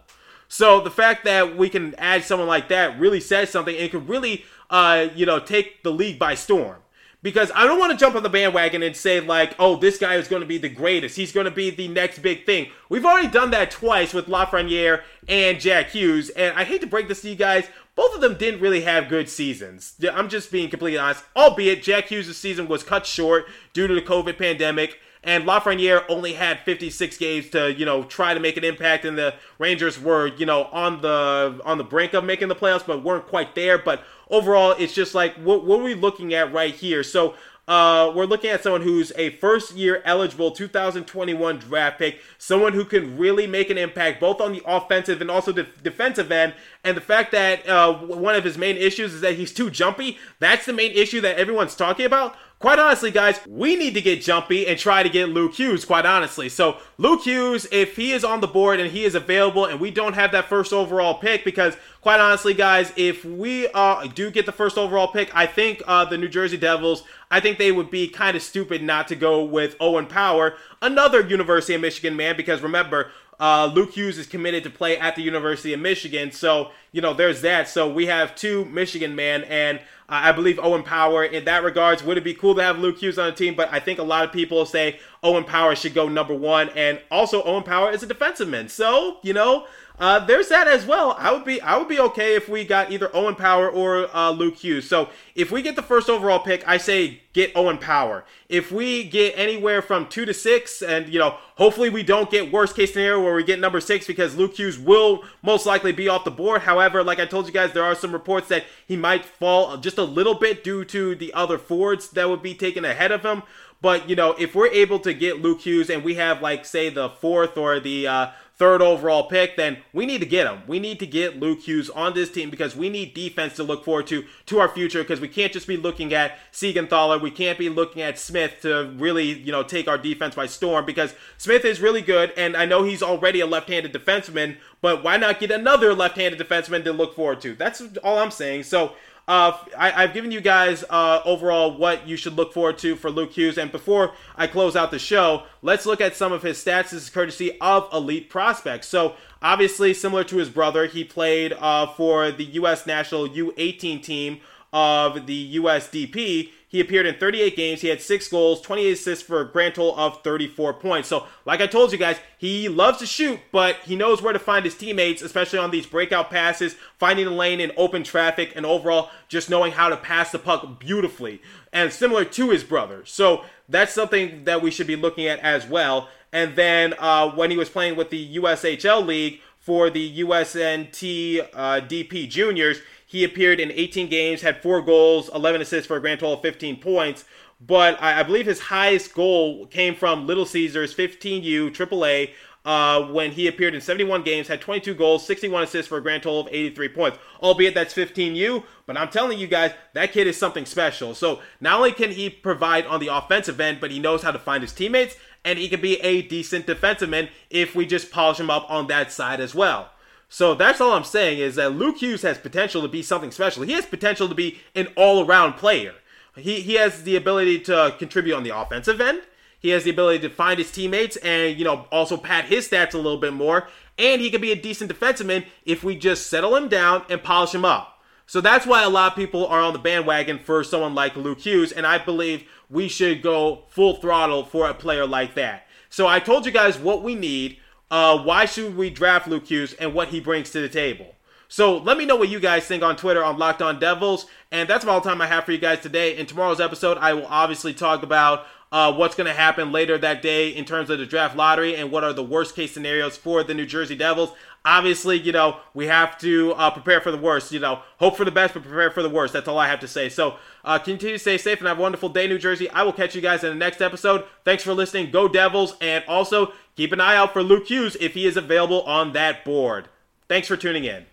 So 0.49 0.81
the 0.81 0.91
fact 0.91 1.23
that 1.25 1.55
we 1.55 1.69
can 1.69 1.95
add 1.97 2.23
someone 2.23 2.47
like 2.47 2.67
that 2.69 2.99
really 2.99 3.21
says 3.21 3.51
something 3.51 3.75
and 3.77 3.89
could 3.89 4.09
really, 4.09 4.43
uh, 4.69 5.07
you 5.15 5.25
know, 5.25 5.39
take 5.39 5.83
the 5.83 5.91
league 5.91 6.19
by 6.19 6.35
storm. 6.35 6.77
Because 7.21 7.51
I 7.53 7.65
don't 7.65 7.79
want 7.79 7.91
to 7.91 7.97
jump 7.97 8.15
on 8.15 8.23
the 8.23 8.29
bandwagon 8.29 8.81
and 8.81 8.95
say 8.95 9.19
like, 9.19 9.53
oh, 9.59 9.75
this 9.75 9.97
guy 9.97 10.15
is 10.15 10.29
going 10.29 10.41
to 10.41 10.47
be 10.47 10.57
the 10.57 10.69
greatest. 10.69 11.17
He's 11.17 11.33
going 11.33 11.45
to 11.45 11.51
be 11.51 11.69
the 11.69 11.89
next 11.89 12.19
big 12.19 12.45
thing. 12.45 12.69
We've 12.87 13.05
already 13.05 13.27
done 13.27 13.51
that 13.51 13.71
twice 13.71 14.13
with 14.13 14.27
Lafreniere 14.27 15.03
and 15.27 15.59
Jack 15.59 15.89
Hughes, 15.89 16.29
and 16.29 16.57
I 16.57 16.63
hate 16.63 16.81
to 16.81 16.87
break 16.87 17.09
this 17.09 17.21
to 17.23 17.29
you 17.29 17.35
guys, 17.35 17.67
both 17.95 18.15
of 18.15 18.21
them 18.21 18.37
didn't 18.37 18.61
really 18.61 18.81
have 18.81 19.09
good 19.09 19.27
seasons. 19.27 19.95
I'm 20.13 20.29
just 20.29 20.49
being 20.49 20.69
completely 20.69 20.97
honest. 20.97 21.25
Albeit 21.35 21.83
Jack 21.83 22.05
Hughes' 22.05 22.37
season 22.37 22.69
was 22.69 22.81
cut 22.81 23.05
short 23.05 23.47
due 23.73 23.87
to 23.87 23.93
the 23.93 24.01
COVID 24.01 24.37
pandemic 24.37 24.99
and 25.23 25.43
Lafreniere 25.43 26.05
only 26.07 26.33
had 26.33 26.59
56 26.61 27.17
games 27.17 27.49
to 27.49 27.73
you 27.73 27.85
know 27.85 28.03
try 28.03 28.33
to 28.33 28.39
make 28.39 28.57
an 28.57 28.63
impact, 28.63 29.05
and 29.05 29.17
the 29.17 29.35
Rangers 29.57 29.99
were 29.99 30.27
you 30.27 30.45
know 30.45 30.65
on 30.65 31.01
the 31.01 31.59
on 31.65 31.77
the 31.77 31.83
brink 31.83 32.13
of 32.13 32.23
making 32.23 32.47
the 32.47 32.55
playoffs, 32.55 32.85
but 32.85 33.03
weren't 33.03 33.27
quite 33.27 33.55
there. 33.55 33.77
But 33.77 34.03
overall, 34.29 34.71
it's 34.77 34.93
just 34.93 35.13
like 35.13 35.35
what, 35.35 35.65
what 35.65 35.81
are 35.81 35.83
we 35.83 35.95
looking 35.95 36.33
at 36.33 36.53
right 36.53 36.73
here? 36.73 37.03
So. 37.03 37.35
Uh, 37.67 38.11
we're 38.15 38.25
looking 38.25 38.49
at 38.49 38.63
someone 38.63 38.81
who's 38.81 39.11
a 39.15 39.29
first 39.37 39.75
year 39.75 40.01
eligible 40.03 40.49
2021 40.49 41.59
draft 41.59 41.99
pick, 41.99 42.19
someone 42.39 42.73
who 42.73 42.83
can 42.83 43.15
really 43.15 43.45
make 43.45 43.69
an 43.69 43.77
impact 43.77 44.19
both 44.19 44.41
on 44.41 44.53
the 44.53 44.63
offensive 44.65 45.21
and 45.21 45.29
also 45.29 45.51
the 45.51 45.67
defensive 45.83 46.31
end. 46.31 46.55
And 46.83 46.97
the 46.97 47.01
fact 47.01 47.31
that 47.31 47.69
uh, 47.69 47.93
one 47.93 48.33
of 48.33 48.43
his 48.43 48.57
main 48.57 48.75
issues 48.75 49.13
is 49.13 49.21
that 49.21 49.35
he's 49.35 49.53
too 49.53 49.69
jumpy, 49.69 50.17
that's 50.39 50.65
the 50.65 50.73
main 50.73 50.93
issue 50.93 51.21
that 51.21 51.37
everyone's 51.37 51.75
talking 51.75 52.07
about. 52.07 52.35
Quite 52.59 52.77
honestly, 52.77 53.09
guys, 53.09 53.39
we 53.47 53.75
need 53.75 53.93
to 53.93 54.01
get 54.01 54.21
jumpy 54.21 54.67
and 54.67 54.77
try 54.77 55.01
to 55.01 55.09
get 55.09 55.29
Luke 55.29 55.55
Hughes, 55.55 55.85
quite 55.85 56.05
honestly. 56.05 56.49
So, 56.49 56.77
Luke 56.97 57.23
Hughes, 57.23 57.67
if 57.71 57.95
he 57.95 58.11
is 58.11 58.23
on 58.23 58.41
the 58.41 58.47
board 58.47 58.79
and 58.79 58.91
he 58.91 59.05
is 59.05 59.15
available 59.15 59.65
and 59.65 59.79
we 59.79 59.91
don't 59.91 60.13
have 60.13 60.31
that 60.33 60.49
first 60.49 60.73
overall 60.73 61.15
pick, 61.15 61.45
because 61.45 61.75
quite 62.01 62.19
honestly, 62.19 62.53
guys, 62.53 62.91
if 62.97 63.23
we 63.23 63.69
uh, 63.69 64.07
do 64.07 64.29
get 64.29 64.45
the 64.45 64.51
first 64.51 64.77
overall 64.77 65.07
pick, 65.07 65.33
I 65.33 65.45
think 65.45 65.81
uh, 65.87 66.05
the 66.05 66.17
New 66.17 66.27
Jersey 66.27 66.57
Devils, 66.57 67.03
I 67.31 67.39
think 67.39 67.57
they 67.57 67.71
would 67.71 67.89
be 67.89 68.09
kind 68.09 68.35
of 68.35 68.43
stupid 68.43 68.83
not 68.83 69.07
to 69.07 69.15
go 69.15 69.43
with 69.43 69.75
Owen 69.79 70.05
Power, 70.05 70.55
another 70.81 71.21
University 71.21 71.75
of 71.75 71.81
Michigan 71.81 72.15
man, 72.15 72.35
because 72.35 72.61
remember, 72.61 73.11
uh, 73.39 73.71
Luke 73.73 73.93
Hughes 73.93 74.17
is 74.17 74.27
committed 74.27 74.63
to 74.65 74.69
play 74.69 74.97
at 74.97 75.15
the 75.15 75.21
University 75.21 75.71
of 75.71 75.79
Michigan. 75.79 76.29
So, 76.31 76.71
you 76.91 77.01
know, 77.01 77.13
there's 77.13 77.41
that. 77.41 77.67
So 77.67 77.91
we 77.91 78.07
have 78.07 78.35
two 78.35 78.65
Michigan 78.65 79.15
men, 79.15 79.43
and 79.43 79.79
I 80.07 80.31
believe 80.31 80.59
Owen 80.59 80.83
Power 80.83 81.23
in 81.23 81.45
that 81.45 81.63
regards. 81.63 82.03
Would 82.03 82.17
it 82.17 82.23
be 82.23 82.33
cool 82.33 82.55
to 82.55 82.63
have 82.63 82.79
Luke 82.79 82.97
Hughes 82.97 83.19
on 83.19 83.27
the 83.27 83.35
team? 83.35 83.55
But 83.55 83.71
I 83.71 83.79
think 83.79 83.99
a 83.99 84.03
lot 84.03 84.25
of 84.25 84.31
people 84.31 84.65
say 84.65 84.99
Owen 85.21 85.43
Power 85.43 85.75
should 85.75 85.93
go 85.93 86.09
number 86.09 86.33
one. 86.33 86.69
And 86.69 86.99
also, 87.11 87.43
Owen 87.43 87.63
Power 87.63 87.91
is 87.91 88.01
a 88.01 88.07
defensive 88.07 88.49
man. 88.49 88.69
So, 88.69 89.19
you 89.21 89.33
know, 89.33 89.67
uh, 89.99 90.17
there's 90.25 90.47
that 90.47 90.67
as 90.67 90.85
well. 90.85 91.15
I 91.19 91.33
would 91.33 91.43
be 91.43 91.61
I 91.61 91.77
would 91.77 91.89
be 91.89 91.99
okay 91.99 92.35
if 92.35 92.47
we 92.47 92.63
got 92.63 92.89
either 92.89 93.13
Owen 93.13 93.35
Power 93.35 93.69
or 93.69 94.07
uh, 94.15 94.31
Luke 94.31 94.55
Hughes. 94.55 94.87
So 94.87 95.09
if 95.35 95.51
we 95.51 95.61
get 95.61 95.75
the 95.75 95.83
first 95.83 96.09
overall 96.09 96.39
pick, 96.39 96.65
I 96.65 96.77
say 96.77 97.21
get 97.33 97.51
Owen 97.53 97.77
Power. 97.77 98.23
If 98.47 98.71
we 98.71 99.03
get 99.03 99.33
anywhere 99.37 99.81
from 99.81 100.07
two 100.07 100.25
to 100.25 100.33
six, 100.33 100.81
and 100.81 101.09
you 101.09 101.19
know, 101.19 101.35
hopefully 101.55 101.89
we 101.89 102.01
don't 102.01 102.31
get 102.31 102.49
worst 102.49 102.77
case 102.77 102.93
scenario 102.93 103.21
where 103.21 103.35
we 103.35 103.43
get 103.43 103.59
number 103.59 103.81
six 103.81 104.07
because 104.07 104.37
Luke 104.37 104.55
Hughes 104.55 104.79
will 104.79 105.25
most 105.41 105.65
likely 105.65 105.91
be 105.91 106.07
off 106.07 106.23
the 106.23 106.31
board. 106.31 106.61
However, 106.61 106.78
like 106.87 107.19
I 107.19 107.25
told 107.25 107.45
you 107.47 107.53
guys, 107.53 107.73
there 107.73 107.83
are 107.83 107.95
some 107.95 108.11
reports 108.11 108.47
that 108.49 108.65
he 108.87 108.95
might 108.95 109.25
fall 109.25 109.77
just 109.77 109.97
a 109.97 110.03
little 110.03 110.35
bit 110.35 110.63
due 110.63 110.83
to 110.85 111.15
the 111.15 111.33
other 111.33 111.57
Fords 111.57 112.09
that 112.11 112.29
would 112.29 112.41
be 112.41 112.53
taken 112.53 112.85
ahead 112.85 113.11
of 113.11 113.23
him. 113.23 113.43
But 113.81 114.09
you 114.09 114.15
know, 114.15 114.35
if 114.37 114.55
we're 114.55 114.67
able 114.67 114.99
to 114.99 115.13
get 115.13 115.41
Luke 115.41 115.61
Hughes 115.61 115.89
and 115.89 116.03
we 116.03 116.15
have 116.15 116.41
like 116.41 116.65
say 116.65 116.89
the 116.89 117.09
fourth 117.09 117.57
or 117.57 117.79
the 117.79 118.07
uh, 118.07 118.31
third 118.59 118.81
overall 118.81 119.23
pick, 119.23 119.55
then 119.55 119.77
we 119.93 120.05
need 120.05 120.19
to 120.19 120.25
get 120.25 120.45
him. 120.45 120.61
We 120.67 120.79
need 120.79 120.99
to 120.99 121.07
get 121.07 121.39
Luke 121.39 121.61
Hughes 121.61 121.89
on 121.89 122.13
this 122.13 122.29
team 122.29 122.49
because 122.49 122.75
we 122.75 122.89
need 122.89 123.13
defense 123.13 123.55
to 123.55 123.63
look 123.63 123.85
forward 123.85 124.07
to 124.07 124.25
to 124.47 124.59
our 124.59 124.67
future 124.67 125.01
because 125.01 125.21
we 125.21 125.29
can't 125.29 125.53
just 125.53 125.65
be 125.65 125.77
looking 125.77 126.13
at 126.13 126.37
Siegenthaler. 126.51 127.21
We 127.21 127.31
can't 127.31 127.57
be 127.57 127.69
looking 127.69 128.01
at 128.01 128.19
Smith 128.19 128.55
to 128.63 128.93
really, 128.97 129.31
you 129.31 129.53
know, 129.53 129.63
take 129.63 129.87
our 129.87 129.97
defense 129.97 130.35
by 130.35 130.45
storm 130.45 130.85
because 130.85 131.15
Smith 131.37 131.63
is 131.63 131.79
really 131.79 132.01
good 132.01 132.33
and 132.35 132.57
I 132.57 132.65
know 132.65 132.83
he's 132.83 133.01
already 133.01 133.39
a 133.39 133.45
left-handed 133.45 133.93
defenseman, 133.93 134.57
but 134.81 135.03
why 135.03 135.17
not 135.17 135.39
get 135.39 135.51
another 135.51 135.93
left-handed 135.93 136.39
defenseman 136.39 136.83
to 136.83 136.93
look 136.93 137.15
forward 137.15 137.41
to? 137.41 137.55
That's 137.55 137.81
all 138.03 138.19
I'm 138.19 138.31
saying. 138.31 138.63
So 138.63 138.93
uh, 139.29 139.55
I, 139.77 139.91
have 139.91 140.13
given 140.15 140.31
you 140.31 140.41
guys 140.41 140.83
uh, 140.89 141.21
overall 141.23 141.77
what 141.77 142.07
you 142.07 142.17
should 142.17 142.33
look 142.33 142.51
forward 142.51 142.79
to 142.79 142.95
for 142.95 143.11
Luke 143.11 143.31
Hughes. 143.31 143.59
And 143.59 143.71
before 143.71 144.13
I 144.35 144.47
close 144.47 144.75
out 144.75 144.89
the 144.89 144.97
show, 144.97 145.43
let's 145.61 145.85
look 145.85 146.01
at 146.01 146.15
some 146.15 146.31
of 146.31 146.41
his 146.41 146.57
stats. 146.57 146.89
This 146.89 147.03
is 147.03 147.09
courtesy 147.11 147.55
of 147.61 147.87
Elite 147.93 148.27
Prospects. 148.27 148.87
So, 148.87 149.13
obviously, 149.39 149.93
similar 149.93 150.23
to 150.23 150.37
his 150.37 150.49
brother, 150.49 150.87
he 150.87 151.03
played 151.03 151.53
uh, 151.53 151.85
for 151.85 152.31
the 152.31 152.45
U.S. 152.45 152.87
national 152.87 153.29
U18 153.29 154.01
team 154.01 154.39
of 154.73 155.27
the 155.27 155.57
USDP. 155.57 156.49
He 156.69 156.79
appeared 156.79 157.07
in 157.07 157.15
38 157.15 157.55
games. 157.55 157.81
He 157.81 157.87
had 157.87 157.99
six 157.99 158.27
goals, 158.27 158.61
28 158.61 158.91
assists 158.91 159.25
for 159.25 159.41
a 159.41 159.45
grand 159.45 159.73
total 159.73 159.97
of 159.97 160.21
34 160.21 160.75
points. 160.75 161.09
So, 161.09 161.25
like 161.43 161.61
I 161.61 161.67
told 161.67 161.91
you 161.91 161.97
guys, 161.97 162.17
he 162.37 162.69
loves 162.69 162.99
to 162.99 163.07
shoot, 163.07 163.39
but 163.51 163.77
he 163.77 163.95
knows 163.95 164.21
where 164.21 164.33
to 164.33 164.39
find 164.39 164.63
his 164.63 164.77
teammates, 164.77 165.23
especially 165.23 165.57
on 165.57 165.71
these 165.71 165.87
breakout 165.87 166.29
passes, 166.29 166.75
finding 166.99 167.25
the 167.25 167.31
lane 167.31 167.59
in 167.59 167.71
open 167.75 168.03
traffic, 168.03 168.53
and 168.55 168.67
overall 168.67 169.09
just 169.27 169.49
knowing 169.49 169.71
how 169.71 169.89
to 169.89 169.97
pass 169.97 170.31
the 170.31 170.37
puck 170.37 170.79
beautifully. 170.79 171.41
And 171.73 171.91
similar 171.91 172.23
to 172.23 172.51
his 172.51 172.63
brother. 172.63 173.03
So, 173.03 173.45
that's 173.67 173.91
something 173.91 174.43
that 174.43 174.61
we 174.61 174.69
should 174.69 174.87
be 174.87 174.95
looking 174.95 175.25
at 175.25 175.39
as 175.39 175.65
well. 175.65 176.07
And 176.31 176.55
then 176.55 176.93
uh, 176.99 177.31
when 177.31 177.49
he 177.49 177.57
was 177.57 177.69
playing 177.69 177.95
with 177.95 178.11
the 178.11 178.37
USHL 178.37 179.03
League 179.03 179.41
for 179.59 179.89
the 179.89 180.19
USNT 180.21 181.47
uh, 181.53 181.81
DP 181.81 182.29
Juniors, 182.29 182.79
he 183.09 183.23
appeared 183.23 183.59
in 183.59 183.71
18 183.71 184.07
games, 184.07 184.43
had 184.43 184.61
four 184.61 184.83
goals, 184.83 185.31
11 185.33 185.61
assists 185.61 185.87
for 185.87 185.97
a 185.97 185.99
grand 185.99 186.19
total 186.19 186.35
of 186.35 186.41
15 186.43 186.79
points. 186.79 187.25
But 187.59 187.99
I, 187.99 188.19
I 188.19 188.23
believe 188.23 188.45
his 188.45 188.59
highest 188.59 189.15
goal 189.15 189.65
came 189.65 189.95
from 189.95 190.27
Little 190.27 190.45
Caesars 190.45 190.93
15U 190.93 191.71
AAA 191.71 192.29
uh, 192.65 193.01
when 193.07 193.31
he 193.31 193.47
appeared 193.47 193.73
in 193.73 193.81
71 193.81 194.21
games, 194.21 194.47
had 194.47 194.61
22 194.61 194.93
goals, 194.93 195.25
61 195.25 195.63
assists 195.63 195.87
for 195.87 195.97
a 195.97 196.01
grand 196.03 196.21
total 196.21 196.41
of 196.41 196.49
83 196.49 196.89
points. 196.89 197.17
Albeit 197.41 197.73
that's 197.73 197.95
15U, 197.95 198.63
but 198.85 198.95
I'm 198.95 199.09
telling 199.09 199.39
you 199.39 199.47
guys, 199.47 199.71
that 199.95 200.11
kid 200.11 200.27
is 200.27 200.37
something 200.37 200.67
special. 200.67 201.15
So 201.15 201.39
not 201.59 201.77
only 201.77 201.93
can 201.93 202.11
he 202.11 202.29
provide 202.29 202.85
on 202.85 202.99
the 202.99 203.07
offensive 203.07 203.59
end, 203.59 203.79
but 203.81 203.89
he 203.89 203.97
knows 203.97 204.21
how 204.21 204.29
to 204.29 204.37
find 204.37 204.61
his 204.61 204.71
teammates, 204.71 205.15
and 205.43 205.57
he 205.57 205.67
can 205.67 205.81
be 205.81 205.99
a 206.01 206.21
decent 206.21 206.67
defenseman 206.67 207.29
if 207.49 207.73
we 207.73 207.87
just 207.87 208.11
polish 208.11 208.39
him 208.39 208.51
up 208.51 208.69
on 208.69 208.85
that 208.85 209.11
side 209.11 209.39
as 209.39 209.55
well. 209.55 209.89
So 210.29 210.53
that's 210.53 210.79
all 210.79 210.93
I'm 210.93 211.03
saying 211.03 211.39
is 211.39 211.55
that 211.55 211.73
Luke 211.73 211.97
Hughes 211.97 212.21
has 212.21 212.37
potential 212.37 212.83
to 212.83 212.87
be 212.87 213.01
something 213.01 213.31
special. 213.31 213.63
He 213.63 213.73
has 213.73 213.87
potential 213.87 214.29
to 214.29 214.35
be 214.35 214.59
an 214.75 214.87
all-around 214.95 215.53
player. 215.53 215.95
He 216.35 216.61
he 216.61 216.75
has 216.75 217.03
the 217.03 217.15
ability 217.15 217.59
to 217.61 217.95
contribute 217.97 218.35
on 218.35 218.43
the 218.43 218.55
offensive 218.55 219.01
end. 219.01 219.21
He 219.59 219.69
has 219.69 219.83
the 219.83 219.89
ability 219.89 220.19
to 220.19 220.29
find 220.29 220.57
his 220.57 220.71
teammates 220.71 221.17
and 221.17 221.57
you 221.57 221.65
know 221.65 221.87
also 221.91 222.15
pad 222.15 222.45
his 222.45 222.69
stats 222.69 222.93
a 222.93 222.97
little 222.97 223.17
bit 223.17 223.33
more. 223.33 223.67
And 223.97 224.21
he 224.21 224.29
could 224.29 224.39
be 224.39 224.51
a 224.51 224.55
decent 224.55 224.91
defenseman 224.93 225.45
if 225.65 225.83
we 225.83 225.97
just 225.97 226.27
settle 226.27 226.55
him 226.55 226.69
down 226.69 227.03
and 227.09 227.21
polish 227.21 227.53
him 227.53 227.65
up. 227.65 227.99
So 228.27 228.39
that's 228.39 228.67
why 228.67 228.83
a 228.83 228.89
lot 228.89 229.11
of 229.11 229.15
people 229.17 229.47
are 229.47 229.59
on 229.59 229.73
the 229.73 229.79
bandwagon 229.79 230.37
for 230.37 230.63
someone 230.63 230.93
like 230.93 231.15
Luke 231.15 231.39
Hughes, 231.39 231.71
and 231.71 231.85
I 231.85 231.97
believe 231.97 232.47
we 232.69 232.87
should 232.87 233.23
go 233.23 233.63
full 233.69 233.95
throttle 233.95 234.45
for 234.45 234.69
a 234.69 234.73
player 234.75 235.07
like 235.07 235.33
that. 235.33 235.65
So 235.89 236.05
I 236.07 236.19
told 236.19 236.45
you 236.45 236.51
guys 236.51 236.77
what 236.77 237.01
we 237.01 237.15
need 237.15 237.57
uh, 237.91 238.17
why 238.19 238.45
should 238.45 238.77
we 238.77 238.89
draft 238.89 239.27
Luke 239.27 239.47
Hughes 239.47 239.73
and 239.73 239.93
what 239.93 240.09
he 240.09 240.19
brings 240.19 240.49
to 240.51 240.61
the 240.61 240.69
table. 240.69 241.15
So 241.51 241.77
let 241.77 241.97
me 241.97 242.05
know 242.05 242.15
what 242.15 242.29
you 242.29 242.39
guys 242.39 242.67
think 242.67 242.83
on 242.83 242.95
Twitter 242.95 243.23
on 243.23 243.39
Locked 243.39 243.63
On 243.63 243.79
Devils. 243.79 244.27
And 244.51 244.69
that's 244.69 244.85
all 244.85 245.01
the 245.01 245.09
time 245.09 245.19
I 245.19 245.25
have 245.25 245.45
for 245.45 245.51
you 245.51 245.57
guys 245.57 245.79
today. 245.79 246.15
In 246.15 246.27
tomorrow's 246.27 246.61
episode, 246.61 246.99
I 246.99 247.13
will 247.13 247.25
obviously 247.25 247.73
talk 247.73 248.03
about 248.03 248.45
uh, 248.71 248.93
what's 248.93 249.15
going 249.15 249.25
to 249.25 249.33
happen 249.33 249.71
later 249.71 249.97
that 249.97 250.21
day 250.21 250.49
in 250.49 250.63
terms 250.63 250.91
of 250.91 250.99
the 250.99 251.05
draft 251.07 251.35
lottery 251.35 251.75
and 251.75 251.91
what 251.91 252.03
are 252.03 252.13
the 252.13 252.23
worst 252.23 252.55
case 252.55 252.71
scenarios 252.71 253.17
for 253.17 253.43
the 253.43 253.55
New 253.55 253.65
Jersey 253.65 253.95
Devils. 253.95 254.31
Obviously, 254.63 255.17
you 255.17 255.31
know, 255.31 255.57
we 255.73 255.87
have 255.87 256.19
to 256.19 256.53
uh, 256.53 256.69
prepare 256.69 257.01
for 257.01 257.11
the 257.11 257.17
worst. 257.17 257.51
You 257.51 257.59
know, 257.59 257.81
hope 257.97 258.15
for 258.15 258.25
the 258.25 258.31
best, 258.31 258.53
but 258.53 258.61
prepare 258.61 258.91
for 258.91 259.01
the 259.01 259.09
worst. 259.09 259.33
That's 259.33 259.47
all 259.47 259.57
I 259.57 259.67
have 259.67 259.79
to 259.79 259.87
say. 259.87 260.09
So 260.09 260.35
uh, 260.63 260.77
continue 260.77 261.15
to 261.15 261.19
stay 261.19 261.37
safe 261.39 261.59
and 261.59 261.67
have 261.67 261.79
a 261.79 261.81
wonderful 261.81 262.09
day, 262.09 262.27
New 262.27 262.37
Jersey. 262.37 262.69
I 262.69 262.83
will 262.83 262.93
catch 262.93 263.15
you 263.15 263.21
guys 263.21 263.43
in 263.43 263.49
the 263.49 263.55
next 263.55 263.81
episode. 263.81 264.25
Thanks 264.45 264.61
for 264.61 264.73
listening. 264.73 265.09
Go 265.09 265.27
Devils. 265.27 265.75
And 265.81 266.03
also 266.07 266.53
keep 266.79 266.93
an 266.93 267.01
eye 267.01 267.17
out 267.17 267.33
for 267.33 267.43
Luke 267.43 267.67
Hughes 267.67 267.97
if 267.99 268.13
he 268.13 268.25
is 268.25 268.37
available 268.37 268.83
on 268.83 269.11
that 269.11 269.43
board. 269.43 269.89
Thanks 270.29 270.47
for 270.47 270.55
tuning 270.55 270.85
in. 270.85 271.07